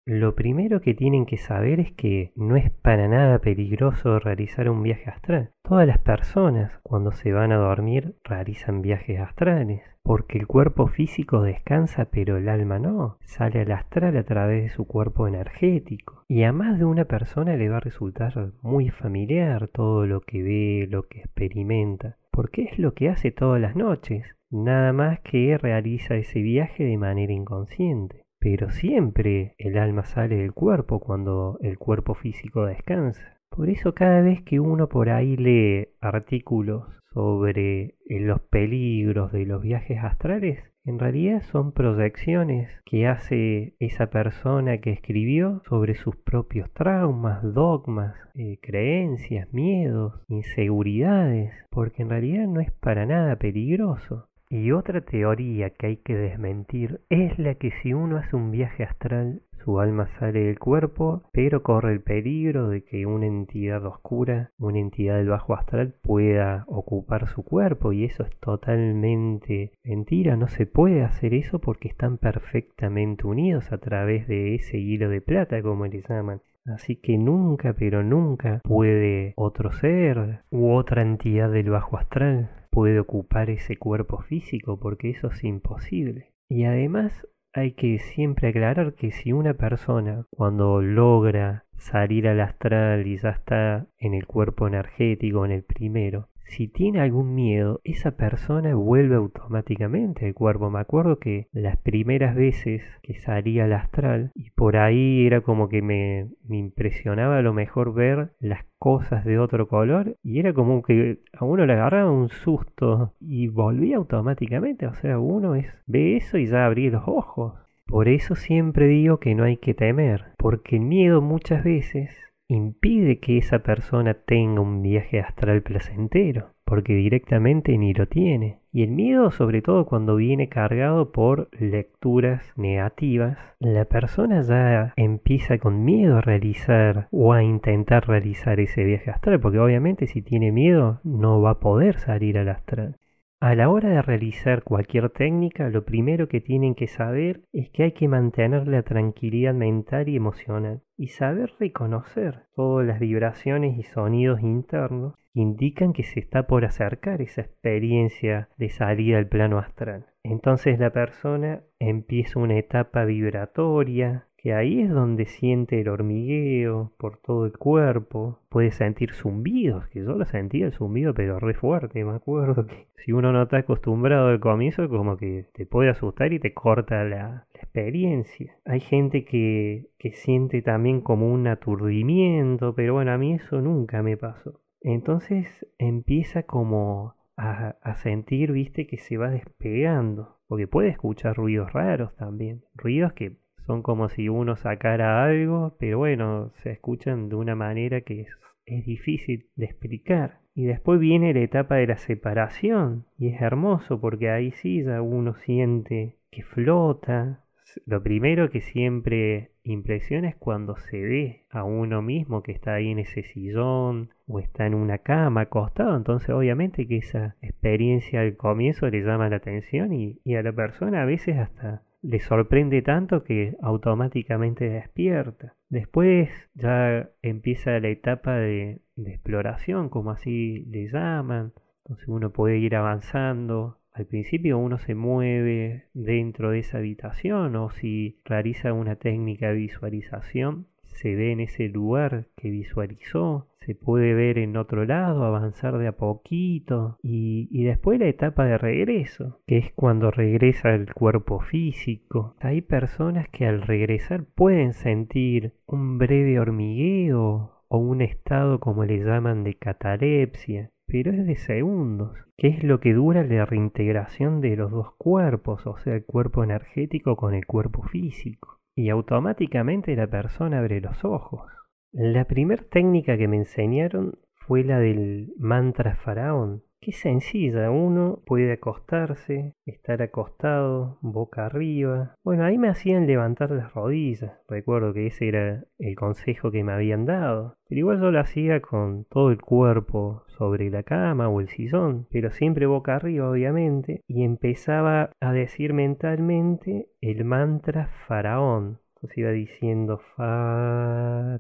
Lo 0.08 0.36
primero 0.36 0.82
que 0.82 0.94
tienen 0.94 1.26
que 1.26 1.38
saber 1.38 1.80
es 1.80 1.92
que 1.92 2.32
no 2.36 2.58
es 2.58 2.70
para 2.70 3.08
nada 3.08 3.40
peligroso 3.40 4.20
realizar 4.20 4.70
un 4.70 4.84
viaje 4.84 5.10
astral. 5.10 5.50
Todas 5.64 5.88
las 5.88 5.98
personas 5.98 6.78
cuando 6.84 7.12
se 7.12 7.34
van 7.34 7.52
a 7.52 7.58
dormir 7.58 8.14
realizan 8.24 8.84
viajes 8.84 9.20
astrales, 9.20 9.82
porque 10.04 10.38
el 10.38 10.46
cuerpo 10.46 10.86
físico 10.86 11.42
descansa 11.42 12.06
pero 12.12 12.38
el 12.38 12.50
alma 12.50 12.78
no, 12.78 13.18
sale 13.22 13.62
al 13.62 13.72
astral 13.72 14.16
a 14.16 14.24
través 14.24 14.62
de 14.62 14.70
su 14.70 14.86
cuerpo 14.86 15.28
energético. 15.28 16.24
Y 16.28 16.44
a 16.44 16.54
más 16.54 16.78
de 16.78 16.86
una 16.86 17.06
persona 17.06 17.58
le 17.58 17.68
va 17.70 17.78
a 17.78 17.80
resultar 17.80 18.52
muy 18.62 18.90
familiar 18.90 19.70
todo 19.70 20.06
lo 20.06 20.22
que 20.22 20.44
ve, 20.44 20.88
lo 20.88 21.08
que 21.08 21.22
experimenta, 21.22 22.18
porque 22.30 22.66
es 22.66 22.78
lo 22.78 22.94
que 22.94 23.10
hace 23.10 23.32
todas 23.32 23.60
las 23.60 23.76
noches, 23.76 24.36
nada 24.52 24.94
más 24.94 25.20
que 25.22 25.58
realiza 25.58 26.14
ese 26.14 26.44
viaje 26.44 26.84
de 26.84 26.98
manera 27.00 27.34
inconsciente 27.34 28.25
pero 28.46 28.70
siempre 28.70 29.56
el 29.58 29.76
alma 29.76 30.06
sale 30.06 30.36
del 30.36 30.54
cuerpo 30.54 31.00
cuando 31.00 31.58
el 31.64 31.80
cuerpo 31.80 32.14
físico 32.14 32.68
descansa. 32.68 33.40
Por 33.50 33.72
eso 33.72 33.96
cada 33.96 34.22
vez 34.22 34.44
que 34.44 34.60
uno 34.60 34.88
por 34.88 35.10
ahí 35.10 35.36
lee 35.36 35.88
artículos 36.00 36.84
sobre 37.12 37.96
eh, 38.06 38.20
los 38.20 38.42
peligros 38.42 39.32
de 39.32 39.48
los 39.48 39.64
viajes 39.64 39.98
astrales, 40.04 40.60
en 40.84 41.00
realidad 41.00 41.42
son 41.42 41.72
proyecciones 41.72 42.70
que 42.86 43.08
hace 43.08 43.74
esa 43.80 44.12
persona 44.12 44.78
que 44.78 44.92
escribió 44.92 45.64
sobre 45.68 45.96
sus 45.96 46.16
propios 46.16 46.72
traumas, 46.72 47.42
dogmas, 47.42 48.16
eh, 48.36 48.60
creencias, 48.62 49.52
miedos, 49.54 50.22
inseguridades, 50.28 51.52
porque 51.72 52.04
en 52.04 52.12
realidad 52.12 52.46
no 52.46 52.60
es 52.62 52.72
para 52.74 53.08
nada 53.08 53.38
peligroso. 53.38 54.30
Y 54.50 54.72
otra 54.72 55.02
teoría 55.02 55.72
que 55.72 55.88
hay 55.88 55.98
que 55.98 56.16
desmentir 56.16 57.02
es 57.10 57.38
la 57.40 57.56
que 57.56 57.72
si 57.82 57.94
uno 57.94 58.18
hace 58.18 58.36
un 58.36 58.52
viaje 58.52 58.84
astral, 58.84 59.42
su 59.66 59.80
alma 59.80 60.08
sale 60.20 60.42
del 60.42 60.60
cuerpo, 60.60 61.24
pero 61.34 61.64
corre 61.64 61.92
el 61.94 62.02
peligro 62.02 62.70
de 62.70 62.84
que 62.84 63.08
una 63.08 63.26
entidad 63.26 63.84
oscura, 63.84 64.52
una 64.60 64.78
entidad 64.78 65.18
del 65.18 65.30
bajo 65.30 65.56
astral 65.56 65.96
pueda 66.04 66.66
ocupar 66.68 67.28
su 67.28 67.44
cuerpo. 67.44 67.92
Y 67.92 68.06
eso 68.06 68.22
es 68.22 68.30
totalmente 68.40 69.72
mentira, 69.84 70.36
no 70.38 70.48
se 70.48 70.68
puede 70.68 71.02
hacer 71.02 71.34
eso 71.34 71.58
porque 71.58 71.88
están 71.88 72.20
perfectamente 72.20 73.26
unidos 73.26 73.72
a 73.72 73.80
través 73.80 74.28
de 74.28 74.54
ese 74.54 74.78
hilo 74.78 75.10
de 75.10 75.22
plata 75.22 75.60
como 75.64 75.88
le 75.88 76.04
llaman. 76.08 76.42
Así 76.68 76.96
que 76.96 77.18
nunca, 77.18 77.74
pero 77.74 78.04
nunca 78.04 78.62
puede 78.64 79.34
otro 79.38 79.72
ser 79.72 80.42
u 80.52 80.72
otra 80.74 81.02
entidad 81.02 81.52
del 81.52 81.72
bajo 81.72 81.98
astral 81.98 82.50
puede 82.76 83.00
ocupar 83.00 83.50
ese 83.50 83.78
cuerpo 83.78 84.22
físico 84.22 84.78
porque 84.78 85.12
eso 85.12 85.28
es 85.28 85.46
imposible. 85.46 86.34
Y 86.50 86.66
además 86.66 87.26
hay 87.54 87.72
que 87.72 88.00
siempre 88.00 88.50
aclarar 88.50 88.96
que 88.96 89.12
si 89.12 89.32
una 89.32 89.54
persona 89.54 90.26
cuando 90.30 90.82
logra 90.82 91.64
salir 91.78 92.28
al 92.28 92.42
astral 92.42 93.08
y 93.08 93.18
ya 93.18 93.30
está 93.30 93.88
en 93.98 94.14
el 94.14 94.28
cuerpo 94.28 94.68
energético, 94.68 95.46
en 95.46 95.52
el 95.54 95.64
primero, 95.64 96.28
si 96.46 96.68
tiene 96.68 97.02
algún 97.02 97.36
miedo, 97.36 97.82
esa 97.84 98.12
persona 98.12 98.76
vuelve 98.76 99.16
automáticamente 99.16 100.26
al 100.26 100.34
cuerpo. 100.34 100.70
Me 100.70 100.80
acuerdo 100.80 101.20
que 101.20 101.48
las 101.52 101.78
primeras 101.78 102.36
veces 102.36 102.84
que 103.02 103.16
salía 103.16 103.66
al 103.66 103.74
astral, 103.74 104.32
y 104.36 104.52
por 104.52 104.78
ahí 104.78 105.26
era 105.26 105.42
como 105.42 105.70
que 105.70 105.82
me, 105.82 106.30
me, 106.48 106.58
impresionaba 106.58 107.38
a 107.38 107.42
lo 107.42 107.54
mejor 107.54 107.94
ver 107.94 108.32
las 108.40 108.66
cosas 108.78 109.26
de 109.26 109.40
otro 109.40 109.68
color, 109.68 110.18
y 110.24 110.40
era 110.40 110.54
como 110.54 110.82
que 110.84 111.20
a 111.34 111.46
uno 111.46 111.66
le 111.66 111.74
agarraba 111.74 112.12
un 112.12 112.30
susto 112.30 113.14
y 113.20 113.48
volvía 113.48 113.98
automáticamente. 113.98 114.88
O 114.88 114.94
sea, 114.94 115.20
uno 115.20 115.56
es, 115.56 115.68
ve 115.88 116.18
eso 116.18 116.38
y 116.38 116.46
ya 116.46 116.66
abrí 116.66 116.90
los 116.90 117.04
ojos. 117.08 117.54
Por 117.88 118.08
eso 118.08 118.36
siempre 118.36 118.88
digo 118.88 119.20
que 119.20 119.36
no 119.36 119.44
hay 119.44 119.58
que 119.58 119.76
temer, 119.76 120.26
porque 120.38 120.78
el 120.78 120.84
miedo 120.84 121.22
muchas 121.22 121.64
veces 121.64 122.25
impide 122.48 123.20
que 123.20 123.38
esa 123.38 123.60
persona 123.60 124.14
tenga 124.14 124.62
un 124.62 124.82
viaje 124.82 125.20
astral 125.20 125.62
placentero, 125.62 126.52
porque 126.64 126.94
directamente 126.94 127.78
ni 127.78 127.94
lo 127.94 128.08
tiene. 128.08 128.60
Y 128.72 128.84
el 128.84 128.92
miedo, 128.92 129.32
sobre 129.32 129.62
todo 129.62 129.86
cuando 129.86 130.16
viene 130.18 130.50
cargado 130.50 131.12
por 131.12 131.50
lecturas 131.58 132.54
negativas, 132.58 133.38
la 133.60 133.86
persona 133.86 134.42
ya 134.42 134.94
empieza 134.98 135.58
con 135.58 135.86
miedo 135.86 136.18
a 136.18 136.22
realizar 136.22 137.08
o 137.12 137.34
a 137.34 137.44
intentar 137.44 138.08
realizar 138.08 138.60
ese 138.60 138.84
viaje 138.84 139.12
astral, 139.12 139.40
porque 139.40 139.60
obviamente 139.60 140.08
si 140.08 140.22
tiene 140.22 140.52
miedo 140.52 141.00
no 141.04 141.42
va 141.42 141.52
a 141.52 141.60
poder 141.60 142.00
salir 142.00 142.38
al 142.38 142.50
astral. 142.50 142.98
A 143.42 143.54
la 143.54 143.70
hora 143.70 143.90
de 143.90 144.02
realizar 144.02 144.64
cualquier 144.64 145.10
técnica, 145.10 145.70
lo 145.70 145.84
primero 145.84 146.30
que 146.30 146.40
tienen 146.40 146.74
que 146.74 146.88
saber 146.88 147.42
es 147.52 147.70
que 147.70 147.84
hay 147.84 147.92
que 147.92 148.08
mantener 148.08 148.68
la 148.68 148.82
tranquilidad 148.84 149.54
mental 149.54 150.08
y 150.08 150.16
emocional 150.16 150.82
y 150.98 151.10
saber 151.10 151.52
reconocer 151.60 152.44
todas 152.56 152.88
las 152.88 153.00
vibraciones 153.00 153.78
y 153.78 153.84
sonidos 153.84 154.42
internos 154.42 155.16
que 155.34 155.42
indican 155.42 155.92
que 155.92 156.04
se 156.04 156.22
está 156.22 156.48
por 156.48 156.64
acercar 156.64 157.22
esa 157.22 157.42
experiencia 157.42 158.48
de 158.58 158.70
salida 158.70 159.18
al 159.18 159.28
plano 159.28 159.60
astral. 159.60 160.06
Entonces 160.24 160.80
la 160.80 160.92
persona 160.92 161.62
empieza 161.78 162.40
una 162.40 162.58
etapa 162.58 163.04
vibratoria, 163.04 164.28
que 164.46 164.54
ahí 164.54 164.82
es 164.82 164.92
donde 164.92 165.26
siente 165.26 165.82
el 165.82 165.90
hormigueo 165.90 166.92
por 167.00 167.18
todo 167.18 167.48
el 167.48 167.58
cuerpo, 167.58 168.38
puede 168.50 168.70
sentir 168.70 169.12
zumbidos, 169.12 169.88
que 169.88 170.04
yo 170.04 170.12
lo 170.12 170.26
sentía 170.26 170.68
el 170.68 170.72
zumbido 170.72 171.16
pero 171.16 171.40
re 171.40 171.56
fuerte, 171.56 172.06
me 172.06 172.14
acuerdo 172.14 172.68
que 172.68 172.86
si 173.04 173.12
uno 173.12 173.32
no 173.32 173.42
está 173.42 173.58
acostumbrado 173.58 174.28
al 174.28 174.40
comienzo 174.40 174.88
como 174.88 175.18
que 175.18 175.48
te 175.56 175.66
puede 175.66 175.90
asustar 175.90 176.32
y 176.32 176.38
te 176.38 176.54
corta 176.54 177.04
la, 177.04 177.48
experiencia. 177.56 178.56
Hay 178.66 178.82
gente 178.82 179.26
que, 179.26 179.88
que 179.98 180.12
siente 180.12 180.62
también 180.62 181.02
como 181.02 181.28
un 181.34 181.48
aturdimiento, 181.48 182.76
pero 182.76 182.94
bueno, 182.94 183.14
a 183.14 183.18
mí 183.18 183.34
eso 183.34 183.62
nunca 183.62 184.04
me 184.04 184.16
pasó. 184.16 184.62
Entonces 184.80 185.66
empieza 185.80 186.44
como 186.44 187.16
a, 187.36 187.78
a, 187.82 187.96
sentir, 187.96 188.52
viste, 188.52 188.86
que 188.86 188.98
se 188.98 189.18
va 189.18 189.32
despegando. 189.32 190.38
Porque 190.48 190.68
puede 190.68 190.90
escuchar 190.90 191.36
ruidos 191.36 191.74
raros 191.74 192.16
también. 192.16 192.62
Ruidos 192.76 193.14
que 193.14 193.38
son 193.66 193.82
como 193.82 194.10
si 194.10 194.30
uno 194.30 194.56
sacara 194.56 195.24
algo, 195.24 195.76
pero 195.80 196.00
bueno, 196.00 196.52
se 196.64 196.72
escuchan 196.72 197.30
de 197.30 197.36
una 197.36 197.56
manera 197.56 198.02
que 198.02 198.22
es, 198.22 198.86
difícil 198.86 199.48
de 199.56 199.66
explicar. 199.66 200.40
Y 200.56 200.66
después 200.66 201.00
viene 201.00 201.34
la 201.34 201.42
etapa 201.42 201.76
de 201.76 201.88
la 201.88 201.98
separación, 201.98 203.06
y 203.18 203.28
es 203.28 203.42
hermoso 203.42 204.02
porque 204.02 204.30
ahí 204.30 204.52
sí 204.52 204.84
ya 204.84 205.02
uno 205.02 205.36
siente 205.36 206.18
que 206.32 206.44
flota, 206.44 207.46
lo 207.86 208.02
primero 208.02 208.50
que 208.50 208.62
siempre 208.62 209.52
impresiona 209.64 210.30
es 210.30 210.36
cuando 210.36 210.78
se 210.78 211.02
ve 211.02 211.46
a 211.50 211.64
uno 211.64 212.02
mismo 212.02 212.44
que 212.44 212.52
está 212.52 212.76
ahí 212.76 212.90
en 212.90 213.00
ese 213.00 213.24
sillón 213.24 214.12
o 214.28 214.40
está 214.40 214.66
en 214.66 214.76
una 214.76 215.00
cama 215.00 215.42
acostado. 215.42 215.98
Entonces 215.98 216.30
obviamente 216.30 216.88
que 216.88 216.98
esa 216.98 217.36
experiencia 217.42 218.22
al 218.22 218.38
comienzo 218.38 218.90
le 218.90 219.02
llama 219.02 219.30
la 219.30 219.38
atención 219.38 219.94
y, 219.94 220.20
a 220.36 220.44
la 220.44 220.54
persona 220.54 221.02
a 221.02 221.06
veces 221.06 221.38
hasta 221.38 221.84
le 222.08 222.20
sorprende 222.20 222.82
tanto 222.82 223.24
que 223.24 223.56
automáticamente 223.62 224.70
despierta. 224.70 225.56
Después 225.70 226.30
ya 226.54 227.10
empieza 227.22 227.80
la 227.80 227.90
etapa 227.90 228.36
de, 228.36 228.82
exploración, 228.96 229.90
como 229.90 230.12
así 230.12 230.66
le 230.70 230.88
llaman. 230.88 231.54
Entonces 231.84 232.08
uno 232.08 232.32
puede 232.32 232.58
ir 232.58 232.76
avanzando 232.76 233.80
al 233.96 234.08
principio 234.08 234.58
uno 234.58 234.78
se 234.78 234.94
mueve 234.94 235.86
dentro 235.94 236.52
de 236.52 236.60
esa 236.60 236.80
habitación 236.80 237.56
o 237.56 237.70
si 237.70 238.20
realiza 238.26 238.74
una 238.74 238.98
técnica 238.98 239.48
de 239.48 239.56
visualización, 239.56 240.68
se 240.96 241.16
ve 241.16 241.32
en 241.32 241.40
ese 241.40 241.70
lugar 241.70 242.28
que 242.36 242.50
visualizó, 242.50 243.48
se 243.60 243.76
puede 243.76 244.14
ver 244.14 244.38
en 244.38 244.58
otro 244.58 244.86
lado, 244.86 245.24
avanzar 245.24 245.78
de 245.78 245.88
a 245.88 245.94
poquito 245.94 246.98
y, 247.02 247.64
después 247.64 248.00
la 248.00 248.08
etapa 248.08 248.46
de 248.46 248.58
regreso, 248.58 249.40
que 249.48 249.58
es 249.58 249.72
cuando 249.74 250.12
regresa 250.12 250.74
el 250.74 250.94
cuerpo 250.94 251.40
físico. 251.40 252.36
Hay 252.40 252.62
personas 252.62 253.28
que 253.30 253.46
al 253.46 253.62
regresar 253.62 254.26
pueden 254.36 254.74
sentir 254.74 255.54
un 255.66 255.98
breve 255.98 256.40
hormigueo 256.40 257.64
o 257.68 257.78
un 257.78 258.02
estado 258.02 258.60
como 258.60 258.86
le 258.86 259.00
llaman 259.04 259.44
de 259.44 259.56
catalepsia 259.56 260.72
pero 260.88 261.12
es 261.12 261.26
de 261.26 261.36
segundos, 261.36 262.16
que 262.38 262.48
es 262.48 262.64
lo 262.64 262.80
que 262.80 262.94
dura 262.94 263.24
la 263.24 263.46
reintegración 263.46 264.40
de 264.42 264.56
los 264.56 264.72
dos 264.72 264.94
cuerpos, 264.98 265.66
o 265.66 265.78
sea, 265.78 265.96
el 265.96 266.06
cuerpo 266.06 266.44
energético 266.44 267.16
con 267.16 267.34
el 267.34 267.46
cuerpo 267.46 267.82
físico. 267.84 268.60
Y 268.76 268.90
automáticamente 268.90 269.96
la 269.96 270.08
persona 270.08 270.60
abre 270.60 270.82
los 270.82 271.06
ojos. 271.06 271.50
La 271.94 272.26
primera 272.26 272.62
técnica 272.62 273.18
que 273.18 273.30
me 273.30 273.38
enseñaron 273.38 274.20
fue 274.34 274.66
la 274.66 274.80
del 274.80 275.34
mantra 275.38 275.96
faraón, 275.96 276.65
Qué 276.82 276.92
sencilla, 276.92 277.72
uno 277.72 278.22
puede 278.28 278.52
acostarse, 278.54 279.56
estar 279.66 280.04
acostado, 280.04 281.00
boca 281.02 281.48
arriba. 281.48 282.16
Bueno, 282.24 282.44
ahí 282.44 282.60
me 282.60 282.70
hacían 282.70 283.08
levantar 283.08 283.50
las 283.50 283.74
rodillas, 283.74 284.34
recuerdo 284.48 284.94
que 284.94 285.08
ese 285.08 285.28
era 285.30 285.64
el 285.80 285.96
consejo 285.96 286.52
que 286.52 286.64
me 286.64 286.74
habían 286.74 287.06
dado. 287.06 287.58
Pero 287.68 287.80
igual 287.80 288.00
yo 288.02 288.12
lo 288.12 288.20
hacía 288.20 288.62
con 288.62 289.06
todo 289.06 289.32
el 289.32 289.42
cuerpo 289.42 290.26
sobre 290.28 290.70
la 290.70 290.84
cama 290.84 291.28
o 291.28 291.42
el 291.42 291.50
sillón, 291.50 292.06
pero 292.12 292.30
siempre 292.30 292.68
boca 292.68 292.98
arriba 292.98 293.32
obviamente, 293.32 294.02
y 294.08 294.24
empezaba 294.24 295.10
a 295.20 295.34
decir 295.34 295.74
mentalmente 295.74 296.90
el 297.02 297.26
mantra 297.26 297.88
faraón. 298.08 298.80
Entonces 298.96 299.18
iba 299.18 299.32
diciendo 299.32 300.00
faraón, 300.16 301.40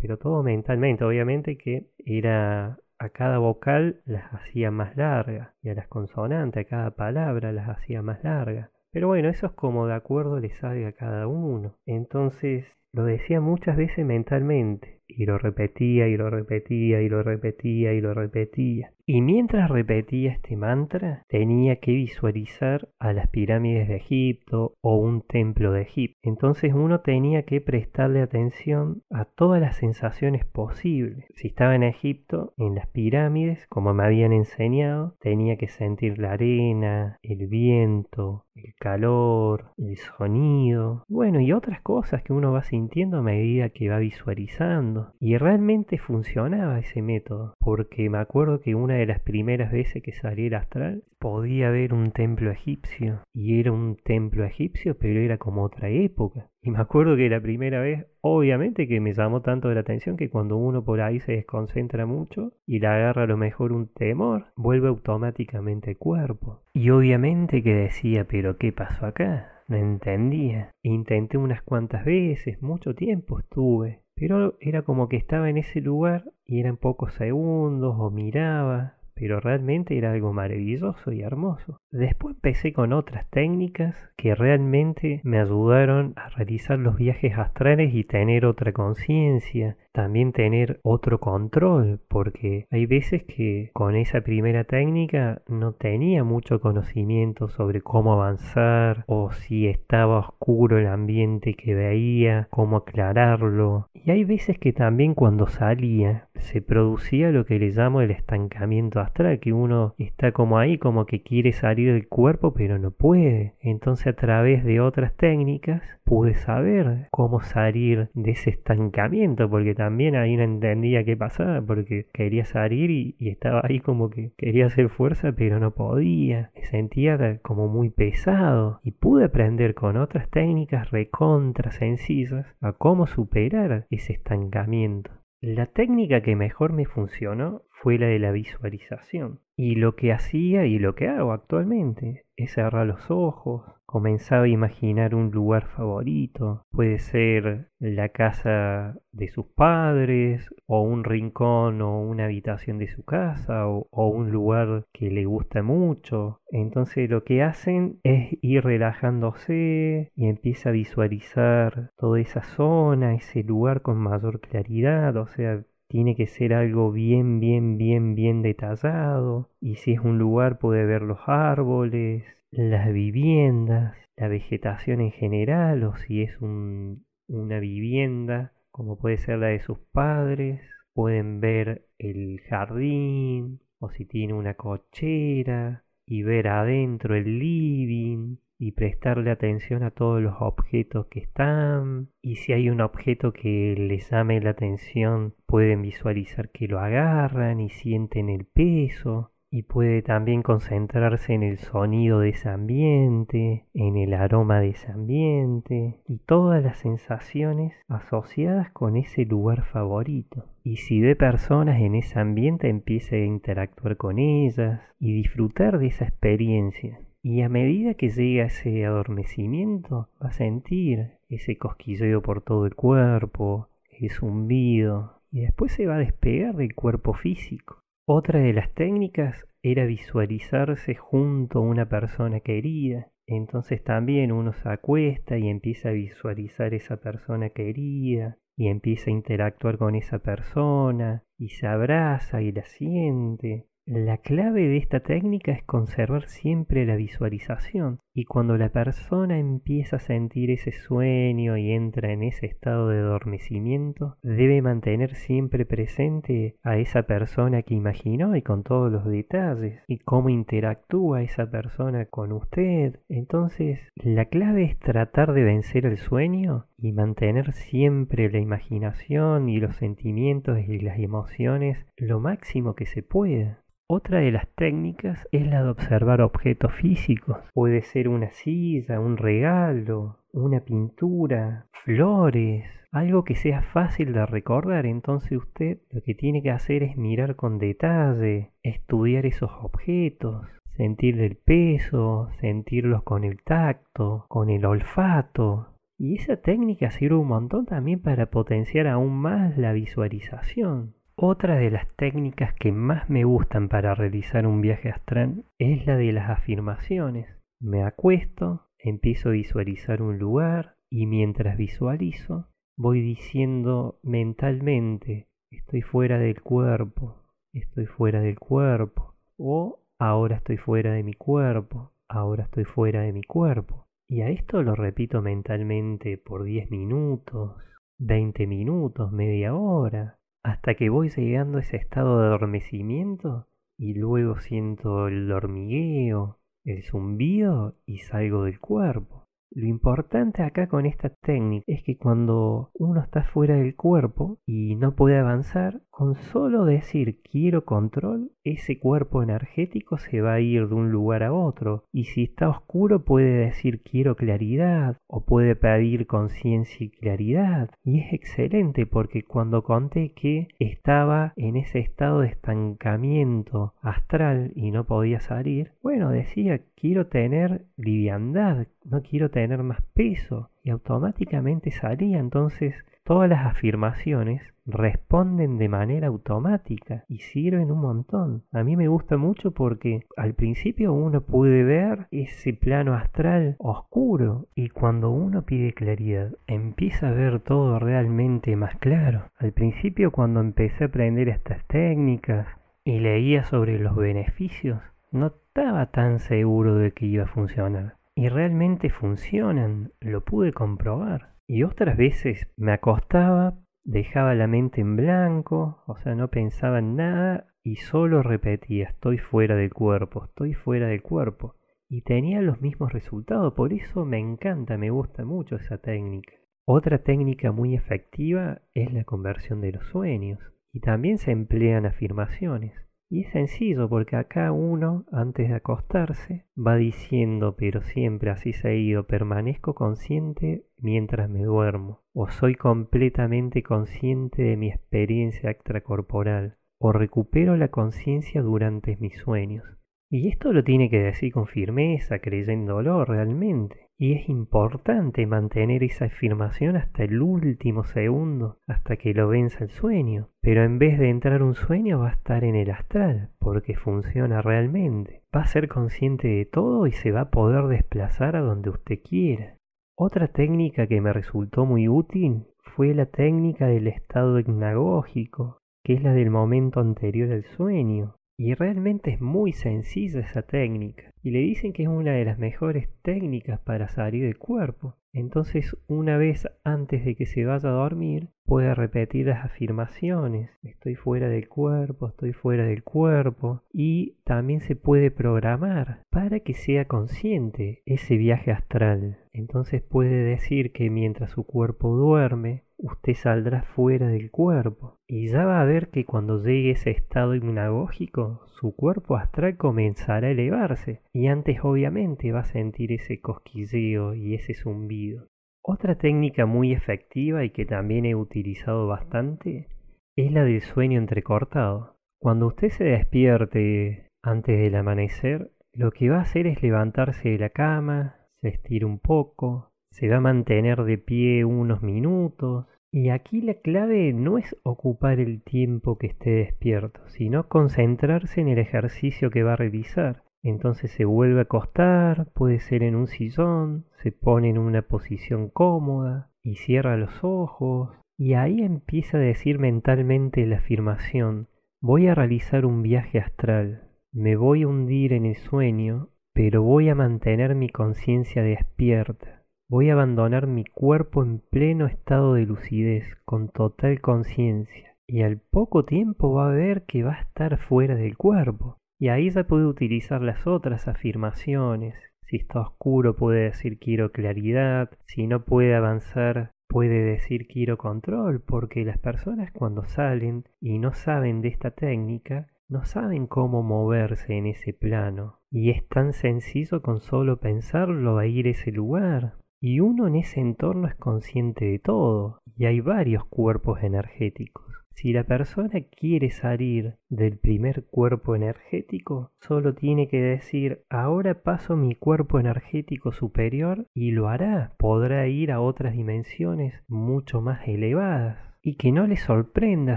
pero 0.00 0.16
todo 0.16 0.44
mentalmente, 0.44 1.04
obviamente 1.04 1.58
que 1.58 1.90
era 1.98 2.78
a 3.00 3.08
cada 3.08 3.38
vocal 3.38 4.02
las 4.04 4.32
hacía 4.34 4.70
más 4.70 4.94
largas 4.94 5.48
y 5.62 5.70
a 5.70 5.74
las 5.74 5.88
consonantes, 5.88 6.66
a 6.66 6.68
cada 6.68 6.90
palabra 6.90 7.50
las 7.50 7.68
hacía 7.68 8.02
más 8.02 8.22
largas. 8.22 8.70
Pero 8.92 9.08
bueno, 9.08 9.30
eso 9.30 9.46
es 9.46 9.52
como 9.52 9.86
de 9.86 9.94
acuerdo 9.94 10.38
le 10.38 10.50
sale 10.50 10.86
a 10.86 10.92
cada 10.92 11.26
uno. 11.26 11.76
Entonces 11.86 12.66
lo 12.92 13.04
decía 13.04 13.40
muchas 13.40 13.76
veces 13.76 14.04
mentalmente 14.04 14.99
y 15.16 15.26
lo 15.26 15.38
repetía 15.38 16.08
y 16.08 16.16
lo 16.16 16.30
repetía 16.30 17.02
y 17.02 17.08
lo 17.08 17.22
repetía 17.22 17.92
y 17.92 18.00
lo 18.00 18.14
repetía. 18.14 18.92
Y 19.12 19.22
mientras 19.22 19.68
repetía 19.68 20.30
este 20.30 20.56
mantra, 20.56 21.24
tenía 21.28 21.80
que 21.80 21.90
visualizar 21.90 22.88
a 23.00 23.12
las 23.12 23.26
pirámides 23.26 23.88
de 23.88 23.96
Egipto 23.96 24.74
o 24.80 24.98
un 24.98 25.22
templo 25.22 25.72
de 25.72 25.82
Egipto. 25.82 26.16
Entonces 26.22 26.72
uno 26.72 27.00
tenía 27.00 27.42
que 27.42 27.60
prestarle 27.60 28.22
atención 28.22 29.02
a 29.10 29.24
todas 29.24 29.60
las 29.60 29.76
sensaciones 29.76 30.44
posibles. 30.44 31.24
Si 31.34 31.48
estaba 31.48 31.74
en 31.74 31.82
Egipto, 31.82 32.54
en 32.56 32.76
las 32.76 32.86
pirámides, 32.86 33.66
como 33.66 33.94
me 33.94 34.04
habían 34.04 34.32
enseñado, 34.32 35.16
tenía 35.20 35.56
que 35.56 35.66
sentir 35.66 36.20
la 36.20 36.34
arena, 36.34 37.18
el 37.22 37.48
viento, 37.48 38.44
el 38.54 38.74
calor, 38.78 39.72
el 39.76 39.96
sonido, 39.96 41.04
bueno, 41.08 41.40
y 41.40 41.52
otras 41.52 41.80
cosas 41.80 42.22
que 42.22 42.32
uno 42.32 42.52
va 42.52 42.62
sintiendo 42.62 43.18
a 43.18 43.22
medida 43.22 43.70
que 43.70 43.88
va 43.88 43.98
visualizando. 43.98 44.99
Y 45.18 45.36
realmente 45.36 45.98
funcionaba 45.98 46.78
ese 46.78 47.02
método, 47.02 47.54
porque 47.58 48.08
me 48.10 48.18
acuerdo 48.18 48.60
que 48.60 48.74
una 48.74 48.94
de 48.94 49.06
las 49.06 49.20
primeras 49.20 49.72
veces 49.72 50.02
que 50.02 50.12
salí 50.12 50.46
el 50.46 50.54
astral, 50.54 51.04
podía 51.18 51.70
ver 51.70 51.92
un 51.92 52.12
templo 52.12 52.50
egipcio. 52.50 53.20
Y 53.32 53.60
era 53.60 53.72
un 53.72 53.96
templo 53.96 54.44
egipcio, 54.44 54.96
pero 54.98 55.20
era 55.20 55.38
como 55.38 55.62
otra 55.62 55.88
época. 55.90 56.48
Y 56.62 56.70
me 56.70 56.78
acuerdo 56.78 57.16
que 57.16 57.28
la 57.28 57.40
primera 57.40 57.80
vez, 57.80 58.06
obviamente 58.20 58.88
que 58.88 59.00
me 59.00 59.14
llamó 59.14 59.42
tanto 59.42 59.72
la 59.72 59.80
atención 59.80 60.16
que 60.16 60.30
cuando 60.30 60.56
uno 60.56 60.84
por 60.84 61.00
ahí 61.00 61.20
se 61.20 61.32
desconcentra 61.32 62.06
mucho 62.06 62.52
y 62.66 62.80
le 62.80 62.86
agarra 62.86 63.22
a 63.22 63.26
lo 63.26 63.36
mejor 63.36 63.72
un 63.72 63.88
temor, 63.88 64.46
vuelve 64.56 64.88
automáticamente 64.88 65.92
el 65.92 65.98
cuerpo. 65.98 66.62
Y 66.72 66.90
obviamente 66.90 67.62
que 67.62 67.74
decía, 67.74 68.26
pero 68.26 68.56
¿qué 68.56 68.72
pasó 68.72 69.06
acá? 69.06 69.62
No 69.68 69.76
entendía. 69.76 70.72
Intenté 70.82 71.38
unas 71.38 71.62
cuantas 71.62 72.04
veces, 72.04 72.60
mucho 72.60 72.94
tiempo 72.94 73.38
estuve, 73.38 74.02
pero 74.20 74.58
era 74.60 74.82
como 74.82 75.08
que 75.08 75.16
estaba 75.16 75.48
en 75.48 75.56
ese 75.56 75.80
lugar 75.80 76.30
y 76.44 76.60
eran 76.60 76.76
pocos 76.76 77.14
segundos 77.14 77.96
o 77.98 78.10
miraba, 78.10 78.96
pero 79.14 79.40
realmente 79.40 79.96
era 79.96 80.12
algo 80.12 80.34
maravilloso 80.34 81.10
y 81.10 81.22
hermoso. 81.22 81.80
Después 81.90 82.36
empecé 82.36 82.74
con 82.74 82.92
otras 82.92 83.28
técnicas 83.30 83.96
que 84.18 84.34
realmente 84.34 85.22
me 85.24 85.40
ayudaron 85.40 86.12
a 86.16 86.28
realizar 86.28 86.78
los 86.78 86.96
viajes 86.96 87.38
astrales 87.38 87.94
y 87.94 88.04
tener 88.04 88.44
otra 88.44 88.74
conciencia, 88.74 89.78
también 89.92 90.32
tener 90.32 90.80
otro 90.82 91.20
control, 91.20 92.00
porque 92.08 92.66
hay 92.70 92.86
veces 92.86 93.24
que 93.24 93.70
con 93.72 93.96
esa 93.96 94.20
primera 94.20 94.64
técnica 94.64 95.42
no 95.48 95.72
tenía 95.72 96.24
mucho 96.24 96.60
conocimiento 96.60 97.48
sobre 97.48 97.80
cómo 97.80 98.12
avanzar 98.12 99.04
o 99.06 99.32
si 99.32 99.66
estaba 99.66 100.18
oscuro 100.18 100.78
el 100.78 100.86
ambiente 100.86 101.54
que 101.54 101.74
veía, 101.74 102.48
cómo 102.50 102.78
aclararlo. 102.78 103.88
Y 103.92 104.10
hay 104.10 104.24
veces 104.24 104.58
que 104.58 104.72
también 104.72 105.14
cuando 105.14 105.46
salía 105.46 106.28
se 106.34 106.62
producía 106.62 107.30
lo 107.30 107.44
que 107.44 107.58
le 107.58 107.70
llamo 107.70 108.00
el 108.00 108.10
estancamiento 108.10 109.00
astral, 109.00 109.40
que 109.40 109.52
uno 109.52 109.94
está 109.98 110.32
como 110.32 110.58
ahí, 110.58 110.78
como 110.78 111.06
que 111.06 111.22
quiere 111.22 111.52
salir 111.52 111.92
del 111.92 112.08
cuerpo 112.08 112.54
pero 112.54 112.78
no 112.78 112.90
puede. 112.90 113.54
Entonces 113.60 114.08
a 114.08 114.12
través 114.14 114.64
de 114.64 114.80
otras 114.80 115.16
técnicas 115.16 115.82
pude 116.04 116.34
saber 116.34 117.08
cómo 117.10 117.40
salir 117.40 118.08
de 118.14 118.32
ese 118.32 118.50
estancamiento, 118.50 119.48
porque 119.48 119.74
también 119.80 120.14
ahí 120.14 120.36
no 120.36 120.42
entendía 120.42 121.04
qué 121.04 121.16
pasaba, 121.16 121.62
porque 121.62 122.04
quería 122.12 122.44
salir 122.44 122.90
y, 122.90 123.16
estaba 123.18 123.62
ahí 123.64 123.80
como 123.80 124.10
que 124.10 124.32
quería 124.36 124.66
hacer 124.66 124.90
fuerza, 124.90 125.32
pero 125.32 125.58
no 125.58 125.70
podía, 125.70 126.50
me 126.54 126.64
sentía 126.66 127.38
como 127.40 127.66
muy 127.66 127.88
pesado 127.88 128.80
y 128.84 128.90
pude 128.90 129.24
aprender 129.24 129.74
con 129.74 129.96
otras 129.96 130.28
técnicas 130.28 130.90
recontra 130.90 131.70
sencillas 131.70 132.44
a 132.60 132.74
cómo 132.74 133.06
superar 133.06 133.86
ese 133.88 134.12
estancamiento. 134.12 135.12
La 135.40 135.64
técnica 135.64 136.20
que 136.20 136.36
mejor 136.36 136.74
me 136.74 136.84
funcionó 136.84 137.62
fue 137.70 137.98
la 137.98 138.08
de 138.08 138.18
la 138.18 138.32
visualización. 138.32 139.40
Y 139.62 139.74
lo 139.74 139.94
que 139.94 140.10
hacía 140.10 140.64
y 140.64 140.78
lo 140.78 140.94
que 140.94 141.06
hago 141.06 141.32
actualmente 141.32 142.24
es 142.34 142.52
cerrar 142.54 142.86
los 142.86 143.10
ojos, 143.10 143.62
comenzaba 143.84 144.44
a 144.44 144.48
imaginar 144.48 145.14
un 145.14 145.30
lugar 145.32 145.66
favorito, 145.66 146.64
puede 146.70 146.98
ser 146.98 147.68
la 147.78 148.08
casa 148.08 148.96
de 149.12 149.28
sus 149.28 149.44
padres 149.44 150.48
o 150.66 150.80
un 150.80 151.04
rincón 151.04 151.82
o 151.82 152.00
una 152.00 152.24
habitación 152.24 152.78
de 152.78 152.88
su 152.88 153.04
casa 153.04 153.66
o, 153.68 153.86
o, 153.90 154.08
un 154.08 154.30
lugar 154.30 154.86
que 154.94 155.10
le 155.10 155.26
gusta 155.26 155.62
mucho. 155.62 156.40
Entonces 156.50 157.10
lo 157.10 157.24
que 157.24 157.42
hacen 157.42 158.00
es 158.02 158.38
ir 158.40 158.64
relajándose 158.64 160.10
y 160.14 160.26
empieza 160.26 160.70
a 160.70 160.72
visualizar 160.72 161.90
toda 161.98 162.18
esa 162.18 162.42
zona, 162.42 163.14
ese 163.14 163.42
lugar 163.42 163.82
con 163.82 163.98
mayor 163.98 164.40
claridad, 164.40 165.16
o 165.16 165.26
sea, 165.26 165.64
tiene 165.90 166.14
que 166.14 166.28
ser 166.28 166.54
algo 166.54 166.92
bien, 166.92 167.40
bien, 167.40 167.76
bien, 167.76 168.14
bien 168.14 168.42
detallado. 168.42 169.50
Y 169.60 169.74
si 169.74 169.92
es 169.94 170.00
un 170.00 170.18
lugar 170.18 170.60
puede 170.60 170.86
ver 170.86 171.02
los 171.02 171.18
árboles, 171.26 172.22
las 172.52 172.92
viviendas, 172.92 173.96
la 174.16 174.28
vegetación 174.28 175.00
en 175.00 175.10
general, 175.10 175.82
o 175.82 175.96
si 175.96 176.22
es 176.22 176.40
una 176.40 177.58
vivienda 177.58 178.52
como 178.70 178.98
puede 178.98 179.18
ser 179.18 179.40
la 179.40 179.48
de 179.48 179.58
sus 179.58 179.80
padres, 179.92 180.60
pueden 180.94 181.40
ver 181.40 181.86
el 181.98 182.40
jardín, 182.48 183.60
o 183.80 183.90
si 183.90 184.04
tiene 184.04 184.32
una 184.32 184.54
cochera, 184.54 185.84
y 186.06 186.22
ver 186.22 186.46
adentro 186.46 187.16
el 187.16 187.40
living 187.40 188.36
y 188.60 188.72
prestarle 188.72 189.30
atención 189.30 189.82
a 189.82 189.90
todos 189.90 190.20
los 190.20 190.34
objetos 190.38 191.06
que 191.06 191.20
están 191.20 192.10
y 192.20 192.36
si 192.36 192.52
hay 192.52 192.68
un 192.68 192.82
objeto 192.82 193.32
que 193.32 193.74
les 193.76 194.10
llame 194.10 194.38
la 194.40 194.50
atención 194.50 195.34
pueden 195.46 195.80
visualizar 195.80 196.50
que 196.50 196.68
lo 196.68 196.78
agarran 196.78 197.58
y 197.58 197.70
sienten 197.70 198.28
el 198.28 198.44
peso 198.44 199.32
y 199.50 199.62
puede 199.62 200.02
también 200.02 200.42
concentrarse 200.42 201.32
en 201.32 201.42
el 201.42 201.58
sonido 201.58 202.20
de 202.20 202.28
ese 202.28 202.50
ambiente, 202.50 203.64
en 203.74 203.96
el 203.96 204.14
aroma 204.14 204.60
de 204.60 204.68
ese 204.68 204.92
ambiente 204.92 205.98
y 206.06 206.18
todas 206.18 206.62
las 206.62 206.78
sensaciones 206.78 207.74
asociadas 207.88 208.70
con 208.70 208.96
ese 208.96 209.24
lugar 209.24 209.64
favorito. 209.64 210.44
Y 210.62 210.76
si 210.76 211.00
ve 211.00 211.16
personas 211.16 211.80
en 211.80 211.96
ese 211.96 212.20
ambiente 212.20 212.68
empiece 212.68 213.22
a 213.22 213.24
interactuar 213.24 213.96
con 213.96 214.18
ellas 214.18 214.82
y 215.00 215.14
disfrutar 215.14 215.78
de 215.78 215.88
esa 215.88 216.04
experiencia. 216.04 217.00
Y 217.22 217.42
a 217.42 217.48
medida 217.48 217.94
que 217.94 218.08
llega 218.08 218.46
ese 218.46 218.84
adormecimiento 218.84 220.08
va 220.22 220.28
a 220.28 220.32
sentir 220.32 221.18
ese 221.28 221.58
cosquilleo 221.58 222.22
por 222.22 222.42
todo 222.42 222.66
el 222.66 222.74
cuerpo, 222.74 223.68
el 223.90 224.10
zumbido 224.10 225.20
y 225.30 225.42
después 225.42 225.72
se 225.72 225.86
va 225.86 225.96
a 225.96 225.98
despegar 225.98 226.56
del 226.56 226.74
cuerpo 226.74 227.12
físico 227.14 227.80
otra 228.12 228.40
de 228.40 228.52
las 228.52 228.74
técnicas 228.74 229.46
era 229.62 229.84
visualizarse 229.84 230.96
junto 230.96 231.60
a 231.60 231.62
una 231.62 231.88
persona 231.88 232.40
querida. 232.40 233.06
Entonces 233.24 233.84
también 233.84 234.32
uno 234.32 234.52
se 234.52 234.68
acuesta 234.68 235.38
y 235.38 235.48
empieza 235.48 235.90
a 235.90 235.92
visualizar 235.92 236.74
esa 236.74 236.96
persona 236.96 237.50
querida 237.50 238.36
y 238.56 238.66
empieza 238.66 239.10
a 239.10 239.12
interactuar 239.12 239.78
con 239.78 239.94
esa 239.94 240.18
persona 240.18 241.22
y 241.38 241.50
se 241.50 241.68
abraza 241.68 242.42
y 242.42 242.50
la 242.50 242.64
siente 242.64 243.68
la 243.92 244.18
clave 244.18 244.68
de 244.68 244.76
esta 244.76 245.00
técnica 245.00 245.50
es 245.50 245.64
conservar 245.64 246.28
siempre 246.28 246.86
la 246.86 246.94
visualización 246.94 247.98
y 248.14 248.24
cuando 248.24 248.56
la 248.56 248.68
persona 248.68 249.36
empieza 249.36 249.96
a 249.96 249.98
sentir 249.98 250.52
ese 250.52 250.70
sueño 250.70 251.56
y 251.56 251.72
entra 251.72 252.12
en 252.12 252.22
ese 252.22 252.46
estado 252.46 252.86
de 252.86 253.00
adormecimiento, 253.00 254.16
debe 254.22 254.62
mantener 254.62 255.16
siempre 255.16 255.66
presente 255.66 256.54
a 256.62 256.76
esa 256.76 257.02
persona 257.02 257.62
que 257.62 257.74
imaginó 257.74 258.36
y 258.36 258.42
con 258.42 258.62
todos 258.62 258.92
los 258.92 259.06
detalles 259.06 259.82
y 259.88 259.98
cómo 259.98 260.28
interactúa 260.28 261.22
esa 261.22 261.50
persona 261.50 262.04
con 262.04 262.30
usted. 262.30 263.00
Entonces, 263.08 263.80
la 263.96 264.26
clave 264.26 264.62
es 264.66 264.78
tratar 264.78 265.32
de 265.32 265.42
vencer 265.42 265.84
el 265.86 265.98
sueño 265.98 266.68
y 266.78 266.92
mantener 266.92 267.52
siempre 267.54 268.30
la 268.30 268.38
imaginación 268.38 269.48
y 269.48 269.58
los 269.58 269.74
sentimientos 269.74 270.60
y 270.60 270.78
las 270.78 271.00
emociones 271.00 271.84
lo 271.96 272.20
máximo 272.20 272.76
que 272.76 272.86
se 272.86 273.02
pueda. 273.02 273.64
Otra 273.92 274.20
de 274.20 274.30
las 274.30 274.46
técnicas 274.54 275.26
es 275.32 275.44
la 275.48 275.64
de 275.64 275.70
observar 275.70 276.20
objetos 276.20 276.72
físicos. 276.72 277.38
Puede 277.52 277.82
ser 277.82 278.08
una 278.08 278.30
silla, 278.30 279.00
un 279.00 279.16
regalo, 279.16 280.18
una 280.32 280.60
pintura, 280.60 281.66
flores, 281.72 282.66
algo 282.92 283.24
que 283.24 283.34
sea 283.34 283.62
fácil 283.62 284.12
de 284.12 284.24
recordar. 284.26 284.86
Entonces 284.86 285.36
usted 285.36 285.78
lo 285.90 286.02
que 286.02 286.14
tiene 286.14 286.40
que 286.40 286.52
hacer 286.52 286.84
es 286.84 286.96
mirar 286.96 287.34
con 287.34 287.58
detalle, 287.58 288.52
estudiar 288.62 289.26
esos 289.26 289.50
objetos, 289.60 290.46
sentir 290.76 291.20
el 291.20 291.34
peso, 291.34 292.28
sentirlos 292.40 293.02
con 293.02 293.24
el 293.24 293.42
tacto, 293.42 294.24
con 294.28 294.50
el 294.50 294.66
olfato. 294.66 295.74
Y 295.98 296.14
esa 296.14 296.36
técnica 296.36 296.92
sirve 296.92 297.16
un 297.16 297.26
montón 297.26 297.66
también 297.66 298.00
para 298.00 298.26
potenciar 298.26 298.86
aún 298.86 299.20
más 299.20 299.58
la 299.58 299.72
visualización. 299.72 300.94
Otra 301.22 301.56
de 301.56 301.70
las 301.70 301.86
técnicas 301.96 302.54
que 302.54 302.72
más 302.72 303.10
me 303.10 303.24
gustan 303.24 303.68
para 303.68 303.94
realizar 303.94 304.46
un 304.46 304.62
viaje 304.62 304.88
astral 304.88 305.44
es 305.58 305.84
la 305.84 305.98
de 305.98 306.14
las 306.14 306.30
afirmaciones. 306.30 307.28
Me 307.60 307.84
acuesto, 307.84 308.68
empiezo 308.78 309.28
a 309.28 309.32
visualizar 309.32 310.00
un 310.00 310.18
lugar 310.18 310.76
y 310.88 311.04
mientras 311.04 311.58
visualizo 311.58 312.48
voy 312.78 313.02
diciendo 313.02 314.00
mentalmente 314.02 315.28
estoy 315.52 315.82
fuera 315.82 316.18
del 316.18 316.40
cuerpo, 316.40 317.18
estoy 317.52 317.84
fuera 317.84 318.22
del 318.22 318.38
cuerpo 318.38 319.14
o 319.36 319.80
ahora 319.98 320.36
estoy 320.36 320.56
fuera 320.56 320.94
de 320.94 321.02
mi 321.02 321.12
cuerpo, 321.12 321.92
ahora 322.08 322.44
estoy 322.44 322.64
fuera 322.64 323.02
de 323.02 323.12
mi 323.12 323.24
cuerpo. 323.24 323.88
Y 324.08 324.22
a 324.22 324.30
esto 324.30 324.62
lo 324.62 324.74
repito 324.74 325.20
mentalmente 325.20 326.16
por 326.16 326.44
10 326.44 326.70
minutos, 326.70 327.56
20 327.98 328.46
minutos, 328.46 329.12
media 329.12 329.54
hora, 329.54 330.19
hasta 330.42 330.74
que 330.74 330.88
voy 330.88 331.10
llegando 331.10 331.58
a 331.58 331.60
ese 331.60 331.76
estado 331.76 332.20
de 332.20 332.26
adormecimiento 332.26 333.48
y 333.78 333.94
luego 333.94 334.38
siento 334.38 335.08
el 335.08 335.30
hormigueo, 335.32 336.38
el 336.64 336.82
zumbido 336.84 337.76
y 337.86 337.98
salgo 337.98 338.44
del 338.44 338.60
cuerpo. 338.60 339.26
Lo 339.52 339.66
importante 339.66 340.42
acá 340.42 340.68
con 340.68 340.86
esta 340.86 341.08
técnica 341.08 341.64
es 341.66 341.82
que 341.82 341.96
cuando 341.96 342.70
uno 342.74 343.02
está 343.02 343.24
fuera 343.24 343.56
del 343.56 343.74
cuerpo 343.74 344.38
y 344.46 344.76
no 344.76 344.94
puede 344.94 345.18
avanzar, 345.18 345.82
con 346.00 346.14
solo 346.14 346.64
decir 346.64 347.20
quiero 347.30 347.66
control, 347.66 348.30
ese 348.42 348.78
cuerpo 348.78 349.22
energético 349.22 349.98
se 349.98 350.22
va 350.22 350.32
a 350.32 350.40
ir 350.40 350.66
de 350.66 350.74
un 350.74 350.90
lugar 350.90 351.22
a 351.22 351.34
otro. 351.34 351.84
Y 351.92 352.04
si 352.04 352.22
está 352.22 352.48
oscuro 352.48 353.04
puede 353.04 353.44
decir 353.44 353.82
quiero 353.82 354.16
claridad 354.16 354.96
o 355.06 355.26
puede 355.26 355.56
pedir 355.56 356.06
conciencia 356.06 356.86
y 356.86 356.88
claridad. 356.88 357.68
Y 357.84 357.98
es 357.98 358.14
excelente 358.14 358.86
porque 358.86 359.24
cuando 359.24 359.62
conté 359.62 360.14
que 360.14 360.48
estaba 360.58 361.34
en 361.36 361.56
ese 361.56 361.80
estado 361.80 362.20
de 362.20 362.28
estancamiento 362.28 363.74
astral 363.82 364.52
y 364.56 364.70
no 364.70 364.84
podía 364.84 365.20
salir, 365.20 365.72
bueno, 365.82 366.08
decía 366.08 366.62
quiero 366.76 367.08
tener 367.08 367.66
liviandad, 367.76 368.68
no 368.86 369.02
quiero 369.02 369.30
tener 369.30 369.62
más 369.62 369.82
peso. 369.92 370.48
Y 370.62 370.70
automáticamente 370.70 371.70
salía 371.70 372.18
entonces 372.18 372.74
todas 373.04 373.28
las 373.28 373.46
afirmaciones 373.46 374.42
responden 374.66 375.58
de 375.58 375.68
manera 375.68 376.08
automática 376.08 377.04
y 377.08 377.18
sirven 377.18 377.70
un 377.70 377.80
montón. 377.80 378.44
A 378.52 378.62
mí 378.62 378.76
me 378.76 378.88
gusta 378.88 379.16
mucho 379.16 379.50
porque 379.52 380.06
al 380.16 380.34
principio 380.34 380.92
uno 380.92 381.22
puede 381.22 381.64
ver 381.64 382.06
ese 382.10 382.52
plano 382.52 382.94
astral 382.94 383.56
oscuro 383.58 384.46
y 384.54 384.68
cuando 384.68 385.10
uno 385.10 385.42
pide 385.42 385.72
claridad 385.72 386.32
empieza 386.46 387.08
a 387.08 387.12
ver 387.12 387.40
todo 387.40 387.78
realmente 387.78 388.54
más 388.56 388.76
claro. 388.76 389.30
Al 389.38 389.52
principio 389.52 390.12
cuando 390.12 390.40
empecé 390.40 390.84
a 390.84 390.86
aprender 390.88 391.28
estas 391.28 391.64
técnicas 391.66 392.46
y 392.84 392.98
leía 392.98 393.44
sobre 393.44 393.78
los 393.78 393.96
beneficios, 393.96 394.80
no 395.12 395.26
estaba 395.26 395.86
tan 395.86 396.20
seguro 396.20 396.76
de 396.76 396.92
que 396.92 397.06
iba 397.06 397.24
a 397.24 397.28
funcionar. 397.28 397.96
Y 398.14 398.28
realmente 398.28 398.90
funcionan, 398.90 399.92
lo 400.00 400.24
pude 400.24 400.52
comprobar. 400.52 401.30
Y 401.52 401.64
otras 401.64 401.96
veces 401.96 402.46
me 402.56 402.70
acostaba 402.70 403.58
dejaba 403.82 404.36
la 404.36 404.46
mente 404.46 404.82
en 404.82 404.94
blanco, 404.94 405.82
o 405.88 405.96
sea, 405.96 406.14
no 406.14 406.28
pensaba 406.28 406.78
en 406.78 406.94
nada 406.94 407.48
y 407.64 407.74
solo 407.74 408.22
repetía, 408.22 408.90
estoy 408.90 409.18
fuera 409.18 409.56
del 409.56 409.74
cuerpo, 409.74 410.26
estoy 410.26 410.54
fuera 410.54 410.86
del 410.86 411.02
cuerpo. 411.02 411.56
Y 411.88 412.02
tenía 412.02 412.40
los 412.40 412.60
mismos 412.60 412.92
resultados, 412.92 413.54
por 413.54 413.72
eso 413.72 414.04
me 414.04 414.20
encanta, 414.20 414.78
me 414.78 414.90
gusta 414.90 415.24
mucho 415.24 415.56
esa 415.56 415.78
técnica. 415.78 416.32
Otra 416.64 417.02
técnica 417.02 417.50
muy 417.50 417.74
efectiva 417.74 418.62
es 418.72 418.92
la 418.92 419.02
conversión 419.02 419.60
de 419.60 419.72
los 419.72 419.84
sueños, 419.88 420.38
y 420.72 420.78
también 420.78 421.18
se 421.18 421.32
emplean 421.32 421.84
afirmaciones. 421.84 422.74
Y 423.12 423.22
es 423.22 423.32
sencillo 423.32 423.88
porque 423.88 424.14
acá 424.14 424.52
uno, 424.52 425.04
antes 425.10 425.48
de 425.48 425.56
acostarse, 425.56 426.46
va 426.56 426.76
diciendo, 426.76 427.56
pero 427.58 427.82
siempre 427.82 428.30
así 428.30 428.52
seguido, 428.52 429.08
permanezco 429.08 429.74
consciente 429.74 430.64
mientras 430.78 431.28
me 431.28 431.42
duermo, 431.42 432.04
o 432.12 432.28
soy 432.30 432.54
completamente 432.54 433.64
consciente 433.64 434.42
de 434.42 434.56
mi 434.56 434.68
experiencia 434.68 435.50
extracorporal, 435.50 436.58
o 436.78 436.92
recupero 436.92 437.56
la 437.56 437.68
conciencia 437.68 438.42
durante 438.42 438.96
mis 438.98 439.16
sueños. 439.16 439.64
Y 440.08 440.28
esto 440.28 440.52
lo 440.52 440.62
tiene 440.62 440.88
que 440.88 441.00
decir 441.00 441.32
con 441.32 441.48
firmeza, 441.48 442.20
creyéndolo 442.20 443.04
realmente. 443.04 443.89
Y 444.02 444.14
es 444.14 444.30
importante 444.30 445.26
mantener 445.26 445.84
esa 445.84 446.06
afirmación 446.06 446.74
hasta 446.76 447.04
el 447.04 447.20
último 447.20 447.84
segundo, 447.84 448.56
hasta 448.66 448.96
que 448.96 449.12
lo 449.12 449.28
venza 449.28 449.62
el 449.62 449.68
sueño. 449.68 450.30
Pero 450.40 450.64
en 450.64 450.78
vez 450.78 450.98
de 450.98 451.10
entrar 451.10 451.42
un 451.42 451.52
sueño 451.52 451.98
va 451.98 452.08
a 452.08 452.12
estar 452.12 452.42
en 452.44 452.54
el 452.54 452.70
astral, 452.70 453.28
porque 453.38 453.76
funciona 453.76 454.40
realmente. 454.40 455.22
Va 455.36 455.42
a 455.42 455.46
ser 455.46 455.68
consciente 455.68 456.28
de 456.28 456.46
todo 456.46 456.86
y 456.86 456.92
se 456.92 457.10
va 457.10 457.20
a 457.20 457.30
poder 457.30 457.66
desplazar 457.66 458.36
a 458.36 458.40
donde 458.40 458.70
usted 458.70 459.00
quiera. 459.06 459.58
Otra 459.98 460.28
técnica 460.28 460.86
que 460.86 461.02
me 461.02 461.12
resultó 461.12 461.66
muy 461.66 461.86
útil 461.86 462.46
fue 462.74 462.94
la 462.94 463.04
técnica 463.04 463.66
del 463.66 463.86
estado 463.86 464.38
hipnagógico, 464.38 465.58
que 465.84 465.92
es 465.92 466.02
la 466.02 466.14
del 466.14 466.30
momento 466.30 466.80
anterior 466.80 467.30
al 467.32 467.44
sueño. 467.44 468.14
Y 468.42 468.54
realmente 468.54 469.10
es 469.10 469.20
muy 469.20 469.52
sencilla 469.52 470.20
esa 470.20 470.40
técnica. 470.40 471.12
Y 471.22 471.30
le 471.30 471.40
dicen 471.40 471.74
que 471.74 471.82
es 471.82 471.90
una 471.90 472.12
de 472.12 472.24
las 472.24 472.38
mejores 472.38 472.88
técnicas 473.02 473.60
para 473.60 473.90
salir 473.90 474.22
del 474.22 474.38
cuerpo. 474.38 474.96
Entonces, 475.12 475.76
una 475.88 476.16
vez 476.16 476.48
antes 476.64 477.04
de 477.04 477.16
que 477.16 477.26
se 477.26 477.44
vaya 477.44 477.68
a 477.68 477.72
dormir, 477.72 478.30
puede 478.46 478.74
repetir 478.74 479.26
las 479.26 479.44
afirmaciones. 479.44 480.48
Estoy 480.62 480.94
fuera 480.94 481.28
del 481.28 481.50
cuerpo, 481.50 482.08
estoy 482.08 482.32
fuera 482.32 482.64
del 482.64 482.82
cuerpo. 482.82 483.62
Y 483.74 484.16
también 484.24 484.62
se 484.62 484.74
puede 484.74 485.10
programar 485.10 486.00
para 486.08 486.40
que 486.40 486.54
sea 486.54 486.86
consciente 486.86 487.82
ese 487.84 488.16
viaje 488.16 488.52
astral. 488.52 489.18
Entonces 489.32 489.82
puede 489.82 490.24
decir 490.24 490.72
que 490.72 490.88
mientras 490.88 491.32
su 491.32 491.44
cuerpo 491.44 491.94
duerme, 491.94 492.64
usted 492.82 493.14
saldrá 493.14 493.62
fuera 493.62 494.08
del 494.08 494.30
cuerpo 494.30 494.96
y 495.06 495.28
ya 495.28 495.44
va 495.44 495.60
a 495.60 495.64
ver 495.64 495.90
que 495.90 496.04
cuando 496.04 496.42
llegue 496.42 496.70
ese 496.70 496.90
estado 496.90 497.34
hipnagógico, 497.34 498.42
su 498.46 498.74
cuerpo 498.74 499.16
astral 499.16 499.56
comenzará 499.56 500.28
a 500.28 500.30
elevarse 500.30 501.02
y 501.12 501.26
antes 501.26 501.58
obviamente 501.62 502.32
va 502.32 502.40
a 502.40 502.44
sentir 502.44 502.92
ese 502.92 503.20
cosquilleo 503.20 504.14
y 504.14 504.34
ese 504.34 504.54
zumbido. 504.54 505.28
Otra 505.62 505.96
técnica 505.96 506.46
muy 506.46 506.72
efectiva 506.72 507.44
y 507.44 507.50
que 507.50 507.66
también 507.66 508.06
he 508.06 508.14
utilizado 508.14 508.86
bastante 508.86 509.68
es 510.16 510.32
la 510.32 510.44
del 510.44 510.60
sueño 510.60 510.98
entrecortado. 510.98 511.96
Cuando 512.18 512.46
usted 512.46 512.70
se 512.70 512.84
despierte 512.84 514.08
antes 514.22 514.58
del 514.58 514.74
amanecer, 514.74 515.52
lo 515.72 515.90
que 515.90 516.10
va 516.10 516.18
a 516.18 516.22
hacer 516.22 516.46
es 516.46 516.62
levantarse 516.62 517.30
de 517.30 517.38
la 517.38 517.50
cama, 517.50 518.16
se 518.40 518.48
estira 518.48 518.86
un 518.86 518.98
poco, 518.98 519.69
se 519.90 520.08
va 520.08 520.16
a 520.16 520.20
mantener 520.20 520.84
de 520.84 520.98
pie 520.98 521.44
unos 521.44 521.82
minutos. 521.82 522.66
Y 522.92 523.10
aquí 523.10 523.40
la 523.40 523.54
clave 523.54 524.12
no 524.12 524.38
es 524.38 524.56
ocupar 524.62 525.20
el 525.20 525.42
tiempo 525.42 525.98
que 525.98 526.08
esté 526.08 526.30
despierto, 526.30 527.00
sino 527.08 527.48
concentrarse 527.48 528.40
en 528.40 528.48
el 528.48 528.58
ejercicio 528.58 529.30
que 529.30 529.42
va 529.42 529.52
a 529.52 529.56
realizar. 529.56 530.22
Entonces 530.42 530.90
se 530.92 531.04
vuelve 531.04 531.40
a 531.40 531.42
acostar, 531.42 532.30
puede 532.32 532.58
ser 532.60 532.82
en 532.82 532.96
un 532.96 533.06
sillón, 533.06 533.84
se 534.02 534.10
pone 534.10 534.48
en 534.48 534.58
una 534.58 534.82
posición 534.82 535.50
cómoda 535.50 536.30
y 536.42 536.56
cierra 536.56 536.96
los 536.96 537.22
ojos. 537.22 537.90
Y 538.18 538.34
ahí 538.34 538.62
empieza 538.62 539.18
a 539.18 539.20
decir 539.20 539.58
mentalmente 539.58 540.46
la 540.46 540.56
afirmación, 540.56 541.48
voy 541.80 542.08
a 542.08 542.14
realizar 542.14 542.66
un 542.66 542.82
viaje 542.82 543.18
astral, 543.18 543.84
me 544.12 544.36
voy 544.36 544.62
a 544.62 544.68
hundir 544.68 545.12
en 545.12 545.26
el 545.26 545.36
sueño, 545.36 546.08
pero 546.34 546.62
voy 546.62 546.88
a 546.88 546.94
mantener 546.94 547.54
mi 547.54 547.68
conciencia 547.68 548.42
despierta 548.42 549.39
Voy 549.70 549.88
a 549.88 549.92
abandonar 549.92 550.48
mi 550.48 550.64
cuerpo 550.64 551.22
en 551.22 551.38
pleno 551.38 551.86
estado 551.86 552.34
de 552.34 552.44
lucidez, 552.44 553.04
con 553.24 553.50
total 553.50 554.00
conciencia, 554.00 554.96
y 555.06 555.22
al 555.22 555.38
poco 555.38 555.84
tiempo 555.84 556.32
va 556.32 556.48
a 556.48 556.52
ver 556.52 556.86
que 556.86 557.04
va 557.04 557.12
a 557.12 557.20
estar 557.20 557.56
fuera 557.56 557.94
del 557.94 558.16
cuerpo. 558.16 558.78
Y 558.98 559.10
ahí 559.10 559.30
ya 559.30 559.44
puede 559.44 559.66
utilizar 559.66 560.22
las 560.22 560.44
otras 560.48 560.88
afirmaciones. 560.88 561.94
Si 562.22 562.34
está 562.34 562.62
oscuro 562.62 563.14
puede 563.14 563.44
decir 563.44 563.78
quiero 563.78 564.10
claridad, 564.10 564.90
si 565.06 565.28
no 565.28 565.44
puede 565.44 565.76
avanzar 565.76 566.50
puede 566.68 567.04
decir 567.04 567.46
quiero 567.46 567.78
control, 567.78 568.40
porque 568.40 568.84
las 568.84 568.98
personas 568.98 569.52
cuando 569.52 569.84
salen 569.84 570.46
y 570.60 570.80
no 570.80 570.94
saben 570.94 571.42
de 571.42 571.48
esta 571.48 571.70
técnica, 571.70 572.48
no 572.68 572.84
saben 572.84 573.28
cómo 573.28 573.62
moverse 573.62 574.36
en 574.36 574.46
ese 574.46 574.72
plano. 574.72 575.38
Y 575.48 575.70
es 575.70 575.86
tan 575.88 576.12
sencillo 576.12 576.82
con 576.82 576.98
solo 576.98 577.38
pensarlo 577.38 578.18
a 578.18 578.26
ir 578.26 578.48
a 578.48 578.50
ese 578.50 578.72
lugar. 578.72 579.39
Y 579.62 579.80
uno 579.80 580.06
en 580.06 580.16
ese 580.16 580.40
entorno 580.40 580.88
es 580.88 580.94
consciente 580.94 581.66
de 581.66 581.78
todo, 581.78 582.40
y 582.56 582.64
hay 582.64 582.80
varios 582.80 583.26
cuerpos 583.26 583.82
energéticos. 583.82 584.64
Si 584.94 585.12
la 585.12 585.24
persona 585.24 585.80
quiere 585.98 586.30
salir 586.30 586.96
del 587.08 587.38
primer 587.38 587.86
cuerpo 587.86 588.36
energético, 588.36 589.32
solo 589.40 589.74
tiene 589.74 590.08
que 590.08 590.20
decir, 590.20 590.84
ahora 590.90 591.42
paso 591.42 591.76
mi 591.76 591.94
cuerpo 591.94 592.38
energético 592.38 593.12
superior 593.12 593.86
y 593.94 594.10
lo 594.10 594.28
hará. 594.28 594.74
Podrá 594.78 595.26
ir 595.26 595.52
a 595.52 595.60
otras 595.60 595.94
dimensiones 595.94 596.74
mucho 596.86 597.40
más 597.40 597.66
elevadas. 597.66 598.38
Y 598.62 598.76
que 598.76 598.92
no 598.92 599.06
les 599.06 599.20
sorprenda 599.20 599.96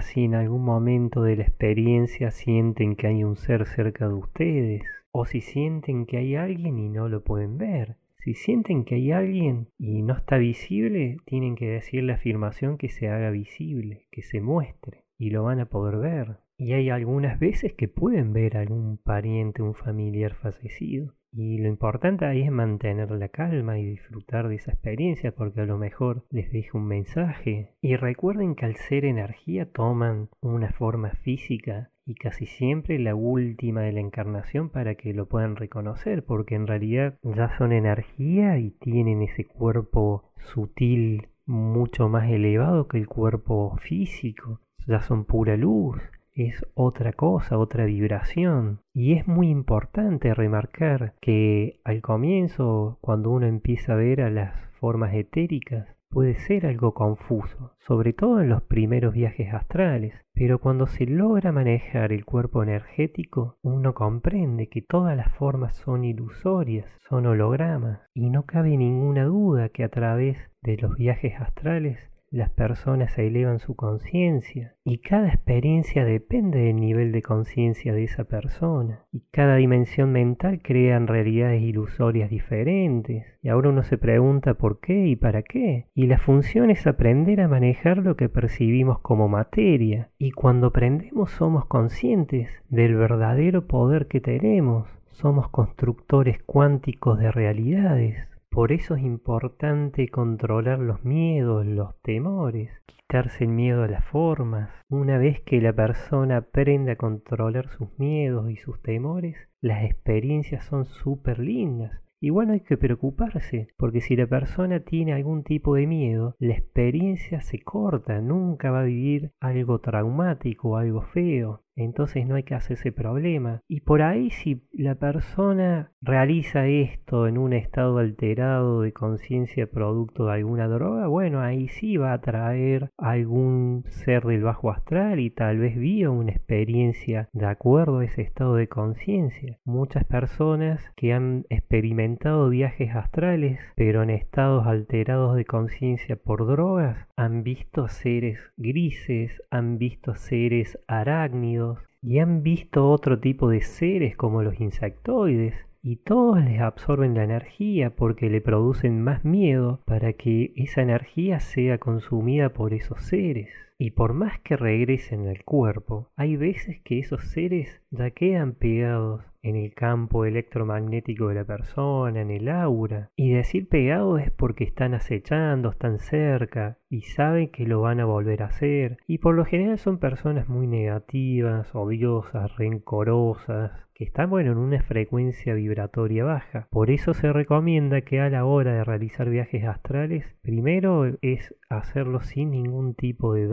si 0.00 0.24
en 0.24 0.34
algún 0.34 0.64
momento 0.64 1.22
de 1.22 1.36
la 1.36 1.42
experiencia 1.42 2.30
sienten 2.30 2.96
que 2.96 3.06
hay 3.06 3.24
un 3.24 3.36
ser 3.36 3.66
cerca 3.66 4.08
de 4.08 4.14
ustedes, 4.14 4.82
o 5.10 5.26
si 5.26 5.42
sienten 5.42 6.06
que 6.06 6.16
hay 6.16 6.34
alguien 6.34 6.78
y 6.78 6.88
no 6.88 7.10
lo 7.10 7.22
pueden 7.22 7.58
ver. 7.58 7.98
Si 8.24 8.32
sienten 8.32 8.86
que 8.86 8.94
hay 8.94 9.12
alguien 9.12 9.68
y 9.76 10.00
no 10.00 10.16
está 10.16 10.38
visible, 10.38 11.18
tienen 11.26 11.56
que 11.56 11.68
decir 11.68 12.04
la 12.04 12.14
afirmación 12.14 12.78
que 12.78 12.88
se 12.88 13.10
haga 13.10 13.28
visible, 13.28 14.06
que 14.10 14.22
se 14.22 14.40
muestre, 14.40 15.04
y 15.18 15.28
lo 15.28 15.44
van 15.44 15.60
a 15.60 15.66
poder 15.66 15.98
ver. 15.98 16.38
Y 16.56 16.72
hay 16.72 16.88
algunas 16.88 17.38
veces 17.38 17.74
que 17.74 17.86
pueden 17.86 18.32
ver 18.32 18.56
a 18.56 18.60
algún 18.60 18.96
pariente, 18.96 19.60
un 19.60 19.74
familiar 19.74 20.32
fallecido. 20.36 21.12
Y 21.32 21.58
lo 21.58 21.68
importante 21.68 22.24
ahí 22.24 22.40
es 22.40 22.50
mantener 22.50 23.10
la 23.10 23.28
calma 23.28 23.78
y 23.78 23.84
disfrutar 23.84 24.48
de 24.48 24.54
esa 24.54 24.72
experiencia 24.72 25.32
porque 25.32 25.60
a 25.60 25.66
lo 25.66 25.76
mejor 25.76 26.24
les 26.30 26.50
deja 26.50 26.78
un 26.78 26.86
mensaje. 26.86 27.74
Y 27.82 27.96
recuerden 27.96 28.54
que 28.54 28.64
al 28.64 28.76
ser 28.76 29.04
energía 29.04 29.70
toman 29.70 30.30
una 30.40 30.72
forma 30.72 31.10
física 31.10 31.90
y 32.06 32.14
casi 32.14 32.46
siempre 32.46 32.98
la 32.98 33.14
última 33.14 33.82
de 33.82 33.92
la 33.92 34.00
encarnación 34.00 34.68
para 34.68 34.94
que 34.94 35.14
lo 35.14 35.26
puedan 35.26 35.56
reconocer, 35.56 36.24
porque 36.24 36.54
en 36.54 36.66
realidad 36.66 37.18
ya 37.22 37.56
son 37.56 37.72
energía 37.72 38.58
y 38.58 38.70
tienen 38.70 39.22
ese 39.22 39.44
cuerpo 39.46 40.30
sutil 40.38 41.28
mucho 41.46 42.08
más 42.08 42.30
elevado 42.30 42.88
que 42.88 42.98
el 42.98 43.06
cuerpo 43.06 43.76
físico, 43.80 44.60
ya 44.86 45.00
son 45.00 45.24
pura 45.24 45.56
luz, 45.56 46.00
es 46.34 46.66
otra 46.74 47.12
cosa, 47.12 47.58
otra 47.58 47.84
vibración. 47.84 48.80
Y 48.92 49.14
es 49.14 49.26
muy 49.26 49.48
importante 49.48 50.34
remarcar 50.34 51.14
que 51.20 51.80
al 51.84 52.00
comienzo, 52.02 52.98
cuando 53.00 53.30
uno 53.30 53.46
empieza 53.46 53.92
a 53.92 53.96
ver 53.96 54.20
a 54.20 54.30
las 54.30 54.52
formas 54.80 55.14
etéricas, 55.14 55.86
puede 56.14 56.36
ser 56.36 56.64
algo 56.64 56.94
confuso, 56.94 57.72
sobre 57.80 58.12
todo 58.12 58.40
en 58.40 58.48
los 58.48 58.62
primeros 58.62 59.12
viajes 59.12 59.52
astrales, 59.52 60.14
pero 60.32 60.60
cuando 60.60 60.86
se 60.86 61.06
logra 61.06 61.50
manejar 61.50 62.12
el 62.12 62.24
cuerpo 62.24 62.62
energético, 62.62 63.58
uno 63.62 63.94
comprende 63.94 64.68
que 64.68 64.80
todas 64.80 65.16
las 65.16 65.34
formas 65.34 65.74
son 65.74 66.04
ilusorias, 66.04 66.86
son 67.08 67.26
hologramas, 67.26 68.00
y 68.14 68.30
no 68.30 68.44
cabe 68.44 68.76
ninguna 68.76 69.24
duda 69.24 69.70
que 69.70 69.82
a 69.82 69.88
través 69.88 70.38
de 70.62 70.76
los 70.76 70.96
viajes 70.96 71.34
astrales 71.40 71.98
las 72.34 72.50
personas 72.50 73.16
elevan 73.16 73.60
su 73.60 73.76
conciencia 73.76 74.74
y 74.82 74.98
cada 74.98 75.28
experiencia 75.28 76.04
depende 76.04 76.58
del 76.58 76.76
nivel 76.76 77.12
de 77.12 77.22
conciencia 77.22 77.94
de 77.94 78.02
esa 78.02 78.24
persona 78.24 79.04
y 79.12 79.20
cada 79.30 79.54
dimensión 79.54 80.10
mental 80.10 80.60
crea 80.60 80.98
realidades 80.98 81.62
ilusorias 81.62 82.30
diferentes 82.30 83.24
y 83.40 83.48
ahora 83.50 83.68
uno 83.68 83.84
se 83.84 83.98
pregunta 83.98 84.54
por 84.54 84.80
qué 84.80 85.06
y 85.06 85.14
para 85.14 85.42
qué 85.42 85.86
y 85.94 86.06
la 86.08 86.18
función 86.18 86.70
es 86.70 86.88
aprender 86.88 87.40
a 87.40 87.46
manejar 87.46 87.98
lo 87.98 88.16
que 88.16 88.28
percibimos 88.28 88.98
como 88.98 89.28
materia 89.28 90.10
y 90.18 90.32
cuando 90.32 90.66
aprendemos 90.66 91.30
somos 91.30 91.66
conscientes 91.66 92.48
del 92.68 92.96
verdadero 92.96 93.68
poder 93.68 94.08
que 94.08 94.20
tenemos 94.20 94.88
somos 95.12 95.48
constructores 95.50 96.42
cuánticos 96.42 97.20
de 97.20 97.30
realidades 97.30 98.33
por 98.54 98.70
eso 98.70 98.94
es 98.94 99.02
importante 99.02 100.08
controlar 100.08 100.78
los 100.78 101.04
miedos, 101.04 101.66
los 101.66 102.00
temores, 102.02 102.70
quitarse 102.86 103.42
el 103.42 103.50
miedo 103.50 103.82
a 103.82 103.88
las 103.88 104.04
formas. 104.04 104.70
Una 104.88 105.18
vez 105.18 105.40
que 105.40 105.60
la 105.60 105.72
persona 105.72 106.36
aprende 106.36 106.92
a 106.92 106.96
controlar 106.96 107.68
sus 107.70 107.88
miedos 107.98 108.48
y 108.52 108.56
sus 108.56 108.80
temores, 108.80 109.36
las 109.60 109.82
experiencias 109.84 110.64
son 110.66 110.84
súper 110.84 111.40
lindas. 111.40 112.04
Igual 112.20 112.46
no 112.46 112.52
hay 112.54 112.60
que 112.60 112.78
preocuparse, 112.78 113.68
porque 113.76 114.00
si 114.00 114.14
la 114.14 114.26
persona 114.26 114.80
tiene 114.80 115.12
algún 115.12 115.42
tipo 115.42 115.74
de 115.74 115.88
miedo, 115.88 116.36
la 116.38 116.54
experiencia 116.54 117.40
se 117.40 117.58
corta, 117.58 118.20
nunca 118.20 118.70
va 118.70 118.80
a 118.80 118.84
vivir 118.84 119.32
algo 119.40 119.80
traumático 119.80 120.76
algo 120.76 121.02
feo. 121.02 121.64
Entonces 121.76 122.26
no 122.26 122.36
hay 122.36 122.44
que 122.44 122.54
hacerse 122.54 122.92
problema. 122.92 123.60
Y 123.68 123.80
por 123.80 124.02
ahí 124.02 124.30
si 124.30 124.62
la 124.72 124.94
persona 124.94 125.92
realiza 126.00 126.66
esto 126.66 127.26
en 127.26 127.38
un 127.38 127.52
estado 127.52 127.98
alterado 127.98 128.82
de 128.82 128.92
conciencia 128.92 129.66
producto 129.66 130.26
de 130.26 130.34
alguna 130.34 130.68
droga, 130.68 131.06
bueno, 131.06 131.40
ahí 131.40 131.68
sí 131.68 131.96
va 131.96 132.12
a 132.12 132.20
traer 132.20 132.90
algún 132.98 133.84
ser 133.88 134.24
del 134.24 134.42
bajo 134.42 134.70
astral 134.70 135.20
y 135.20 135.30
tal 135.30 135.58
vez 135.58 135.76
viva 135.76 136.10
una 136.10 136.32
experiencia 136.32 137.28
de 137.32 137.46
acuerdo 137.46 137.98
a 137.98 138.04
ese 138.04 138.22
estado 138.22 138.54
de 138.56 138.68
conciencia. 138.68 139.58
Muchas 139.64 140.04
personas 140.04 140.92
que 140.96 141.12
han 141.12 141.44
experimentado 141.48 142.48
viajes 142.48 142.94
astrales, 142.94 143.58
pero 143.76 144.02
en 144.02 144.10
estados 144.10 144.66
alterados 144.66 145.36
de 145.36 145.44
conciencia 145.44 146.16
por 146.16 146.46
drogas, 146.46 147.08
han 147.16 147.42
visto 147.42 147.88
seres 147.88 148.38
grises, 148.56 149.42
han 149.50 149.78
visto 149.78 150.14
seres 150.14 150.78
arácnidos, 150.86 151.63
y 152.04 152.18
han 152.18 152.42
visto 152.42 152.90
otro 152.90 153.18
tipo 153.18 153.48
de 153.48 153.62
seres 153.62 154.14
como 154.14 154.42
los 154.42 154.60
insectoides 154.60 155.54
y 155.82 155.96
todos 155.96 156.42
les 156.44 156.60
absorben 156.60 157.14
la 157.14 157.24
energía 157.24 157.90
porque 157.96 158.28
le 158.28 158.42
producen 158.42 159.02
más 159.02 159.24
miedo 159.24 159.80
para 159.86 160.12
que 160.12 160.52
esa 160.56 160.82
energía 160.82 161.40
sea 161.40 161.78
consumida 161.78 162.50
por 162.50 162.74
esos 162.74 163.02
seres. 163.02 163.48
Y 163.78 163.90
por 163.90 164.14
más 164.14 164.38
que 164.40 164.56
regresen 164.56 165.26
al 165.28 165.44
cuerpo, 165.44 166.10
hay 166.16 166.36
veces 166.36 166.80
que 166.84 166.98
esos 166.98 167.24
seres 167.30 167.82
ya 167.90 168.10
quedan 168.10 168.54
pegados 168.54 169.24
en 169.44 169.56
el 169.56 169.74
campo 169.74 170.24
electromagnético 170.24 171.28
de 171.28 171.34
la 171.34 171.44
persona, 171.44 172.22
en 172.22 172.30
el 172.30 172.48
aura. 172.48 173.10
Y 173.14 173.32
decir 173.32 173.68
pegados 173.68 174.22
es 174.22 174.30
porque 174.30 174.64
están 174.64 174.94
acechando, 174.94 175.68
están 175.68 175.98
cerca 175.98 176.78
y 176.88 177.02
saben 177.02 177.50
que 177.50 177.66
lo 177.66 177.82
van 177.82 178.00
a 178.00 178.06
volver 178.06 178.42
a 178.42 178.46
hacer. 178.46 178.96
Y 179.06 179.18
por 179.18 179.34
lo 179.34 179.44
general 179.44 179.76
son 179.76 179.98
personas 179.98 180.48
muy 180.48 180.66
negativas, 180.66 181.74
odiosas, 181.74 182.56
rencorosas, 182.56 183.84
que 183.94 184.04
están 184.04 184.28
bueno 184.28 184.52
en 184.52 184.58
una 184.58 184.82
frecuencia 184.82 185.54
vibratoria 185.54 186.24
baja. 186.24 186.66
Por 186.70 186.90
eso 186.90 187.14
se 187.14 187.32
recomienda 187.32 188.00
que 188.00 188.20
a 188.20 188.28
la 188.28 188.44
hora 188.44 188.72
de 188.72 188.84
realizar 188.84 189.30
viajes 189.30 189.64
astrales, 189.64 190.24
primero 190.42 191.04
es 191.22 191.54
hacerlo 191.68 192.20
sin 192.20 192.50
ningún 192.50 192.94
tipo 192.94 193.34
de 193.34 193.46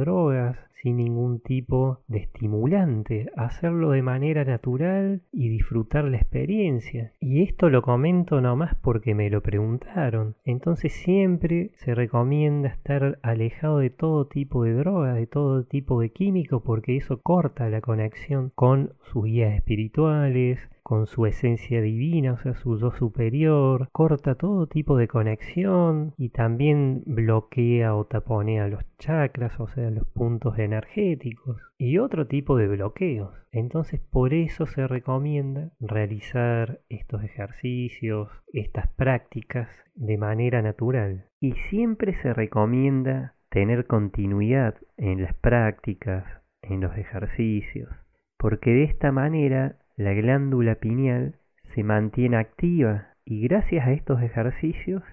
sin 0.81 0.97
ningún 0.97 1.39
tipo 1.39 1.99
de 2.07 2.19
estimulante, 2.19 3.31
hacerlo 3.35 3.91
de 3.91 4.01
manera 4.01 4.43
natural 4.43 5.21
y 5.31 5.49
disfrutar 5.49 6.05
la 6.05 6.17
experiencia. 6.17 7.13
Y 7.19 7.43
esto 7.43 7.69
lo 7.69 7.81
comento 7.81 8.41
nomás 8.41 8.75
porque 8.81 9.13
me 9.13 9.29
lo 9.29 9.41
preguntaron. 9.41 10.35
Entonces 10.43 10.93
siempre 10.93 11.71
se 11.75 11.93
recomienda 11.93 12.69
estar 12.69 13.19
alejado 13.21 13.79
de 13.79 13.91
todo 13.91 14.25
tipo 14.25 14.63
de 14.63 14.73
drogas, 14.73 15.15
de 15.15 15.27
todo 15.27 15.63
tipo 15.63 16.01
de 16.01 16.09
químico, 16.09 16.61
porque 16.63 16.97
eso 16.97 17.21
corta 17.21 17.69
la 17.69 17.81
conexión 17.81 18.51
con 18.55 18.93
sus 19.11 19.25
guías 19.25 19.53
espirituales, 19.53 20.59
con 20.91 21.07
su 21.07 21.25
esencia 21.25 21.81
divina, 21.81 22.33
o 22.33 22.37
sea, 22.39 22.53
su 22.53 22.77
yo 22.77 22.91
superior, 22.91 23.87
corta 23.93 24.35
todo 24.35 24.67
tipo 24.67 24.97
de 24.97 25.07
conexión 25.07 26.13
y 26.17 26.31
también 26.31 27.03
bloquea 27.05 27.95
o 27.95 28.03
taponea 28.07 28.67
los 28.67 28.83
chakras, 28.97 29.57
o 29.61 29.69
sea, 29.69 29.89
los 29.89 30.05
puntos 30.07 30.59
energéticos 30.59 31.61
y 31.77 31.97
otro 31.97 32.27
tipo 32.27 32.57
de 32.57 32.67
bloqueos. 32.67 33.31
Entonces, 33.53 34.01
por 34.01 34.33
eso 34.33 34.65
se 34.65 34.85
recomienda 34.85 35.71
realizar 35.79 36.81
estos 36.89 37.23
ejercicios, 37.23 38.27
estas 38.51 38.89
prácticas 38.89 39.69
de 39.95 40.17
manera 40.17 40.61
natural. 40.61 41.23
Y 41.39 41.53
siempre 41.69 42.21
se 42.21 42.33
recomienda 42.33 43.35
tener 43.49 43.87
continuidad 43.87 44.75
en 44.97 45.21
las 45.21 45.35
prácticas, 45.35 46.25
en 46.61 46.81
los 46.81 46.97
ejercicios, 46.97 47.89
porque 48.37 48.71
de 48.71 48.83
esta 48.83 49.13
manera 49.13 49.77
la 49.97 50.13
glándula 50.13 50.75
pineal 50.75 51.35
se 51.75 51.83
mantiene 51.83 52.37
activa 52.37 53.09
y 53.25 53.47
gracias 53.47 53.87
a 53.87 53.91
estos 53.91 54.21
ejercicios 54.21 55.03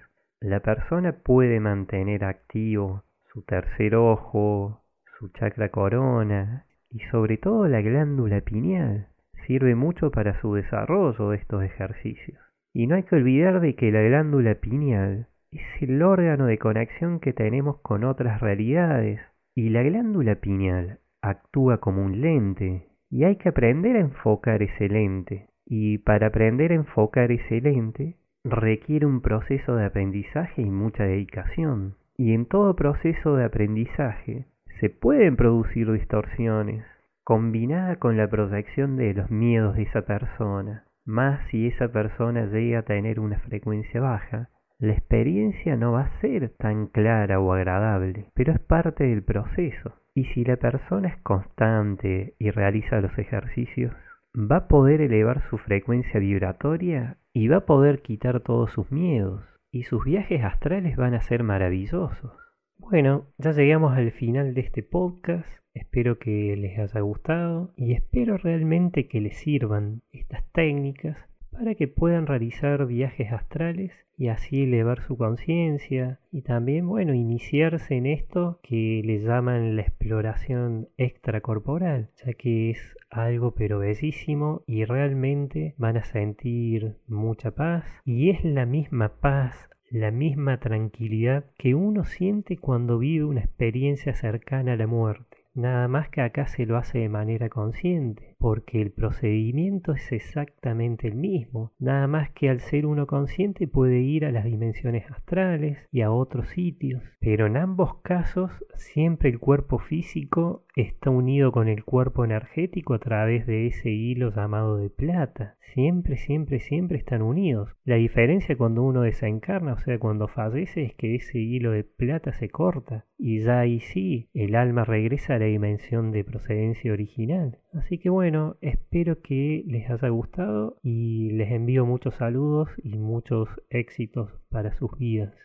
la 0.41 0.61
persona 0.61 1.11
puede 1.11 1.59
mantener 1.59 2.23
activo 2.23 3.03
su 3.33 3.43
tercer 3.43 3.95
ojo, 3.95 4.81
su 5.19 5.29
chakra 5.29 5.69
corona 5.69 6.65
y 6.89 6.99
sobre 7.11 7.37
todo 7.37 7.67
la 7.67 7.81
glándula 7.81 8.41
pineal. 8.41 9.07
Sirve 9.45 9.75
mucho 9.75 10.11
para 10.11 10.39
su 10.41 10.55
desarrollo 10.55 11.29
de 11.29 11.37
estos 11.37 11.63
ejercicios. 11.63 12.39
Y 12.73 12.87
no 12.87 12.95
hay 12.95 13.03
que 13.03 13.15
olvidar 13.15 13.59
de 13.61 13.75
que 13.75 13.91
la 13.91 14.01
glándula 14.01 14.55
pineal 14.55 15.27
es 15.51 15.81
el 15.81 16.01
órgano 16.01 16.45
de 16.45 16.57
conexión 16.57 17.19
que 17.19 17.33
tenemos 17.33 17.79
con 17.81 18.03
otras 18.03 18.41
realidades 18.41 19.19
y 19.55 19.69
la 19.69 19.83
glándula 19.83 20.35
pineal 20.35 20.99
actúa 21.21 21.79
como 21.79 22.03
un 22.03 22.21
lente 22.21 22.88
y 23.09 23.23
hay 23.23 23.37
que 23.37 23.49
aprender 23.49 23.95
a 23.95 24.01
enfocar 24.01 24.61
ese. 24.61 25.47
Y 25.65 25.99
para 25.99 26.27
aprender 26.27 26.71
a 26.71 26.75
enfocar 26.75 27.31
ese 27.31 28.15
requiere 28.43 29.05
un 29.05 29.21
proceso 29.21 29.75
de 29.75 29.85
aprendizaje 29.85 30.61
y 30.61 30.69
mucha 30.69 31.03
dedicación. 31.03 31.95
Y 32.17 32.33
en 32.33 32.45
todo 32.45 32.75
proceso 32.75 33.35
de 33.35 33.45
aprendizaje 33.45 34.45
se 34.79 34.89
pueden 34.89 35.35
producir 35.35 35.91
distorsiones, 35.91 36.85
combinada 37.23 37.97
con 37.97 38.17
la 38.17 38.27
proyección 38.29 38.95
de 38.95 39.13
los 39.13 39.29
miedos 39.29 39.75
de 39.75 39.83
esa 39.83 40.03
persona. 40.03 40.85
Más 41.05 41.39
si 41.49 41.67
esa 41.67 41.91
persona 41.91 42.45
llega 42.45 42.79
a 42.79 42.83
tener 42.83 43.19
una 43.19 43.39
frecuencia 43.39 44.01
baja, 44.01 44.49
la 44.79 44.93
experiencia 44.93 45.75
no 45.75 45.91
va 45.91 46.03
a 46.03 46.21
ser 46.21 46.53
tan 46.57 46.87
clara 46.87 47.41
o 47.41 47.51
agradable, 47.51 48.27
pero 48.33 48.53
es 48.53 48.59
parte 48.59 49.03
del 49.03 49.23
proceso. 49.23 49.93
Y 50.15 50.23
si 50.25 50.45
la 50.45 50.55
persona 50.55 51.09
es 51.09 51.17
constante 51.17 52.35
y 52.39 52.49
realiza 52.51 53.01
los 53.01 53.17
ejercicios, 53.17 53.93
va 54.33 54.55
a 54.55 54.67
poder 54.69 55.01
elevar 55.01 55.43
su 55.49 55.57
frecuencia 55.57 56.21
vibratoria 56.21 57.17
y 57.33 57.49
va 57.49 57.57
a 57.57 57.65
poder 57.65 58.01
quitar 58.01 58.39
todos 58.39 58.71
sus 58.71 58.89
miedos. 58.89 59.43
Y 59.69 59.83
sus 59.83 60.05
viajes 60.05 60.45
astrales 60.45 60.95
van 60.95 61.13
a 61.13 61.21
ser 61.21 61.43
maravillosos. 61.43 62.31
Bueno, 62.77 63.27
ya 63.37 63.51
llegamos 63.51 63.97
al 63.97 64.11
final 64.13 64.53
de 64.53 64.61
este 64.61 64.81
podcast. 64.81 65.47
Espero 65.73 66.19
que 66.19 66.55
les 66.55 66.79
haya 66.79 67.01
gustado 67.01 67.73
y 67.75 67.93
espero 67.93 68.37
realmente 68.37 69.09
que 69.09 69.19
les 69.19 69.37
sirvan 69.37 70.01
estas 70.11 70.49
técnicas 70.53 71.17
para 71.51 71.75
que 71.75 71.87
puedan 71.87 72.27
realizar 72.27 72.85
viajes 72.85 73.31
astrales 73.31 73.91
y 74.17 74.27
así 74.27 74.63
elevar 74.63 75.01
su 75.01 75.17
conciencia 75.17 76.19
y 76.31 76.41
también, 76.41 76.87
bueno, 76.87 77.13
iniciarse 77.13 77.95
en 77.95 78.05
esto 78.05 78.59
que 78.63 79.01
le 79.03 79.19
llaman 79.19 79.75
la 79.75 79.83
exploración 79.83 80.89
extracorporal, 80.97 82.09
ya 82.25 82.33
que 82.33 82.71
es 82.71 82.97
algo 83.09 83.55
pero 83.55 83.79
bellísimo 83.79 84.63
y 84.67 84.85
realmente 84.85 85.73
van 85.77 85.97
a 85.97 86.03
sentir 86.03 86.97
mucha 87.07 87.51
paz 87.51 87.85
y 88.05 88.29
es 88.29 88.43
la 88.43 88.65
misma 88.65 89.19
paz 89.19 89.69
la 89.91 90.11
misma 90.11 90.59
tranquilidad 90.59 91.45
que 91.57 91.73
uno 91.73 92.05
siente 92.05 92.57
cuando 92.57 92.99
vive 92.99 93.25
una 93.25 93.41
experiencia 93.41 94.13
cercana 94.13 94.73
a 94.73 94.75
la 94.75 94.85
muerte. 94.85 95.37
Nada 95.55 95.87
más 95.87 96.09
que 96.09 96.21
acá 96.21 96.47
se 96.47 96.65
lo 96.67 96.77
hace 96.77 96.99
de 96.99 97.09
manera 97.09 97.49
consciente, 97.49 98.28
porque 98.39 98.81
el 98.81 98.91
procedimiento 98.91 99.91
es 99.91 100.11
exactamente 100.11 101.07
el 101.07 101.15
mismo, 101.15 101.73
nada 101.77 102.07
más 102.07 102.31
que 102.31 102.49
al 102.49 102.61
ser 102.61 102.85
uno 102.85 103.05
consciente 103.05 103.67
puede 103.67 103.99
ir 103.99 104.25
a 104.25 104.31
las 104.31 104.45
dimensiones 104.45 105.09
astrales 105.11 105.77
y 105.91 106.01
a 106.01 106.11
otros 106.11 106.47
sitios, 106.49 107.03
pero 107.19 107.47
en 107.47 107.57
ambos 107.57 107.95
casos 108.01 108.51
siempre 108.75 109.29
el 109.29 109.39
cuerpo 109.39 109.77
físico 109.77 110.63
está 110.75 111.09
unido 111.09 111.51
con 111.51 111.67
el 111.67 111.83
cuerpo 111.83 112.23
energético 112.23 112.93
a 112.93 112.99
través 112.99 113.45
de 113.45 113.67
ese 113.67 113.89
hilo 113.89 114.31
llamado 114.33 114.77
de 114.77 114.89
plata. 114.89 115.55
Siempre, 115.73 116.17
siempre, 116.17 116.59
siempre 116.59 116.97
están 116.97 117.21
unidos. 117.21 117.75
La 117.83 117.95
diferencia 117.95 118.57
cuando 118.57 118.81
uno 118.83 119.01
desencarna, 119.01 119.73
o 119.73 119.77
sea, 119.79 119.99
cuando 119.99 120.27
fallece, 120.27 120.83
es 120.83 120.95
que 120.95 121.15
ese 121.15 121.39
hilo 121.39 121.71
de 121.71 121.83
plata 121.83 122.33
se 122.33 122.49
corta 122.49 123.05
y 123.17 123.41
ya 123.41 123.59
ahí 123.59 123.79
sí, 123.79 124.29
el 124.33 124.55
alma 124.55 124.85
regresa 124.85 125.35
a 125.35 125.39
la 125.39 125.45
dimensión 125.45 126.11
de 126.11 126.23
procedencia 126.23 126.93
original. 126.93 127.59
Así 127.71 127.99
que 127.99 128.09
bueno, 128.09 128.57
espero 128.61 129.21
que 129.21 129.63
les 129.67 129.89
haya 129.89 130.09
gustado 130.09 130.77
y 130.81 131.31
les 131.31 131.51
envío 131.51 131.85
muchos 131.85 132.15
saludos 132.15 132.69
y 132.83 132.97
muchos 132.97 133.47
éxitos 133.69 134.31
para 134.49 134.75
sus 134.77 134.91
vidas. 134.97 135.35